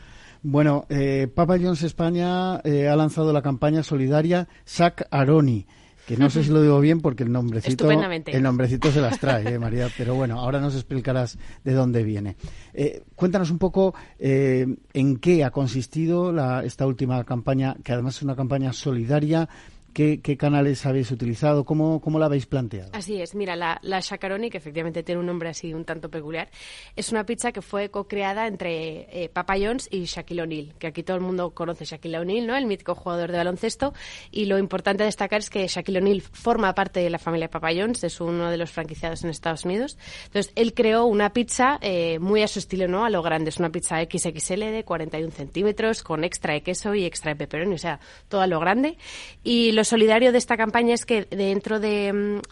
Bueno, 0.43 0.85
eh, 0.89 1.27
Papa 1.33 1.57
John's 1.61 1.83
España 1.83 2.59
eh, 2.63 2.87
ha 2.87 2.95
lanzado 2.95 3.33
la 3.33 3.41
campaña 3.41 3.83
solidaria 3.83 4.47
Sac 4.65 5.07
Aroni 5.11 5.65
que 6.07 6.15
no 6.15 6.29
sé 6.29 6.41
si 6.41 6.51
lo 6.51 6.61
digo 6.61 6.79
bien 6.79 7.01
porque 7.01 7.23
el 7.23 7.31
nombrecito 7.33 7.91
el 7.91 8.41
nombrecito 8.41 8.91
se 8.93 9.01
las 9.01 9.19
trae, 9.19 9.55
eh, 9.55 9.59
María, 9.59 9.89
pero 9.97 10.15
bueno, 10.15 10.39
ahora 10.39 10.61
nos 10.61 10.73
explicarás 10.73 11.37
de 11.65 11.73
dónde 11.73 12.01
viene. 12.01 12.37
Eh, 12.73 13.03
cuéntanos 13.13 13.51
un 13.51 13.57
poco 13.57 13.93
en 14.17 15.17
qué 15.17 15.43
ha 15.43 15.51
consistido 15.51 16.31
la, 16.31 16.63
esta 16.63 16.87
última 16.87 17.21
campaña, 17.25 17.75
que 17.83 17.91
además 17.91 18.15
es 18.15 18.21
una 18.21 18.37
campaña 18.37 18.71
solidaria 18.71 19.49
¿Qué, 19.97 20.37
canales 20.37 20.85
habéis 20.85 21.09
utilizado? 21.09 21.65
¿Cómo, 21.65 21.99
¿Cómo, 22.01 22.19
la 22.19 22.27
habéis 22.27 22.45
planteado? 22.45 22.91
Así 22.93 23.19
es, 23.19 23.33
mira, 23.33 23.55
la, 23.55 23.79
la 23.81 23.99
Shakaroni, 23.99 24.51
que 24.51 24.59
efectivamente 24.59 25.01
tiene 25.01 25.21
un 25.21 25.25
nombre 25.25 25.49
así 25.49 25.73
un 25.73 25.85
tanto 25.85 26.11
peculiar, 26.11 26.51
es 26.95 27.11
una 27.11 27.25
pizza 27.25 27.51
que 27.51 27.63
fue 27.63 27.89
co-creada 27.89 28.45
entre 28.45 29.07
eh, 29.09 29.27
Papa 29.27 29.55
John's 29.59 29.87
y 29.89 30.03
Shaquille 30.03 30.43
O'Neal, 30.43 30.75
que 30.77 30.85
aquí 30.85 31.01
todo 31.01 31.17
el 31.17 31.23
mundo 31.23 31.49
conoce 31.49 31.85
Shaquille 31.85 32.19
O'Neal, 32.19 32.45
¿no? 32.45 32.55
el 32.55 32.67
mítico 32.67 32.93
jugador 32.93 33.31
de 33.31 33.39
baloncesto, 33.39 33.95
y 34.29 34.45
lo 34.45 34.59
importante 34.59 35.01
a 35.01 35.07
destacar 35.07 35.39
es 35.39 35.49
que 35.49 35.65
Shaquille 35.65 35.97
O'Neal 35.97 36.21
forma 36.21 36.75
parte 36.75 36.99
de 36.99 37.09
la 37.09 37.17
familia 37.17 37.49
Papa 37.49 37.69
John's, 37.75 38.03
es 38.03 38.21
uno 38.21 38.51
de 38.51 38.57
los 38.57 38.69
franquiciados 38.69 39.23
en 39.23 39.31
Estados 39.31 39.65
Unidos. 39.65 39.97
Entonces, 40.25 40.53
él 40.55 40.75
creó 40.75 41.05
una 41.05 41.33
pizza 41.33 41.79
eh, 41.81 42.19
muy 42.19 42.43
a 42.43 42.47
su 42.47 42.59
estilo, 42.59 42.87
¿no? 42.87 43.03
A 43.03 43.09
lo 43.09 43.23
grande, 43.23 43.49
es 43.49 43.57
una 43.57 43.71
pizza 43.71 43.99
XXL 43.99 44.59
de 44.59 44.83
41 44.85 45.31
centímetros, 45.31 46.03
con 46.03 46.23
extra 46.23 46.53
de 46.53 46.61
queso 46.61 46.93
y 46.93 47.03
extra 47.03 47.31
de 47.31 47.37
pepperoni, 47.37 47.73
o 47.73 47.79
sea, 47.79 47.99
todo 48.29 48.41
a 48.41 48.47
lo 48.47 48.59
grande. 48.59 48.99
Y 49.43 49.71
los 49.71 49.86
solidario 49.87 50.31
de 50.31 50.37
esta 50.37 50.57
campaña 50.57 50.93
es 50.93 51.05
que 51.05 51.25
dentro 51.25 51.79
mm, 51.79 51.81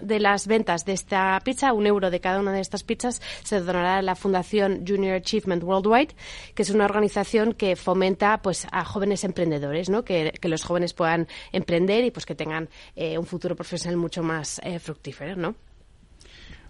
de, 0.01 0.19
las 0.19 0.47
ventas 0.47 0.85
de 0.85 0.93
esta 0.93 1.39
pizza, 1.43 1.73
un 1.73 1.85
euro 1.85 2.09
de 2.09 2.19
cada 2.19 2.39
una 2.39 2.51
de 2.51 2.61
estas 2.61 2.83
pizzas 2.83 3.21
se 3.43 3.59
donará 3.59 3.97
a 3.97 4.01
la 4.01 4.15
Fundación 4.15 4.83
Junior 4.87 5.15
Achievement 5.15 5.63
Worldwide, 5.63 6.15
que 6.55 6.63
es 6.63 6.69
una 6.69 6.85
organización 6.85 7.53
que 7.53 7.75
fomenta 7.75 8.41
pues 8.41 8.67
a 8.71 8.83
jóvenes 8.85 9.23
emprendedores, 9.23 9.89
¿no? 9.89 10.03
que, 10.03 10.33
los 10.41 10.63
jóvenes 10.63 10.93
puedan 10.93 11.27
emprender 11.51 12.05
y 12.05 12.11
pues 12.11 12.25
que 12.25 12.35
tengan 12.35 12.69
eh, 12.95 13.17
un 13.17 13.25
futuro 13.25 13.55
profesional 13.55 13.97
mucho 13.97 14.23
más 14.23 14.61
eh, 14.63 14.79
fructífero, 14.79 15.35
¿no? 15.35 15.55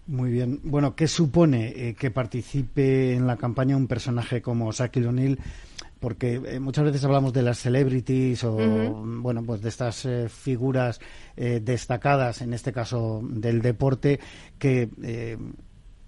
Muy 0.08 0.32
bien. 0.32 0.60
Bueno, 0.64 0.96
¿qué 0.96 1.08
supone 1.08 1.74
eh, 1.76 1.96
que 1.96 2.12
participe 2.12 3.14
en 3.14 3.26
la 3.26 3.38
campaña 3.38 3.76
un 3.76 3.88
personaje 3.88 4.42
como 4.42 4.72
Shaquille 4.72 5.08
O'Neal? 5.08 5.40
Porque 6.06 6.40
eh, 6.46 6.60
muchas 6.60 6.86
veces 6.86 7.04
hablamos 7.04 7.34
de 7.34 7.42
las 7.42 7.58
celebrities 7.58 8.44
o 8.44 8.54
bueno 8.54 9.42
pues 9.44 9.64
de 9.64 9.70
estas 9.70 10.06
eh, 10.06 10.30
figuras 10.30 11.02
eh, 11.36 11.62
destacadas 11.64 12.44
en 12.44 12.54
este 12.54 12.72
caso 12.72 13.22
del 13.28 13.60
deporte 13.60 14.20
que 14.60 14.88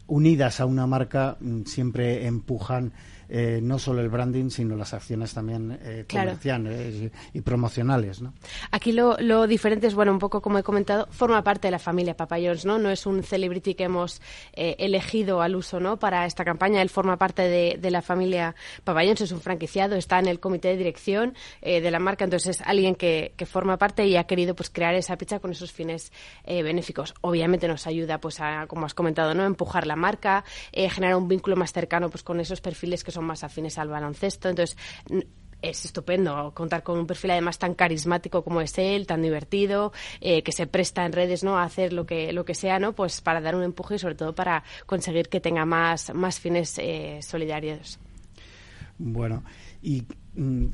unidas 0.05 0.59
a 0.59 0.67
una 0.67 0.85
marca 0.85 1.37
mm, 1.39 1.63
siempre 1.63 2.27
empujan 2.27 2.93
eh, 3.29 3.59
no 3.61 3.77
solo 3.77 4.01
el 4.01 4.09
branding, 4.09 4.49
sino 4.49 4.75
las 4.75 4.93
acciones 4.93 5.33
también 5.33 5.77
eh, 5.81 6.05
comerciales 6.09 7.11
y, 7.33 7.41
promocionales. 7.41 8.21
¿no? 8.21 8.33
Aquí 8.71 8.91
lo, 8.91 9.17
lo, 9.19 9.47
diferente 9.47 9.87
es, 9.87 9.95
bueno, 9.95 10.11
un 10.11 10.19
poco 10.19 10.41
como 10.41 10.57
he 10.59 10.63
comentado, 10.63 11.07
forma 11.11 11.43
parte 11.43 11.67
de 11.67 11.71
la 11.71 11.79
familia 11.79 12.15
Papayons, 12.15 12.65
¿no? 12.65 12.77
No 12.77 12.89
es 12.89 13.05
un 13.05 13.23
celebrity 13.23 13.75
que 13.75 13.83
hemos 13.85 14.21
eh, 14.53 14.75
elegido 14.79 15.41
al 15.41 15.55
uso, 15.55 15.79
¿no? 15.79 15.97
Para 15.97 16.25
esta 16.25 16.45
campaña, 16.45 16.81
él 16.81 16.89
forma 16.89 17.17
parte 17.17 17.43
de, 17.43 17.77
de 17.79 17.91
la 17.91 18.01
familia 18.01 18.55
Papayons, 18.83 19.21
es 19.21 19.31
un 19.31 19.41
franquiciado, 19.41 19.95
está 19.95 20.19
en 20.19 20.27
el 20.27 20.39
comité 20.39 20.69
de 20.69 20.77
dirección 20.77 21.33
de 21.61 21.91
la 21.91 21.99
marca, 21.99 22.23
entonces 22.23 22.59
es 22.59 22.67
alguien 22.67 22.95
que, 22.95 23.33
que, 23.35 23.45
forma 23.45 23.77
parte 23.77 24.05
y 24.05 24.15
ha 24.15 24.25
querido 24.25 24.55
pues 24.55 24.69
crear 24.69 24.95
esa 24.95 25.17
pizza 25.17 25.39
con 25.39 25.51
esos 25.51 25.71
fines 25.71 26.11
benéficos. 26.45 27.13
Obviamente 27.21 27.67
nos 27.67 27.87
ayuda, 27.87 28.19
pues, 28.19 28.39
a, 28.39 28.67
como 28.67 28.85
has 28.85 28.93
comentado, 28.93 29.33
¿no? 29.33 29.45
empujar 29.45 29.85
la 29.85 29.95
marca, 29.95 30.43
generar 30.73 31.15
un 31.15 31.27
vínculo 31.27 31.55
más 31.55 31.73
cercano 31.73 32.09
pues 32.09 32.23
con 32.23 32.39
esos 32.39 32.61
perfiles 32.61 33.03
que 33.03 33.11
son 33.11 33.16
más 33.21 33.43
afines 33.43 33.77
al 33.77 33.89
baloncesto. 33.89 34.49
Entonces, 34.49 34.77
es 35.61 35.85
estupendo 35.85 36.51
contar 36.53 36.83
con 36.83 36.99
un 36.99 37.07
perfil 37.07 37.31
además 37.31 37.57
tan 37.57 37.73
carismático 37.73 38.43
como 38.43 38.61
es 38.61 38.77
él, 38.77 39.07
tan 39.07 39.21
divertido, 39.21 39.91
eh, 40.21 40.43
que 40.43 40.51
se 40.51 40.67
presta 40.67 41.05
en 41.05 41.13
redes 41.13 41.43
¿no? 41.43 41.57
a 41.57 41.63
hacer 41.63 41.93
lo 41.93 42.05
que, 42.05 42.31
lo 42.31 42.45
que 42.45 42.53
sea, 42.53 42.79
¿no? 42.79 42.93
pues 42.93 43.21
para 43.21 43.41
dar 43.41 43.55
un 43.55 43.63
empuje 43.63 43.95
y 43.95 43.99
sobre 43.99 44.15
todo 44.15 44.35
para 44.35 44.63
conseguir 44.85 45.29
que 45.29 45.39
tenga 45.39 45.65
más, 45.65 46.13
más 46.13 46.39
fines 46.39 46.77
eh, 46.77 47.19
solidarios. 47.21 47.99
Bueno, 48.99 49.43
y 49.81 50.05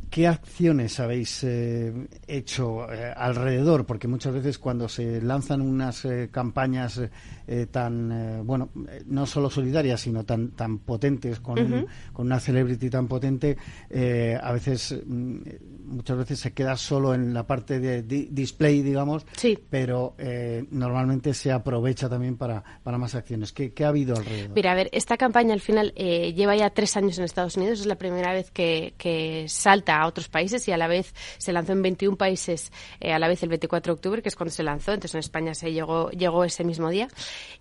¿Qué 0.10 0.28
acciones 0.28 1.00
habéis 1.00 1.42
eh, 1.46 1.94
hecho 2.28 2.92
eh, 2.92 3.14
alrededor? 3.16 3.86
Porque 3.86 4.10
muchas 4.10 4.34
veces 4.34 4.60
cuando 4.60 4.90
se 4.90 5.22
lanzan 5.22 5.62
unas 5.62 6.04
eh, 6.04 6.28
campañas 6.32 7.00
tan, 7.72 8.46
bueno, 8.46 8.70
no 9.06 9.26
solo 9.26 9.50
solidarias, 9.50 10.00
sino 10.00 10.24
tan, 10.24 10.52
tan 10.52 10.80
potentes, 10.80 11.42
con, 11.42 11.86
con 12.14 12.26
una 12.26 12.40
celebrity 12.40 12.90
tan 12.90 13.10
potente, 13.10 13.58
a 14.42 14.52
veces, 14.54 14.98
mm, 15.06 15.40
muchas 15.88 16.18
veces 16.18 16.40
se 16.40 16.54
queda 16.54 16.78
solo 16.78 17.14
en 17.14 17.34
la 17.34 17.46
parte 17.46 17.82
de 17.82 18.02
display, 18.02 18.82
digamos, 18.82 19.26
sí. 19.36 19.60
pero 19.70 20.16
normalmente 20.72 21.34
se 21.34 21.52
aprovecha 21.52 22.08
también 22.08 22.38
para, 22.38 22.64
para 22.82 22.98
más 22.98 23.14
acciones. 23.14 23.52
¿Qué, 23.52 23.74
ha 23.84 23.90
habido 23.90 24.16
alrededor? 24.16 24.56
Mira, 24.56 24.72
a 24.72 24.76
ver, 24.76 24.90
esta 24.94 25.18
campaña 25.18 25.54
al 25.54 25.62
final 25.62 25.94
lleva 25.94 26.56
ya 26.56 26.70
tres 26.70 26.96
años 26.96 27.18
en 27.18 27.26
Estados 27.26 27.58
Unidos, 27.58 27.82
es 27.82 27.88
la 27.88 27.98
primera 27.98 28.32
vez 28.32 28.52
que, 28.52 28.94
que 28.98 29.50
salta 29.54 30.00
a 30.00 30.08
otros 30.08 30.28
países 30.30 30.68
y 30.68 30.72
a 30.72 30.78
la 30.78 30.88
vez 30.88 31.14
se 31.38 31.54
lanzó 31.54 31.74
en 31.74 31.82
21 31.82 32.18
países 32.18 32.72
eh, 33.00 33.14
a 33.14 33.20
la 33.20 33.28
vez 33.28 33.44
el 33.44 33.50
24 33.50 33.94
de 33.94 33.96
octubre, 33.96 34.22
que 34.22 34.30
es 34.30 34.36
cuando 34.36 34.52
se 34.52 34.64
lanzó, 34.64 34.94
entonces 34.94 35.16
en 35.16 35.20
España 35.20 35.54
se 35.54 35.72
llegó, 35.72 36.10
llegó 36.12 36.44
ese 36.44 36.64
mismo 36.64 36.90
día. 36.90 37.08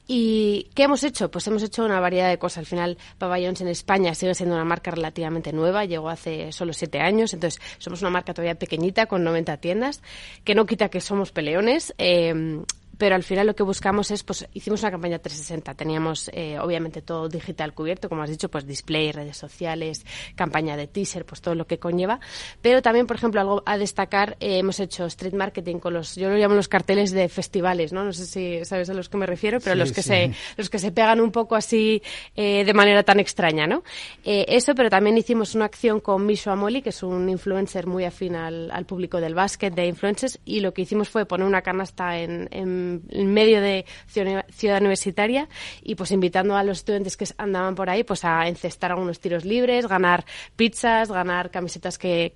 ¿Y 0.06 0.70
qué 0.74 0.84
hemos 0.84 1.04
hecho? 1.04 1.30
Pues 1.30 1.46
hemos 1.46 1.62
hecho 1.62 1.84
una 1.84 2.00
variedad 2.00 2.28
de 2.28 2.38
cosas. 2.38 2.58
Al 2.58 2.66
final, 2.66 2.98
Papa 3.18 3.36
John's 3.38 3.60
en 3.60 3.68
España 3.68 4.14
sigue 4.14 4.34
siendo 4.34 4.54
una 4.54 4.64
marca 4.64 4.90
relativamente 4.90 5.52
nueva, 5.52 5.84
llegó 5.84 6.08
hace 6.08 6.52
solo 6.52 6.72
siete 6.72 7.00
años, 7.00 7.34
entonces 7.34 7.60
somos 7.78 8.00
una 8.02 8.10
marca 8.10 8.34
todavía 8.34 8.54
pequeñita 8.54 9.06
con 9.06 9.24
90 9.24 9.56
tiendas, 9.58 10.02
que 10.44 10.54
no 10.54 10.66
quita 10.66 10.88
que 10.88 11.00
somos 11.00 11.32
peleones. 11.32 11.94
Eh, 11.98 12.62
pero 13.02 13.16
al 13.16 13.24
final 13.24 13.48
lo 13.48 13.56
que 13.56 13.64
buscamos 13.64 14.12
es, 14.12 14.22
pues 14.22 14.46
hicimos 14.54 14.80
una 14.82 14.92
campaña 14.92 15.18
360, 15.18 15.74
teníamos 15.74 16.30
eh, 16.32 16.60
obviamente 16.60 17.02
todo 17.02 17.28
digital 17.28 17.74
cubierto, 17.74 18.08
como 18.08 18.22
has 18.22 18.30
dicho, 18.30 18.48
pues 18.48 18.64
display, 18.64 19.10
redes 19.10 19.36
sociales, 19.36 20.06
campaña 20.36 20.76
de 20.76 20.86
teaser, 20.86 21.26
pues 21.26 21.40
todo 21.40 21.56
lo 21.56 21.66
que 21.66 21.80
conlleva, 21.80 22.20
pero 22.60 22.80
también, 22.80 23.08
por 23.08 23.16
ejemplo, 23.16 23.40
algo 23.40 23.64
a 23.66 23.76
destacar, 23.76 24.36
eh, 24.38 24.58
hemos 24.58 24.78
hecho 24.78 25.06
street 25.06 25.32
marketing 25.32 25.80
con 25.80 25.94
los, 25.94 26.14
yo 26.14 26.28
lo 26.28 26.36
llamo 26.36 26.54
los 26.54 26.68
carteles 26.68 27.10
de 27.10 27.28
festivales, 27.28 27.92
¿no? 27.92 28.04
No 28.04 28.12
sé 28.12 28.24
si 28.24 28.64
sabes 28.64 28.88
a 28.88 28.94
los 28.94 29.08
que 29.08 29.16
me 29.16 29.26
refiero, 29.26 29.58
pero 29.58 29.74
los 29.74 29.90
que 29.90 30.02
se, 30.04 30.32
los 30.56 30.70
que 30.70 30.78
se 30.78 30.92
pegan 30.92 31.20
un 31.20 31.32
poco 31.32 31.56
así 31.56 32.00
eh, 32.36 32.64
de 32.64 32.72
manera 32.72 33.02
tan 33.02 33.18
extraña, 33.18 33.66
¿no? 33.66 33.82
eso, 34.22 34.76
pero 34.76 34.88
también 34.90 35.18
hicimos 35.18 35.56
una 35.56 35.64
acción 35.64 35.98
con 35.98 36.24
Mishu 36.24 36.50
Amoli, 36.50 36.82
que 36.82 36.90
es 36.90 37.02
un 37.02 37.28
influencer 37.28 37.88
muy 37.88 38.04
afín 38.04 38.36
al, 38.36 38.70
al 38.70 38.86
público 38.86 39.20
del 39.20 39.34
básquet, 39.34 39.74
de 39.74 39.86
influencers, 39.86 40.38
y 40.44 40.60
lo 40.60 40.72
que 40.72 40.82
hicimos 40.82 41.08
fue 41.08 41.26
poner 41.26 41.48
una 41.48 41.62
canasta 41.62 42.18
en, 42.18 42.48
en 42.52 42.91
en, 43.08 43.32
medio 43.32 43.60
de 43.60 43.84
ciudad 44.06 44.80
universitaria 44.80 45.48
y 45.82 45.94
pues 45.94 46.10
invitando 46.10 46.56
a 46.56 46.62
los 46.62 46.78
estudiantes 46.78 47.16
que 47.16 47.26
andaban 47.38 47.74
por 47.74 47.90
ahí 47.90 48.04
pues 48.04 48.24
a 48.24 48.48
encestar 48.48 48.92
algunos 48.92 49.20
tiros 49.20 49.44
libres, 49.44 49.86
ganar 49.86 50.24
pizzas, 50.56 51.10
ganar 51.10 51.50
camisetas 51.50 51.98
que, 51.98 52.32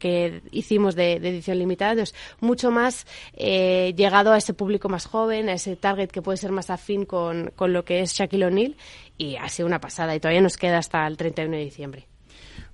hicimos 0.50 0.94
de, 0.94 1.14
edición 1.14 1.59
limitada. 1.59 1.92
Entonces, 1.92 2.14
mucho 2.40 2.70
más 2.70 3.07
eh, 3.34 3.94
llegado 3.96 4.32
a 4.32 4.38
ese 4.38 4.54
público 4.54 4.88
más 4.88 5.07
joven, 5.07 5.48
a 5.48 5.54
ese 5.54 5.76
target 5.76 6.11
que 6.11 6.22
puede 6.22 6.38
ser 6.38 6.52
más 6.52 6.70
afín 6.70 7.04
con, 7.04 7.52
con 7.54 7.72
lo 7.72 7.84
que 7.84 8.00
es 8.00 8.12
Shaquille 8.12 8.46
O'Neal 8.46 8.76
y 9.18 9.36
ha 9.36 9.48
sido 9.48 9.66
una 9.66 9.80
pasada 9.80 10.14
y 10.14 10.20
todavía 10.20 10.40
nos 10.40 10.57
queda 10.57 10.78
hasta 10.78 11.07
el 11.07 11.16
31 11.16 11.57
de 11.57 11.64
diciembre. 11.64 12.07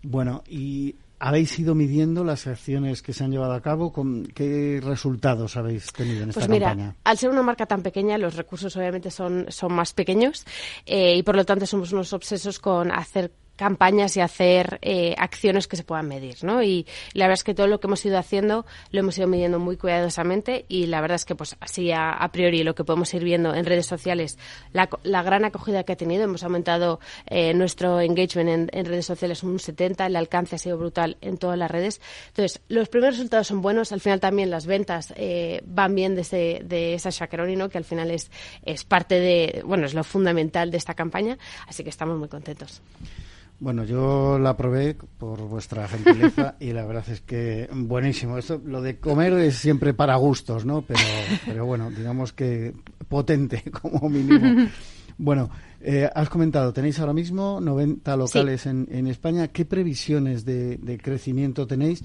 Bueno, 0.02 0.42
y 0.48 0.96
¿Habéis 1.24 1.56
ido 1.56 1.76
midiendo 1.76 2.24
las 2.24 2.48
acciones 2.48 3.00
que 3.00 3.12
se 3.12 3.22
han 3.22 3.30
llevado 3.30 3.52
a 3.52 3.60
cabo? 3.60 3.92
¿Con 3.92 4.26
¿Qué 4.26 4.80
resultados 4.82 5.56
habéis 5.56 5.92
tenido 5.92 6.24
en 6.24 6.30
esta 6.30 6.40
pues 6.40 6.50
mira, 6.50 6.70
campaña? 6.70 6.96
Al 7.04 7.16
ser 7.16 7.30
una 7.30 7.44
marca 7.44 7.64
tan 7.64 7.80
pequeña, 7.80 8.18
los 8.18 8.34
recursos 8.34 8.76
obviamente 8.76 9.08
son, 9.08 9.46
son 9.48 9.72
más 9.72 9.92
pequeños 9.92 10.44
eh, 10.84 11.14
y 11.14 11.22
por 11.22 11.36
lo 11.36 11.44
tanto 11.44 11.64
somos 11.64 11.92
unos 11.92 12.12
obsesos 12.12 12.58
con 12.58 12.90
hacer 12.90 13.30
campañas 13.56 14.16
y 14.16 14.20
hacer 14.20 14.78
eh, 14.82 15.14
acciones 15.18 15.68
que 15.68 15.76
se 15.76 15.84
puedan 15.84 16.08
medir, 16.08 16.42
¿no? 16.42 16.62
Y 16.62 16.86
la 17.12 17.26
verdad 17.26 17.34
es 17.34 17.44
que 17.44 17.54
todo 17.54 17.66
lo 17.66 17.80
que 17.80 17.86
hemos 17.86 18.04
ido 18.04 18.18
haciendo 18.18 18.66
lo 18.90 19.00
hemos 19.00 19.16
ido 19.18 19.26
midiendo 19.28 19.58
muy 19.58 19.76
cuidadosamente 19.76 20.64
y 20.68 20.86
la 20.86 21.00
verdad 21.00 21.16
es 21.16 21.24
que 21.24 21.34
pues 21.34 21.56
así 21.60 21.92
a, 21.92 22.28
priori 22.32 22.62
lo 22.64 22.74
que 22.74 22.84
podemos 22.84 23.12
ir 23.14 23.24
viendo 23.24 23.54
en 23.54 23.64
redes 23.66 23.86
sociales, 23.86 24.38
la, 24.72 24.88
gran 25.22 25.44
acogida 25.44 25.84
que 25.84 25.92
ha 25.92 25.96
tenido, 25.96 26.24
hemos 26.24 26.42
aumentado 26.42 26.98
eh, 27.26 27.54
nuestro 27.54 28.00
engagement 28.00 28.70
en, 28.72 28.84
redes 28.84 29.06
sociales 29.06 29.42
un 29.42 29.58
70, 29.58 30.06
el 30.06 30.16
alcance 30.16 30.56
ha 30.56 30.58
sido 30.58 30.78
brutal 30.78 31.16
en 31.20 31.36
todas 31.36 31.58
las 31.58 31.70
redes. 31.70 32.00
Entonces, 32.28 32.60
los 32.68 32.88
primeros 32.88 33.16
resultados 33.16 33.46
son 33.46 33.62
buenos, 33.62 33.92
al 33.92 34.00
final 34.00 34.18
también 34.20 34.50
las 34.50 34.66
ventas 34.66 35.12
eh, 35.16 35.62
van 35.66 35.94
bien 35.94 36.14
de, 36.14 36.62
de 36.64 36.94
esa 36.94 37.10
Shakeroni, 37.10 37.56
¿no? 37.56 37.68
Que 37.68 37.78
al 37.78 37.84
final 37.84 38.10
es, 38.10 38.30
es 38.64 38.84
parte 38.84 39.20
de, 39.20 39.62
bueno, 39.64 39.86
es 39.86 39.94
lo 39.94 40.04
fundamental 40.04 40.70
de 40.70 40.78
esta 40.78 40.94
campaña, 40.94 41.38
así 41.66 41.84
que 41.84 41.90
estamos 41.90 42.18
muy 42.18 42.28
contentos. 42.28 42.82
Bueno, 43.62 43.84
yo 43.84 44.40
la 44.40 44.56
probé 44.56 44.96
por 45.18 45.38
vuestra 45.42 45.86
gentileza 45.86 46.56
y 46.60 46.72
la 46.72 46.84
verdad 46.84 47.04
es 47.08 47.20
que 47.20 47.68
buenísimo. 47.72 48.36
Esto, 48.36 48.60
lo 48.64 48.82
de 48.82 48.98
comer 48.98 49.34
es 49.34 49.54
siempre 49.54 49.94
para 49.94 50.16
gustos, 50.16 50.64
¿no? 50.64 50.82
Pero, 50.82 50.98
pero 51.46 51.64
bueno, 51.64 51.88
digamos 51.88 52.32
que 52.32 52.74
potente 53.08 53.62
como 53.82 54.08
mínimo. 54.08 54.68
Bueno, 55.18 55.50
eh, 55.82 56.08
has 56.12 56.30
comentado, 56.30 56.72
tenéis 56.72 56.98
ahora 56.98 57.12
mismo 57.12 57.60
90 57.60 58.16
locales 58.16 58.64
en, 58.64 58.88
en, 58.90 59.06
España. 59.06 59.48
¿Qué 59.48 59.66
previsiones 59.66 60.44
de, 60.44 60.78
de 60.78 60.98
crecimiento 60.98 61.66
tenéis? 61.66 62.02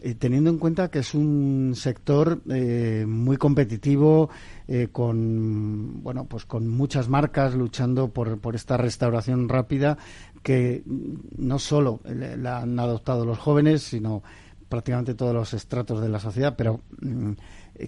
Eh, 0.00 0.14
teniendo 0.14 0.48
en 0.50 0.58
cuenta 0.58 0.92
que 0.92 1.00
es 1.00 1.12
un 1.12 1.72
sector 1.74 2.40
eh, 2.48 3.04
muy 3.08 3.36
competitivo, 3.36 4.30
eh, 4.68 4.88
con 4.92 6.04
bueno, 6.04 6.26
pues 6.26 6.44
con 6.44 6.68
muchas 6.68 7.08
marcas 7.08 7.54
luchando 7.54 8.08
por, 8.08 8.38
por 8.38 8.54
esta 8.54 8.76
restauración 8.76 9.48
rápida 9.48 9.98
que 10.42 10.82
no 10.86 11.58
solo 11.58 12.00
la 12.04 12.58
han 12.58 12.78
adoptado 12.78 13.24
los 13.24 13.38
jóvenes, 13.38 13.82
sino 13.82 14.22
prácticamente 14.68 15.14
todos 15.14 15.34
los 15.34 15.54
estratos 15.54 16.00
de 16.00 16.08
la 16.08 16.20
sociedad, 16.20 16.54
pero 16.56 16.80
mm, 17.00 17.32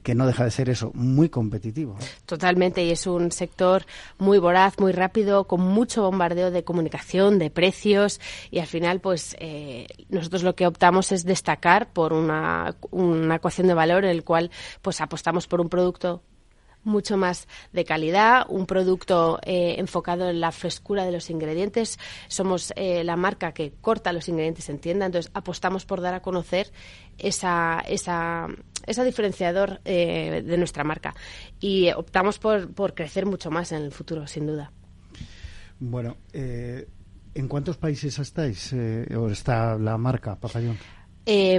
que 0.03 0.15
no 0.15 0.27
deja 0.27 0.45
de 0.45 0.51
ser 0.51 0.71
eso, 0.71 0.93
muy 0.95 1.29
competitivo. 1.29 1.97
Totalmente, 2.25 2.85
y 2.85 2.91
es 2.91 3.07
un 3.07 3.33
sector 3.33 3.85
muy 4.19 4.39
voraz, 4.39 4.79
muy 4.79 4.93
rápido, 4.93 5.45
con 5.45 5.61
mucho 5.61 6.03
bombardeo 6.03 6.51
de 6.51 6.65
comunicación, 6.65 7.39
de 7.39 7.51
precios, 7.51 8.21
y 8.51 8.61
al 8.61 8.67
final, 8.67 9.01
pues 9.01 9.37
eh, 9.41 9.87
nosotros 10.09 10.43
lo 10.43 10.55
que 10.55 10.67
optamos 10.67 11.13
es 11.13 11.25
destacar 11.25 11.93
por 11.93 12.13
una, 12.13 12.77
una 12.91 13.37
ecuación 13.37 13.67
de 13.67 13.75
valor 13.75 14.05
en 14.05 14.11
el 14.11 14.25
cual 14.25 14.51
pues 14.81 15.01
apostamos 15.01 15.47
por 15.47 15.61
un 15.61 15.69
producto 15.69 16.23
mucho 16.85 17.17
más 17.17 17.47
de 17.73 17.85
calidad, 17.85 18.47
un 18.49 18.67
producto 18.67 19.39
eh, 19.43 19.77
enfocado 19.79 20.29
en 20.29 20.41
la 20.41 20.53
frescura 20.53 21.05
de 21.05 21.13
los 21.13 21.31
ingredientes. 21.31 21.99
Somos 22.29 22.73
eh, 22.77 23.05
la 23.05 23.17
marca 23.17 23.53
que 23.53 23.73
corta 23.81 24.13
los 24.13 24.29
ingredientes 24.29 24.69
en 24.69 24.79
tienda, 24.79 25.07
entonces 25.07 25.31
apostamos 25.35 25.85
por 25.85 26.01
dar 26.01 26.15
a 26.15 26.23
conocer 26.23 26.73
esa, 27.19 27.81
esa, 27.81 28.47
esa 28.87 29.05
diferenciador 29.05 29.81
eh, 29.85 30.43
de 30.45 30.59
nuestra 30.59 30.85
marca 30.85 31.15
y 31.61 31.91
optamos 31.93 32.39
por, 32.39 32.73
por 32.73 32.95
crecer 32.95 33.27
mucho 33.27 33.51
más 33.51 33.73
en 33.73 33.83
el 33.83 33.93
futuro, 33.93 34.27
sin 34.27 34.47
duda. 34.47 34.73
Bueno, 35.79 36.17
¿en 36.33 37.49
cuántos 37.49 37.79
países 37.79 38.19
estáis 38.19 38.75
o 38.75 39.31
está 39.31 39.79
la 39.79 39.97
marca 39.97 40.37
Papayón? 40.39 40.79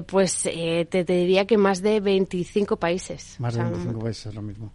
pues 0.05 0.43
te, 0.43 1.03
diría 1.05 1.47
que 1.47 1.57
más 1.57 1.81
de 1.81 1.99
25 1.99 2.77
países. 2.77 3.39
Más 3.39 3.55
de 3.55 3.63
25 3.63 3.99
países, 3.99 4.35
lo 4.35 4.43
mismo 4.43 4.73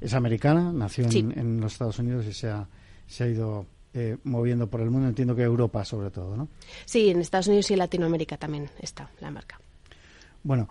es 0.00 0.14
americana, 0.14 0.72
nació 0.72 1.06
en, 1.10 1.60
los 1.60 1.72
Estados 1.72 1.98
Unidos 1.98 2.26
y 2.26 2.32
se 2.32 2.48
ha, 2.48 2.68
se 3.06 3.24
ha 3.24 3.28
ido 3.28 3.66
eh, 3.94 4.18
moviendo 4.24 4.68
por 4.68 4.82
el 4.82 4.90
mundo. 4.90 5.08
Entiendo 5.08 5.34
que 5.34 5.42
Europa 5.42 5.84
sobre 5.84 6.10
todo, 6.10 6.36
¿no? 6.36 6.48
Sí, 6.84 7.08
en 7.08 7.20
Estados 7.20 7.46
Unidos 7.46 7.70
y 7.70 7.72
en 7.72 7.78
Latinoamérica 7.78 8.36
también 8.36 8.68
está 8.80 9.10
la 9.20 9.30
marca. 9.30 9.58
Bueno, 10.42 10.68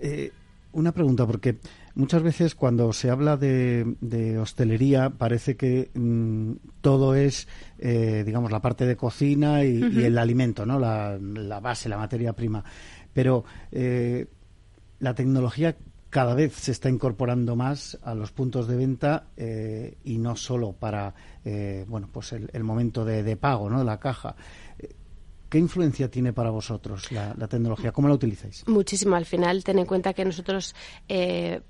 eh, 0.00 0.30
una 0.72 0.92
pregunta, 0.92 1.26
porque 1.26 1.58
muchas 1.96 2.22
veces 2.22 2.54
cuando 2.54 2.92
se 2.92 3.10
habla 3.10 3.36
de, 3.36 4.38
hostelería 4.40 5.10
parece 5.10 5.56
que 5.56 5.90
mm, 5.92 6.52
todo 6.80 7.16
es, 7.16 7.48
eh, 7.80 8.22
digamos, 8.24 8.52
la 8.52 8.60
parte 8.60 8.86
de 8.86 8.96
cocina 8.96 9.64
y, 9.64 9.80
el 10.04 10.16
alimento, 10.16 10.64
¿no? 10.64 10.78
La, 10.78 11.18
la, 11.20 11.58
base, 11.58 11.88
la 11.88 11.98
materia 11.98 12.32
prima. 12.32 12.62
Pero 13.12 13.44
la 15.00 15.14
tecnología 15.14 15.76
cada 16.10 16.34
vez 16.34 16.54
se 16.54 16.72
está 16.72 16.88
incorporando 16.88 17.56
más 17.56 17.98
a 18.02 18.14
los 18.14 18.32
puntos 18.32 18.66
de 18.66 18.76
venta 18.76 19.26
eh, 19.36 19.98
y 20.04 20.18
no 20.18 20.36
solo 20.36 20.72
para 20.72 21.14
eh, 21.44 21.84
bueno 21.88 22.08
pues 22.12 22.32
el, 22.32 22.64
momento 22.64 23.04
de, 23.04 23.36
pago 23.36 23.68
no 23.68 23.84
la 23.84 23.98
caja 24.00 24.34
¿Qué 25.48 25.58
influencia 25.58 26.10
tiene 26.10 26.34
para 26.34 26.50
vosotros 26.50 27.10
la, 27.10 27.34
tecnología? 27.48 27.90
¿Cómo 27.90 28.06
la 28.08 28.14
utilizáis? 28.14 28.68
Muchísimo. 28.68 29.16
Al 29.16 29.24
final, 29.24 29.64
ten 29.64 29.78
en 29.78 29.86
cuenta 29.86 30.12
que 30.12 30.22
nosotros 30.22 30.74
eh, 31.08 31.62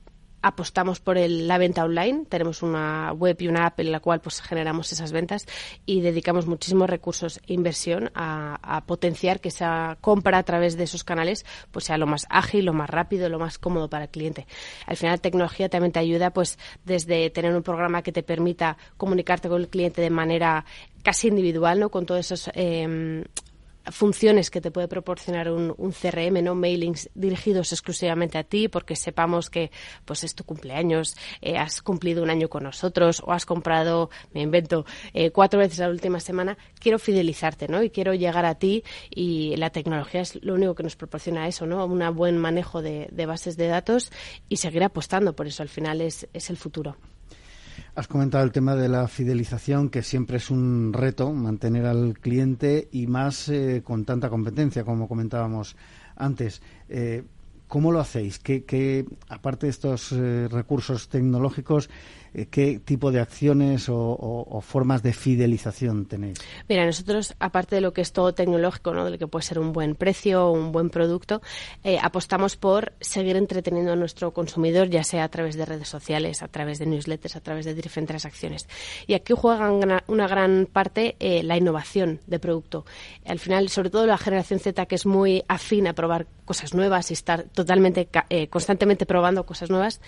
apostamos 0.43 1.01
por 1.01 1.19
la 1.19 1.59
venta 1.59 1.85
online. 1.85 2.25
Tenemos 2.29 2.63
una 2.63 3.13
web 3.13 3.37
y 3.41 3.49
una 3.49 3.67
app 3.67 3.81
en 3.81 3.93
la 3.93 4.01
cual 4.01 4.21
pues 4.21 4.41
generamos 4.41 4.93
esas 4.93 5.13
ventas 5.13 5.47
y 5.87 6.01
dedicamos 6.01 6.47
muchísimos 6.47 6.89
recursos 6.89 7.41
e 7.47 7.55
inversión 7.55 8.11
a, 8.15 8.83
potenciar 8.87 9.41
que 9.41 9.49
esa 9.49 9.99
compra 10.01 10.39
a 10.39 10.43
través 10.43 10.77
de 10.77 10.85
esos 10.85 11.05
canales 11.05 11.45
pues 11.71 11.87
sea 11.87 11.99
lo 11.99 12.07
más 12.07 12.27
ágil, 12.31 12.65
lo 12.65 12.73
más 12.73 12.89
rápido, 12.89 13.29
lo 13.29 13.39
más 13.39 13.59
cómodo 13.59 13.91
para 13.91 14.05
el 14.05 14.11
cliente. 14.11 14.47
Al 14.87 14.97
final, 14.97 15.21
tecnología 15.21 15.69
también 15.69 15.93
te 15.93 15.99
ayuda 15.99 16.31
pues 16.31 16.59
desde 16.85 17.31
tener 17.31 17.55
un 17.55 17.63
programa 17.63 18.03
que 18.03 18.13
te 18.13 18.23
permita 18.23 18.77
comunicarte 18.97 19.49
con 19.49 19.61
el 19.61 19.69
cliente 19.69 20.01
de 20.01 20.11
manera 20.11 20.65
casi 21.03 21.29
individual, 21.29 21.81
¿no? 21.81 21.91
Con 21.91 22.07
todos 22.07 22.21
esos 22.21 22.51
eh, 22.55 23.25
funciones 23.91 24.51
que 24.51 24.61
te 24.61 24.71
puede 24.71 24.89
proporcionar 24.89 25.51
un, 25.51 25.75
CRM, 25.93 26.43
¿no? 26.43 26.55
Mailings 26.55 27.11
dirigidos 27.15 27.73
exclusivamente 27.73 28.39
a 28.39 28.45
ti 28.45 28.69
porque 28.69 28.97
sepamos 28.97 29.51
que 29.51 29.71
pues 30.05 30.25
es 30.25 30.35
tu 30.35 30.45
cumpleaños, 30.45 31.17
eh, 31.41 31.57
has 31.57 31.83
cumplido 31.83 32.23
un 32.23 32.31
año 32.31 32.49
con 32.49 32.63
nosotros 32.63 33.23
o 33.25 33.33
has 33.33 33.47
comprado, 33.47 34.11
me 34.33 34.43
invento, 34.43 34.85
eh, 35.15 35.31
cuatro 35.31 35.61
veces 35.61 35.79
la 35.79 35.89
última 35.89 36.21
semana. 36.21 36.57
Quiero 36.81 36.99
fidelizarte, 36.99 37.69
¿no? 37.69 37.83
Y 37.83 37.91
quiero 37.91 38.15
llegar 38.15 38.45
a 38.45 38.57
ti 38.57 38.85
y 39.11 39.57
la 39.57 39.71
tecnología 39.71 40.21
es 40.21 40.43
lo 40.43 40.55
único 40.55 40.75
que 40.75 40.83
nos 40.83 40.97
proporciona 40.97 41.49
eso, 41.49 41.67
¿no? 41.67 41.85
Un 41.85 41.99
buen 42.15 42.39
manejo 42.39 42.83
de, 42.83 43.09
de 43.11 43.27
bases 43.27 43.57
de 43.57 43.69
datos 43.69 44.13
y 44.49 44.57
seguir 44.57 44.83
apostando 44.85 45.35
por 45.35 45.47
eso. 45.47 45.63
Al 45.63 45.69
final 45.69 46.01
es, 46.01 46.29
es 46.33 46.51
el 46.51 46.57
futuro. 46.57 46.97
Has 47.99 48.07
comentado 48.07 48.45
el 48.45 48.53
tema 48.53 48.77
de 48.77 48.89
la 48.89 49.09
fidelización, 49.09 49.89
que 49.89 50.05
siempre 50.05 50.37
es 50.37 50.51
un 50.51 50.93
reto 50.93 51.33
mantener 51.33 51.85
al 51.85 52.17
cliente 52.21 52.89
y 52.93 53.09
más 53.09 53.49
eh, 53.49 53.83
con 53.85 54.05
tanta 54.05 54.31
competencia, 54.31 54.85
como 54.85 55.09
comentábamos 55.09 55.75
antes. 56.15 56.63
Eh, 56.89 57.25
¿Cómo 57.67 57.91
lo 57.91 57.99
hacéis? 57.99 58.39
¿Qué, 58.39 59.05
aparte 59.29 59.67
de 59.67 59.71
estos 59.71 60.13
eh, 60.13 60.47
recursos 60.49 61.09
tecnológicos, 61.09 61.91
qué 62.51 62.81
tipo 62.85 63.11
de 63.11 63.21
acciones 63.21 63.87
o, 63.89 64.61
formas 64.63 65.03
de 65.03 65.13
fidelización 65.13 66.07
tenéis? 66.07 66.39
Mira, 66.69 66.85
nosotros, 66.85 67.35
aparte 67.39 67.77
de 67.77 67.81
lo 67.81 67.93
que 67.93 68.01
es 68.01 68.13
todo 68.13 68.35
tecnológico, 68.35 68.93
¿no? 68.93 69.05
de 69.05 69.13
lo 69.13 69.19
que 69.19 69.27
puede 69.27 69.45
ser 69.45 69.59
un 69.59 69.73
buen 69.73 69.95
precio 69.95 70.47
o 70.47 70.53
un 70.53 70.73
buen 70.73 70.91
producto, 70.91 71.43
eh, 71.85 71.99
apostamos 72.01 72.57
por 72.57 72.93
seguir 73.01 73.37
entreteniendo 73.37 73.93
a 73.93 73.97
nuestro 73.97 74.33
consumidor, 74.33 74.89
ya 74.89 75.05
sea 75.05 75.25
a 75.25 75.29
través 75.29 75.57
de 75.57 75.65
redes 75.65 75.89
sociales, 75.89 76.43
a 76.43 76.49
través 76.49 76.79
de 76.79 76.87
newsletters, 76.87 77.37
a 77.37 77.41
través 77.41 77.65
de 77.65 77.75
diferentes 77.75 78.25
acciones. 78.25 78.69
Y 79.07 79.15
aquí 79.15 79.35
juega 79.37 79.71
una 79.71 80.29
gran 80.29 80.67
parte 80.71 81.17
la 81.43 81.57
innovación 81.57 82.21
de 82.27 82.39
producto. 82.39 82.85
Al 83.25 83.39
final, 83.39 83.69
sobre 83.69 83.91
todo 83.91 84.07
la 84.07 84.19
generación 84.19 84.61
Z, 84.61 84.87
que 84.87 84.95
es 84.95 85.07
muy 85.07 85.45
afín 85.49 85.87
a 85.87 85.93
probar 85.93 86.27
cosas 86.45 86.75
nuevas 86.75 87.11
y 87.11 87.15
estar 87.15 87.45
totalmente, 87.45 88.09
eh, 88.31 88.49
constantemente 88.49 89.07
probando 89.07 89.45
cosas 89.45 89.71
nuevas, 89.71 90.01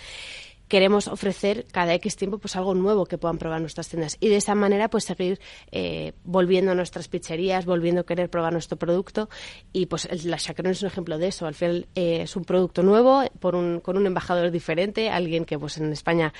queremos 0.71 1.09
ofrecer 1.09 1.65
cada 1.69 1.93
X 1.95 2.15
tiempo 2.15 2.37
pues 2.37 2.55
algo 2.55 2.73
nuevo 2.73 3.05
que 3.05 3.17
puedan 3.17 3.37
probar 3.37 3.59
nuestras 3.59 3.89
tiendas 3.89 4.15
y 4.21 4.29
de 4.29 4.37
esa 4.37 4.55
manera 4.55 4.89
pues 4.89 5.03
seguir 5.03 5.41
eh, 5.69 6.13
volviendo 6.23 6.71
a 6.71 6.75
nuestras 6.75 7.09
pizzerías, 7.09 7.65
volviendo 7.65 7.99
a 7.99 8.05
querer 8.05 8.29
probar 8.29 8.53
nuestro 8.53 8.77
producto 8.77 9.27
y 9.73 9.87
pues 9.87 10.07
la 10.23 10.37
Chacarón 10.37 10.71
es 10.71 10.81
un 10.81 10.87
ejemplo 10.87 11.17
de 11.17 11.27
eso. 11.27 11.45
Al 11.45 11.55
final 11.55 11.87
eh, 11.93 12.21
es 12.21 12.37
un 12.37 12.45
producto 12.45 12.83
nuevo 12.83 13.21
por 13.41 13.55
un, 13.55 13.81
con 13.81 13.97
un 13.97 14.05
embajador 14.07 14.49
diferente, 14.49 15.09
alguien 15.09 15.43
que 15.43 15.59
pues 15.59 15.77
en 15.77 15.91
España 15.91 16.31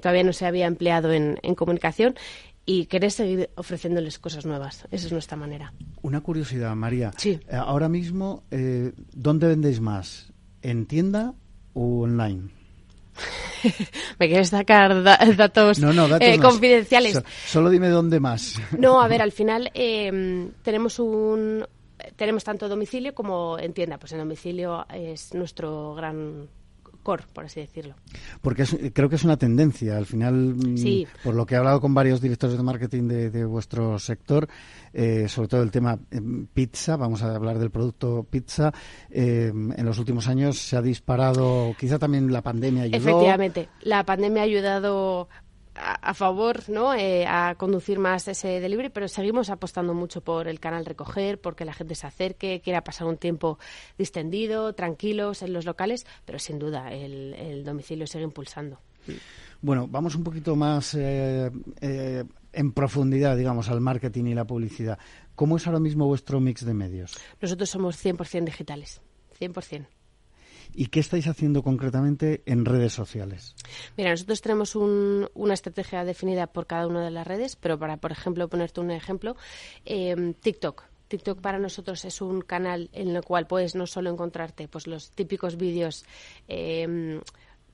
todavía 0.00 0.22
no 0.22 0.32
se 0.32 0.46
había 0.46 0.66
empleado 0.66 1.12
en, 1.12 1.40
en 1.42 1.56
comunicación 1.56 2.14
y 2.64 2.86
querer 2.86 3.10
seguir 3.10 3.50
ofreciéndoles 3.56 4.20
cosas 4.20 4.46
nuevas. 4.46 4.86
Esa 4.92 5.06
es 5.06 5.12
nuestra 5.12 5.36
manera. 5.36 5.74
Una 6.02 6.20
curiosidad, 6.20 6.76
María. 6.76 7.10
Sí. 7.16 7.40
ahora 7.50 7.88
mismo, 7.88 8.44
¿dónde 9.12 9.48
vendéis 9.48 9.80
más? 9.80 10.32
¿En 10.62 10.86
tienda 10.86 11.34
o 11.74 12.02
online? 12.02 12.61
Me 14.18 14.28
quieres 14.28 14.48
sacar 14.48 15.02
datos, 15.02 15.78
eh, 16.20 16.38
confidenciales. 16.40 17.22
solo 17.46 17.70
dime 17.70 17.88
dónde 17.88 18.20
más. 18.20 18.60
No, 18.78 19.00
a 19.00 19.08
ver, 19.08 19.22
al 19.22 19.32
final 19.32 19.70
em, 19.74 20.50
tenemos 20.62 20.98
un 20.98 21.66
tenemos 22.16 22.42
tanto 22.44 22.68
domicilio 22.68 23.14
como 23.14 23.58
en 23.58 23.72
tienda. 23.72 23.98
Pues 23.98 24.12
en 24.12 24.18
domicilio 24.18 24.86
es 24.92 25.34
nuestro 25.34 25.94
gran 25.94 26.48
core, 27.02 27.24
por 27.32 27.44
así 27.44 27.60
decirlo. 27.60 27.94
Porque 28.40 28.64
creo 28.92 29.08
que 29.08 29.16
es 29.16 29.24
una 29.24 29.36
tendencia. 29.36 29.96
Al 29.96 30.06
final, 30.06 30.54
mm, 30.54 31.04
por 31.22 31.34
lo 31.34 31.46
que 31.46 31.54
he 31.54 31.58
hablado 31.58 31.80
con 31.80 31.94
varios 31.94 32.20
directores 32.20 32.56
de 32.56 32.62
marketing 32.62 33.08
de, 33.08 33.44
vuestro 33.44 33.98
sector, 33.98 34.48
eh, 34.92 35.28
sobre 35.28 35.48
todo 35.48 35.62
el 35.62 35.70
tema 35.70 35.98
em, 36.10 36.46
pizza, 36.46 36.96
vamos 36.96 37.22
a 37.22 37.34
hablar 37.34 37.58
del 37.58 37.70
producto 37.70 38.26
pizza, 38.28 38.72
em, 39.10 39.72
en 39.72 39.84
los 39.84 39.98
últimos 39.98 40.28
años 40.28 40.58
se 40.58 40.76
ha 40.76 40.82
disparado, 40.82 41.74
quizá 41.78 41.98
también 41.98 42.32
la 42.32 42.42
pandemia 42.42 42.84
ayudó. 42.84 42.96
Efectivamente, 42.96 43.68
la 43.82 44.04
pandemia 44.04 44.42
ha 44.42 44.44
ayudado 44.44 45.28
a, 45.74 46.14
favor 46.14 46.68
¿no? 46.68 46.94
Eh, 46.94 47.24
a 47.26 47.54
conducir 47.56 47.98
más 47.98 48.28
ese 48.28 48.60
delivery, 48.60 48.90
pero 48.90 49.08
seguimos 49.08 49.50
apostando 49.50 49.94
mucho 49.94 50.20
por 50.20 50.48
el 50.48 50.60
canal 50.60 50.84
recoger, 50.84 51.40
porque 51.40 51.64
la 51.64 51.72
gente 51.72 51.94
se 51.94 52.06
acerque, 52.06 52.60
quiera 52.62 52.84
pasar 52.84 53.06
un 53.06 53.16
tiempo 53.16 53.58
distendido, 53.98 54.74
tranquilos 54.74 55.42
en 55.42 55.52
los 55.52 55.64
locales, 55.64 56.06
pero 56.24 56.38
sin 56.38 56.58
duda 56.58 56.92
el, 56.92 57.64
domicilio 57.64 58.06
sigue 58.06 58.24
impulsando. 58.24 58.78
Bueno, 59.60 59.86
vamos 59.88 60.14
un 60.14 60.24
poquito 60.24 60.56
más 60.56 60.94
eh, 60.94 61.50
eh, 61.80 62.24
en 62.52 62.72
profundidad, 62.72 63.36
digamos, 63.36 63.68
al 63.68 63.80
marketing 63.80 64.26
y 64.26 64.34
la 64.34 64.44
publicidad. 64.44 64.98
¿Cómo 65.34 65.56
es 65.56 65.66
ahora 65.66 65.80
mismo 65.80 66.06
vuestro 66.06 66.40
mix 66.40 66.64
de 66.64 66.74
medios? 66.74 67.16
Nosotros 67.40 67.70
somos 67.70 68.04
100% 68.04 68.44
digitales, 68.44 69.00
100%. 69.40 69.86
¿Y 70.74 70.86
qué 70.86 71.00
estáis 71.00 71.26
haciendo 71.26 71.62
concretamente 71.62 72.42
en 72.46 72.64
redes 72.64 72.92
sociales? 72.92 73.54
Mira, 73.96 74.10
nosotros 74.10 74.40
tenemos 74.40 74.74
una 74.76 75.54
estrategia 75.54 76.04
definida 76.04 76.46
por 76.46 76.66
cada 76.66 76.86
una 76.86 77.04
de 77.04 77.10
las 77.10 77.26
redes, 77.26 77.56
pero 77.56 77.78
para, 77.78 77.98
por 77.98 78.12
ejemplo, 78.12 78.48
ponerte 78.48 78.80
un 78.80 78.90
ejemplo, 78.90 79.36
eh, 79.84 80.34
TikTok. 80.40 80.84
TikTok 81.08 81.40
para 81.40 81.58
nosotros 81.58 82.04
es 82.06 82.22
un 82.22 82.40
canal 82.40 82.88
en 82.92 83.14
el 83.14 83.22
cual 83.22 83.46
puedes 83.46 83.74
no 83.74 83.86
solo 83.86 84.08
encontrarte 84.08 84.66
pues 84.66 84.86
los 84.86 85.10
típicos 85.10 85.58
vídeos 85.58 86.06
eh, 86.48 87.20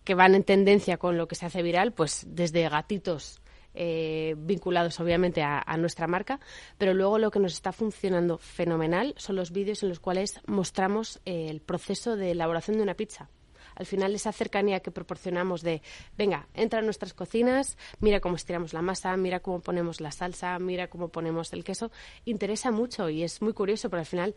que 0.02 0.14
van 0.14 0.34
en 0.34 0.42
tendencia 0.42 0.96
con 0.96 1.16
lo 1.16 1.28
que 1.28 1.36
se 1.36 1.46
hace 1.46 1.62
viral, 1.62 1.92
pues 1.92 2.26
desde 2.28 2.68
gatitos 2.68 3.40
eh, 3.80 4.34
vinculados 4.36 4.98
obviamente 4.98 5.40
a, 5.40 5.76
nuestra 5.76 6.08
marca, 6.08 6.40
pero 6.78 6.94
luego 6.94 7.16
lo 7.18 7.30
que 7.30 7.38
nos 7.38 7.52
está 7.52 7.70
funcionando 7.70 8.36
fenomenal 8.36 9.14
son 9.16 9.36
los 9.36 9.52
vídeos 9.52 9.84
en 9.84 9.90
los 9.90 10.00
cuales 10.00 10.40
mostramos 10.46 11.20
eh, 11.24 11.46
el 11.48 11.60
proceso 11.60 12.16
de 12.16 12.32
elaboración 12.32 12.78
de 12.78 12.82
una 12.82 12.94
pizza. 12.94 13.28
Al 13.76 13.86
final 13.86 14.12
esa 14.16 14.32
cercanía 14.32 14.80
que 14.80 14.90
proporcionamos 14.90 15.62
de, 15.62 15.80
venga, 16.16 16.48
entra 16.54 16.80
a 16.80 16.82
nuestras 16.82 17.14
cocinas, 17.14 17.78
mira 18.00 18.18
cómo 18.18 18.34
estiramos 18.34 18.72
la 18.72 18.82
masa, 18.82 19.16
mira 19.16 19.38
cómo 19.38 19.60
ponemos 19.60 20.00
la 20.00 20.10
salsa, 20.10 20.58
mira 20.58 20.88
cómo 20.88 21.10
ponemos 21.10 21.52
el 21.52 21.62
queso, 21.62 21.92
interesa 22.24 22.72
mucho 22.72 23.08
y 23.08 23.22
es 23.22 23.40
muy 23.40 23.52
curioso, 23.52 23.90
pero 23.90 24.00
al 24.00 24.06
final 24.06 24.34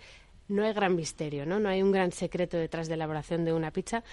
no 0.52 0.64
hay 0.64 0.74
gran 0.74 0.96
misterio, 0.96 1.46
¿no? 1.46 1.60
No 1.60 1.70
hay 1.70 1.82
un 1.82 1.92
gran 1.92 2.12
secreto 2.12 2.58
detrás 2.58 2.88
de 2.88 2.98
la 2.98 3.06
elaboración 3.06 3.46
de 3.46 3.54
una 3.54 3.72
pizza, 3.72 4.04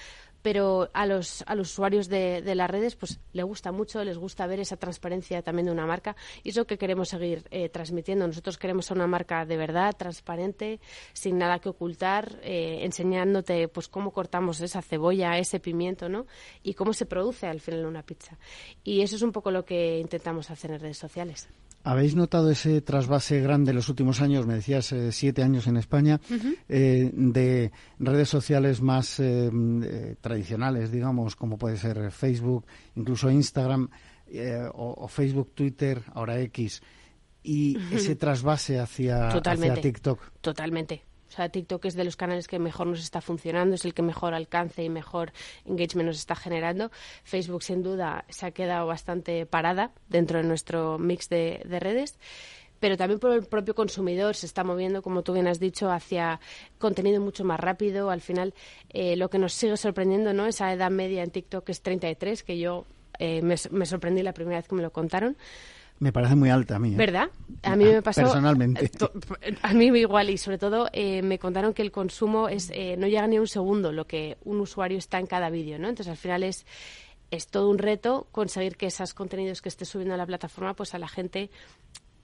pero 0.43 0.89
a 0.93 1.07
los, 1.07 1.43
a 1.47 1.55
los 1.55 1.71
usuarios 1.71 2.09
de, 2.09 2.43
las 2.55 2.71
redes 2.71 2.97
pues 2.97 3.21
les 3.33 3.45
gusta 3.45 3.73
mucho, 3.73 4.03
les 4.05 4.19
gusta 4.19 4.47
ver 4.47 4.61
esa 4.61 4.77
transparencia 4.77 5.43
también 5.43 5.67
de 5.67 5.73
una 5.73 5.87
marca 5.87 6.17
y 6.43 6.51
es 6.51 6.57
lo 6.57 6.67
que 6.67 6.79
queremos 6.79 7.09
seguir 7.09 7.45
eh, 7.51 7.69
transmitiendo. 7.69 8.27
Nosotros 8.27 8.59
queremos 8.59 8.91
una 8.91 9.07
marca 9.07 9.45
de 9.45 9.57
verdad, 9.57 9.95
transparente, 9.97 10.81
sin 11.13 11.39
nada 11.39 11.59
que 11.59 11.69
ocultar, 11.69 12.39
eh, 12.43 12.81
enseñándote 12.83 13.69
pues 13.69 13.89
cómo 13.89 14.13
cortamos 14.13 14.61
esa 14.61 14.83
cebolla, 14.83 15.39
ese 15.39 15.61
pimiento, 15.61 16.09
¿no? 16.09 16.27
Y 16.63 16.75
cómo 16.75 16.93
se 16.93 17.07
produce 17.07 17.47
al 17.47 17.61
final 17.61 17.87
una 17.87 18.03
pizza. 18.03 18.39
Y 18.85 19.03
eso 19.03 19.17
es 19.17 19.23
un 19.23 19.33
poco 19.33 19.51
lo 19.51 19.65
que 19.65 19.99
intentamos 19.99 20.51
hacer 20.51 20.71
en 20.71 20.81
redes 20.81 20.99
sociales. 20.99 21.49
¿Habéis 21.89 22.15
notado 22.15 22.51
ese 22.51 22.83
trasvase 22.83 23.41
grande 23.41 23.71
en 23.71 23.77
los 23.77 23.89
últimos 23.89 24.21
años, 24.21 24.47
me 24.47 24.53
decías 24.53 24.93
eh, 24.93 25.11
siete 25.11 25.43
años 25.43 25.67
en 25.69 25.79
España, 25.79 26.21
eh, 26.69 27.11
de 27.15 27.73
redes 27.99 28.29
sociales 28.29 28.83
más 28.83 29.19
eh, 29.21 29.51
tradicionales, 30.21 30.93
digamos, 30.93 31.35
como 31.35 31.57
puede 31.57 31.79
ser 31.79 32.11
Facebook, 32.11 32.67
incluso 32.95 33.31
Instagram, 33.31 33.89
o, 34.75 35.09
Facebook, 35.09 35.53
Twitter, 35.55 36.03
ahora 36.13 36.39
X, 36.41 36.83
y 37.43 37.79
ese 37.91 38.17
trasvase 38.17 38.79
hacia, 38.79 39.29
hacia 39.29 39.75
TikTok? 39.81 40.21
Totalmente. 40.43 41.08
O 41.29 41.33
sea, 41.33 41.49
TikTok 41.49 41.85
es 41.85 41.95
de 41.95 42.05
los 42.05 42.17
canales 42.17 42.49
que 42.49 42.59
mejor 42.59 42.87
nos 42.87 43.01
está 43.01 43.21
funcionando, 43.21 43.75
es 43.75 43.85
el 43.85 43.95
que 43.95 44.03
mejor 44.03 44.35
alcance 44.35 44.83
y 44.83 44.89
mejor 44.89 45.33
engagement 45.67 46.07
nos 46.07 46.19
está 46.19 46.35
generando. 46.35 46.91
Facebook, 47.23 47.63
sin 47.63 47.83
duda, 47.83 48.25
se 48.29 48.47
ha 48.47 48.51
quedado 48.51 48.87
bastante 48.87 49.45
parada 49.47 49.93
dentro 50.09 50.39
de 50.39 50.45
nuestro 50.45 50.99
mix 50.99 51.29
de, 51.29 51.63
redes 51.81 52.19
pero 52.81 52.97
también 52.97 53.19
por 53.19 53.33
el 53.33 53.45
propio 53.45 53.75
consumidor 53.75 54.37
se 54.37 54.47
está 54.47 54.63
moviendo, 54.63 55.03
como 55.03 55.23
tú 55.25 55.33
bien 55.33 55.49
has 55.49 55.59
dicho, 55.59 55.91
hacia 55.91 56.39
contenido 56.79 57.21
mucho 57.21 57.43
más 57.43 57.59
rápido. 57.59 58.09
Al 58.09 58.21
final, 58.21 58.55
eh, 58.91 59.17
lo 59.17 59.31
que 59.31 59.39
nos 59.39 59.53
sigue 59.53 59.77
sorprendiendo, 59.77 60.33
¿no? 60.33 60.47
Esa 60.47 60.73
edad 60.73 60.89
media 60.89 61.25
en 61.25 61.31
TikTok 61.33 61.69
es 61.71 61.83
33, 61.83 62.45
que 62.45 62.57
yo 62.57 62.87
eh, 63.19 63.43
me, 63.43 63.57
me, 63.73 63.85
sorprendí 63.85 64.23
la 64.23 64.33
primera 64.33 64.59
vez 64.59 64.69
que 64.69 64.77
me 64.77 64.83
lo 64.83 64.93
contaron. 64.93 65.37
Me 66.01 66.13
parece 66.13 66.37
muy 66.37 66.51
alta 66.51 66.77
a 66.77 66.79
mí. 66.79 66.95
¿eh? 66.95 66.97
¿Verdad? 66.97 67.31
A 67.63 67.75
mí 67.75 67.85
me 67.85 68.03
pasó. 68.03 68.23
Personalmente. 68.23 68.91
A 69.63 69.75
mí 69.75 69.87
igual, 69.87 70.31
y 70.31 70.39
sobre 70.39 70.59
todo 70.59 70.89
eh, 70.93 71.23
me 71.23 71.39
contaron 71.39 71.75
que 71.75 71.83
el 71.83 71.91
consumo 71.91 72.49
es 72.49 72.71
eh, 72.73 72.97
no 72.97 73.07
llega 73.07 73.27
ni 73.27 73.37
a 73.37 73.41
un 73.41 73.49
segundo 73.49 73.93
lo 73.93 74.07
que 74.07 74.39
un 74.45 74.61
usuario 74.61 74.99
está 74.99 75.19
en 75.19 75.27
cada 75.27 75.51
vídeo, 75.51 75.79
¿no? 75.79 75.89
Entonces 75.89 76.11
al 76.11 76.17
final 76.17 76.43
es 76.45 76.67
es 77.31 77.49
todo 77.49 77.69
un 77.69 77.79
reto 77.79 78.27
conseguir 78.33 78.77
que 78.77 78.87
esos 78.87 79.13
contenidos 79.13 79.61
que 79.61 79.69
esté 79.69 79.85
subiendo 79.85 80.15
a 80.15 80.17
la 80.17 80.27
plataforma, 80.27 80.75
pues 80.75 80.95
a 80.95 80.99
la 80.99 81.09
gente 81.09 81.51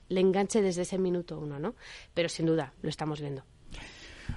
le 0.08 0.20
enganche 0.20 0.62
desde 0.62 0.82
ese 0.82 0.98
minuto 0.98 1.38
uno, 1.38 1.58
¿no? 1.58 1.74
Pero 2.14 2.28
sin 2.28 2.46
duda, 2.46 2.72
lo 2.82 2.88
estamos 2.88 3.20
viendo. 3.20 3.42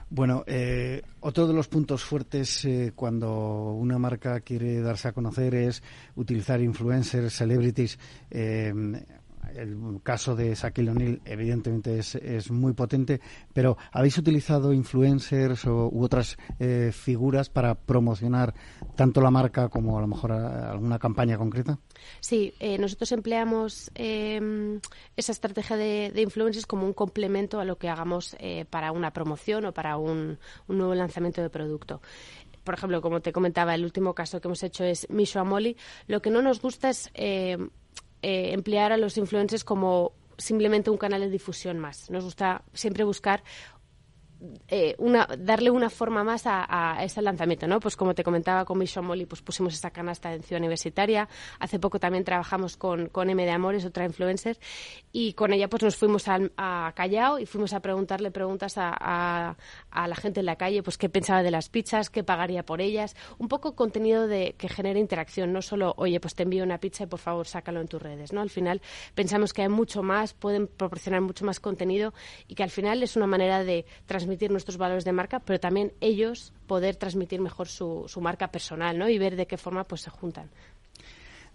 Bueno, 0.09 0.43
eh, 0.47 1.01
otro 1.21 1.47
de 1.47 1.53
los 1.53 1.67
puntos 1.67 2.03
fuertes 2.03 2.65
eh, 2.65 2.91
cuando 2.95 3.73
una 3.73 3.97
marca 3.97 4.39
quiere 4.41 4.81
darse 4.81 5.09
a 5.09 5.13
conocer 5.13 5.55
es 5.55 5.83
utilizar 6.15 6.61
influencers, 6.61 7.33
celebrities. 7.33 7.97
Eh, 8.29 8.73
el 9.58 10.01
caso 10.03 10.36
de 10.36 10.53
Shaquille 10.53 10.91
O'Neal 10.91 11.22
evidentemente 11.26 11.99
es, 11.99 12.51
muy 12.51 12.74
potente, 12.74 13.20
pero 13.53 13.78
¿habéis 13.91 14.18
utilizado 14.18 14.74
influencers 14.74 15.66
o, 15.66 15.89
u 15.89 16.03
otras 16.03 16.38
eh, 16.60 16.91
figuras 16.93 17.49
para 17.49 17.76
promocionar 17.76 18.53
tanto 18.95 19.22
la 19.22 19.32
marca 19.32 19.70
como 19.70 19.97
a 19.97 20.01
lo 20.01 20.08
mejor 20.08 20.32
alguna 20.32 20.99
campaña 20.99 21.38
concreta? 21.38 21.80
Sí, 22.20 22.53
eh, 22.60 22.78
nosotros 22.78 23.12
empleamos 23.12 23.91
em, 23.95 24.80
esa 25.16 25.32
estrategia 25.32 25.78
de, 25.78 26.12
influencers 26.22 26.66
como 26.66 26.86
un 26.86 26.93
complemento 26.93 27.60
a 27.60 27.66
lo 27.66 27.78
que 27.78 27.89
hagamos 27.89 28.36
eh, 28.39 28.66
para 28.70 28.91
una 28.91 29.12
promoción 29.12 29.66
o 29.66 29.74
para 29.74 29.97
un, 29.97 30.38
nuevo 30.68 30.95
lanzamiento 30.95 31.41
de 31.41 31.49
producto 31.49 32.01
por 32.64 32.74
ejemplo, 32.74 32.99
como 32.99 33.22
te 33.22 33.32
comentaba, 33.32 33.76
el 33.76 33.86
último 33.86 34.14
caso 34.14 34.41
que 34.41 34.49
hemos 34.49 34.62
hecho 34.62 34.84
es 34.84 35.10
Misho 35.10 35.39
Amoli. 35.39 35.78
Lo 36.08 36.22
que 36.22 36.30
no 36.30 36.41
nos 36.41 36.62
gusta 36.62 36.89
es 36.89 37.10
eh, 37.14 37.58
emplear 38.28 38.91
a 38.91 38.97
los 38.97 39.17
influencers 39.17 39.63
como 39.63 40.13
simplemente 40.38 40.89
un 40.89 40.97
canal 40.97 41.21
de 41.21 41.30
difusión 41.30 41.80
más. 41.80 42.09
Nos 42.09 42.23
gusta 42.23 42.63
siempre 42.73 43.03
buscar 43.03 43.43
eh, 44.67 44.95
una, 44.99 45.27
darle 45.39 45.71
una 45.71 45.89
forma 45.89 46.23
más 46.23 46.43
a, 46.45 46.97
ese 47.01 47.21
lanzamiento, 47.21 47.67
¿no? 47.67 47.79
Pues 47.79 47.95
como 47.95 48.13
te 48.13 48.23
comentaba 48.23 48.65
con 48.65 48.77
Mission 48.77 49.05
Molly, 49.05 49.25
pues 49.25 49.41
pusimos 49.41 49.73
esa 49.73 49.91
canasta 49.91 50.29
de 50.29 50.41
ciudad 50.41 50.59
universitaria. 50.59 51.27
Hace 51.59 51.79
poco 51.79 51.99
también 51.99 52.23
trabajamos 52.23 52.77
con, 52.77 53.07
con 53.09 53.29
M 53.29 53.43
de 53.43 53.51
Amores, 53.51 53.85
otra 53.85 54.05
influencer, 54.05 54.59
y 55.11 55.33
con 55.33 55.53
ella 55.53 55.69
pues 55.69 55.83
nos 55.83 55.95
fuimos 55.95 56.27
a, 56.27 56.93
Callao 56.95 57.39
y 57.39 57.45
fuimos 57.45 57.73
a 57.73 57.79
preguntarle 57.79 58.31
preguntas 58.31 58.75
a, 58.77 59.55
la 59.91 60.15
gente 60.15 60.41
en 60.41 60.45
la 60.45 60.55
calle, 60.55 60.83
pues 60.83 60.97
qué 60.97 61.09
pensaba 61.09 61.43
de 61.43 61.51
las 61.51 61.69
pizzas, 61.69 62.09
qué 62.09 62.23
pagaría 62.23 62.63
por 62.63 62.81
ellas. 62.81 63.15
Un 63.39 63.47
poco 63.47 63.75
contenido 63.75 64.27
de 64.27 64.55
que 64.57 64.69
genere 64.69 64.99
interacción, 64.99 65.51
no 65.51 65.61
solo, 65.61 65.93
oye, 65.97 66.19
pues 66.19 66.35
te 66.35 66.43
envío 66.43 66.63
una 66.63 66.79
pizza 66.79 67.03
y 67.03 67.07
por 67.07 67.19
favor 67.19 67.47
sácalo 67.47 67.81
en 67.81 67.88
tus 67.88 68.01
redes, 68.01 68.33
¿no? 68.33 68.41
Al 68.41 68.49
final 68.49 68.81
pensamos 69.15 69.53
que 69.53 69.63
hay 69.63 69.69
mucho 69.69 70.03
más, 70.03 70.33
pueden 70.33 70.67
proporcionar 70.67 71.21
mucho 71.21 71.45
más 71.45 71.59
contenido 71.59 72.13
y 72.47 72.55
que 72.55 72.63
al 72.63 72.69
final 72.69 73.01
es 73.01 73.15
una 73.15 73.27
manera 73.27 73.63
de 73.63 73.85
transmitir 74.05 74.26
transmitir 74.28 74.51
nuestros 74.51 74.78
valores 74.78 75.05
de 75.05 75.13
marca, 75.13 75.39
pero 75.39 75.57
también 75.57 75.93
ellos 76.01 76.51
poder 76.67 76.97
transmitir 76.97 77.39
mejor 77.39 77.69
su, 77.69 78.03
su 78.07 78.19
marca 78.19 78.49
personal, 78.49 78.97
¿no? 78.97 79.07
Y 79.07 79.17
ver 79.17 79.38
de 79.38 79.47
qué 79.47 79.55
forma 79.55 79.86
pues 79.86 80.01
se 80.01 80.09
juntan. 80.09 80.49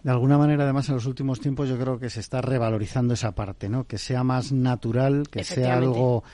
De 0.03 0.11
alguna 0.11 0.39
manera, 0.39 0.65
además, 0.65 0.89
en 0.89 0.95
los 0.95 1.07
últimos 1.07 1.39
tiempos 1.39 1.69
yo 1.69 1.79
creo 1.79 1.99
que 1.99 2.09
se 2.09 2.21
está 2.21 2.41
revalorizando 2.41 3.13
esa 3.13 3.33
parte, 3.33 3.69
¿no? 3.69 3.85
Que 3.85 3.99
sea 3.99 4.25
más 4.25 4.53
natural, 4.53 5.25
que 5.31 5.45
sea 5.45 5.77
algo... 5.77 6.25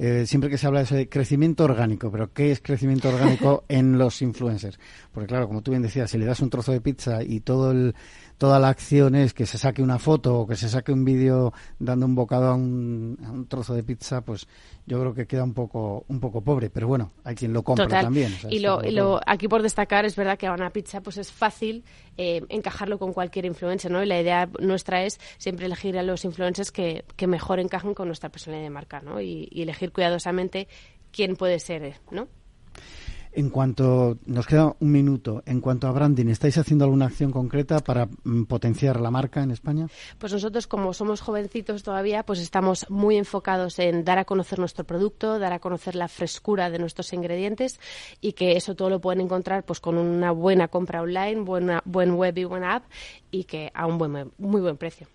Eh, 0.00 0.26
siempre 0.26 0.48
que 0.48 0.56
se 0.56 0.68
habla 0.68 0.78
de 0.78 0.84
ese 0.84 1.08
crecimiento 1.08 1.64
orgánico, 1.64 2.08
pero 2.12 2.32
¿qué 2.32 2.52
es 2.52 2.60
crecimiento 2.60 3.08
orgánico 3.08 3.64
en 3.68 3.98
los 3.98 4.22
influencers? 4.22 4.78
Porque 5.10 5.26
claro, 5.26 5.48
como 5.48 5.60
tú 5.60 5.72
bien 5.72 5.82
decías, 5.82 6.08
si 6.08 6.18
le 6.18 6.24
das 6.24 6.38
un 6.38 6.50
trozo 6.50 6.70
de 6.70 6.80
pizza 6.80 7.24
y 7.24 7.40
todo 7.40 7.72
el 7.72 7.96
toda 8.38 8.60
la 8.60 8.68
acción 8.68 9.16
es 9.16 9.34
que 9.34 9.46
se 9.46 9.58
saque 9.58 9.82
una 9.82 9.98
foto 9.98 10.40
o 10.40 10.46
que 10.46 10.54
se 10.54 10.68
saque 10.68 10.92
un 10.92 11.04
vídeo 11.04 11.52
dando 11.78 12.06
un 12.06 12.14
bocado 12.14 12.46
a 12.46 12.54
un, 12.54 13.46
trozo 13.48 13.74
de 13.74 13.82
pizza, 13.82 14.20
pues 14.20 14.46
yo 14.86 15.00
creo 15.00 15.12
que 15.12 15.26
queda 15.26 15.42
un 15.42 15.54
poco 15.54 16.04
un 16.08 16.20
poco 16.20 16.40
pobre. 16.40 16.70
Pero 16.70 16.86
bueno, 16.86 17.12
hay 17.24 17.34
quien 17.34 17.52
lo 17.52 17.62
compra 17.62 17.88
también. 17.88 18.32
y, 18.48 18.60
lo, 18.60 19.20
aquí 19.26 19.48
por 19.48 19.62
destacar 19.62 20.04
es 20.04 20.14
verdad 20.14 20.38
que 20.38 20.46
a 20.46 20.52
una 20.52 20.70
pizza 20.70 21.00
pues 21.00 21.18
es 21.18 21.32
fácil 21.32 21.84
eh, 22.16 22.42
encajarlo 22.48 22.98
con 22.98 23.12
cualquier 23.12 23.44
influencer, 23.44 23.90
¿no? 23.90 24.02
Y 24.02 24.06
la 24.06 24.20
idea 24.20 24.48
nuestra 24.60 25.02
es 25.02 25.18
siempre 25.36 25.66
elegir 25.66 25.98
a 25.98 26.02
los 26.02 26.24
influencers 26.24 26.70
que, 26.70 27.04
que 27.16 27.26
mejor 27.26 27.58
encajen 27.58 27.92
con 27.92 28.06
nuestra 28.06 28.30
personalidad 28.30 28.66
de 28.66 28.70
marca, 28.70 29.00
¿no? 29.00 29.20
Y, 29.20 29.48
y 29.50 29.62
elegir 29.62 29.90
cuidadosamente 29.90 30.68
quién 31.10 31.34
puede 31.34 31.58
ser, 31.58 32.00
¿no? 32.12 32.28
En 33.32 33.50
cuanto, 33.50 34.18
nos 34.26 34.46
queda 34.46 34.74
un 34.80 34.92
minuto, 34.92 35.42
en 35.46 35.60
cuanto 35.60 35.86
a 35.86 35.92
branding, 35.92 36.26
¿estáis 36.28 36.58
haciendo 36.58 36.84
alguna 36.84 37.06
acción 37.06 37.30
concreta 37.30 37.78
para 37.80 38.08
mm, 38.24 38.44
potenciar 38.44 39.00
la 39.00 39.10
marca 39.10 39.42
en 39.42 39.50
España? 39.50 39.88
Pues 40.18 40.32
nosotros, 40.32 40.66
como 40.66 40.92
somos 40.92 41.20
jovencitos 41.20 41.82
todavía, 41.82 42.24
pues 42.24 42.40
estamos 42.40 42.86
muy 42.88 43.16
enfocados 43.16 43.78
en 43.78 44.04
dar 44.04 44.18
a 44.18 44.24
conocer 44.24 44.58
nuestro 44.58 44.84
producto, 44.84 45.38
dar 45.38 45.52
a 45.52 45.58
conocer 45.58 45.94
la 45.94 46.08
frescura 46.08 46.70
de 46.70 46.78
nuestros 46.78 47.12
ingredientes 47.12 47.80
y 48.20 48.32
que 48.32 48.56
eso 48.56 48.74
todo 48.74 48.90
lo 48.90 49.00
pueden 49.00 49.20
encontrar 49.20 49.64
pues 49.64 49.80
con 49.80 49.98
una 49.98 50.30
buena 50.30 50.68
compra 50.68 51.02
online, 51.02 51.42
buena, 51.42 51.82
buen 51.84 52.14
web 52.14 52.36
y 52.38 52.44
buena 52.44 52.76
app 52.76 52.84
y 53.30 53.44
que 53.44 53.70
a 53.74 53.86
un 53.86 53.98
buen, 53.98 54.32
muy 54.38 54.60
buen 54.60 54.76
precio. 54.76 55.06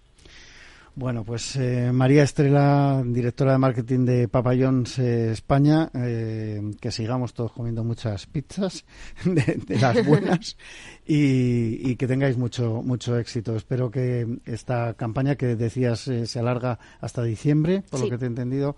Bueno, 0.95 1.23
pues 1.23 1.55
eh, 1.55 1.91
María 1.91 2.21
Estrella, 2.21 3.01
directora 3.03 3.53
de 3.53 3.57
marketing 3.57 4.05
de 4.05 4.27
Papayons 4.27 4.99
eh, 4.99 5.31
España, 5.31 5.89
eh, 5.95 6.61
que 6.79 6.91
sigamos 6.91 7.33
todos 7.33 7.51
comiendo 7.51 7.83
muchas 7.83 8.27
pizzas, 8.27 8.85
de, 9.25 9.59
las 9.79 10.05
buenas, 10.05 10.55
y, 11.03 11.95
que 11.95 12.07
tengáis 12.07 12.37
mucho 12.37 12.83
mucho 12.83 13.17
éxito. 13.17 13.55
Espero 13.55 13.89
que 13.89 14.37
esta 14.45 14.93
campaña 14.93 15.35
que 15.35 15.55
decías 15.55 16.11
se 16.25 16.39
alarga 16.39 16.77
hasta 17.01 17.23
diciembre, 17.23 17.83
por 17.89 17.99
lo 17.99 18.09
que 18.09 18.19
te 18.19 18.25
he 18.25 18.27
entendido, 18.27 18.75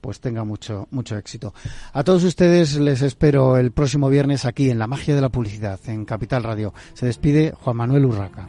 pues 0.00 0.20
tenga 0.20 0.44
mucho 0.44 0.86
mucho 0.90 1.16
éxito. 1.16 1.54
A 1.94 2.04
todos 2.04 2.24
ustedes 2.24 2.76
les 2.78 3.00
espero 3.00 3.56
el 3.56 3.72
próximo 3.72 4.10
viernes 4.10 4.44
aquí 4.44 4.68
en 4.68 4.78
La 4.78 4.86
Magia 4.86 5.14
de 5.14 5.20
la 5.22 5.30
Publicidad, 5.30 5.80
en 5.86 6.04
Capital 6.04 6.42
Radio. 6.42 6.74
Se 6.92 7.06
despide 7.06 7.52
Juan 7.52 7.76
Manuel 7.76 8.04
Urraca. 8.04 8.48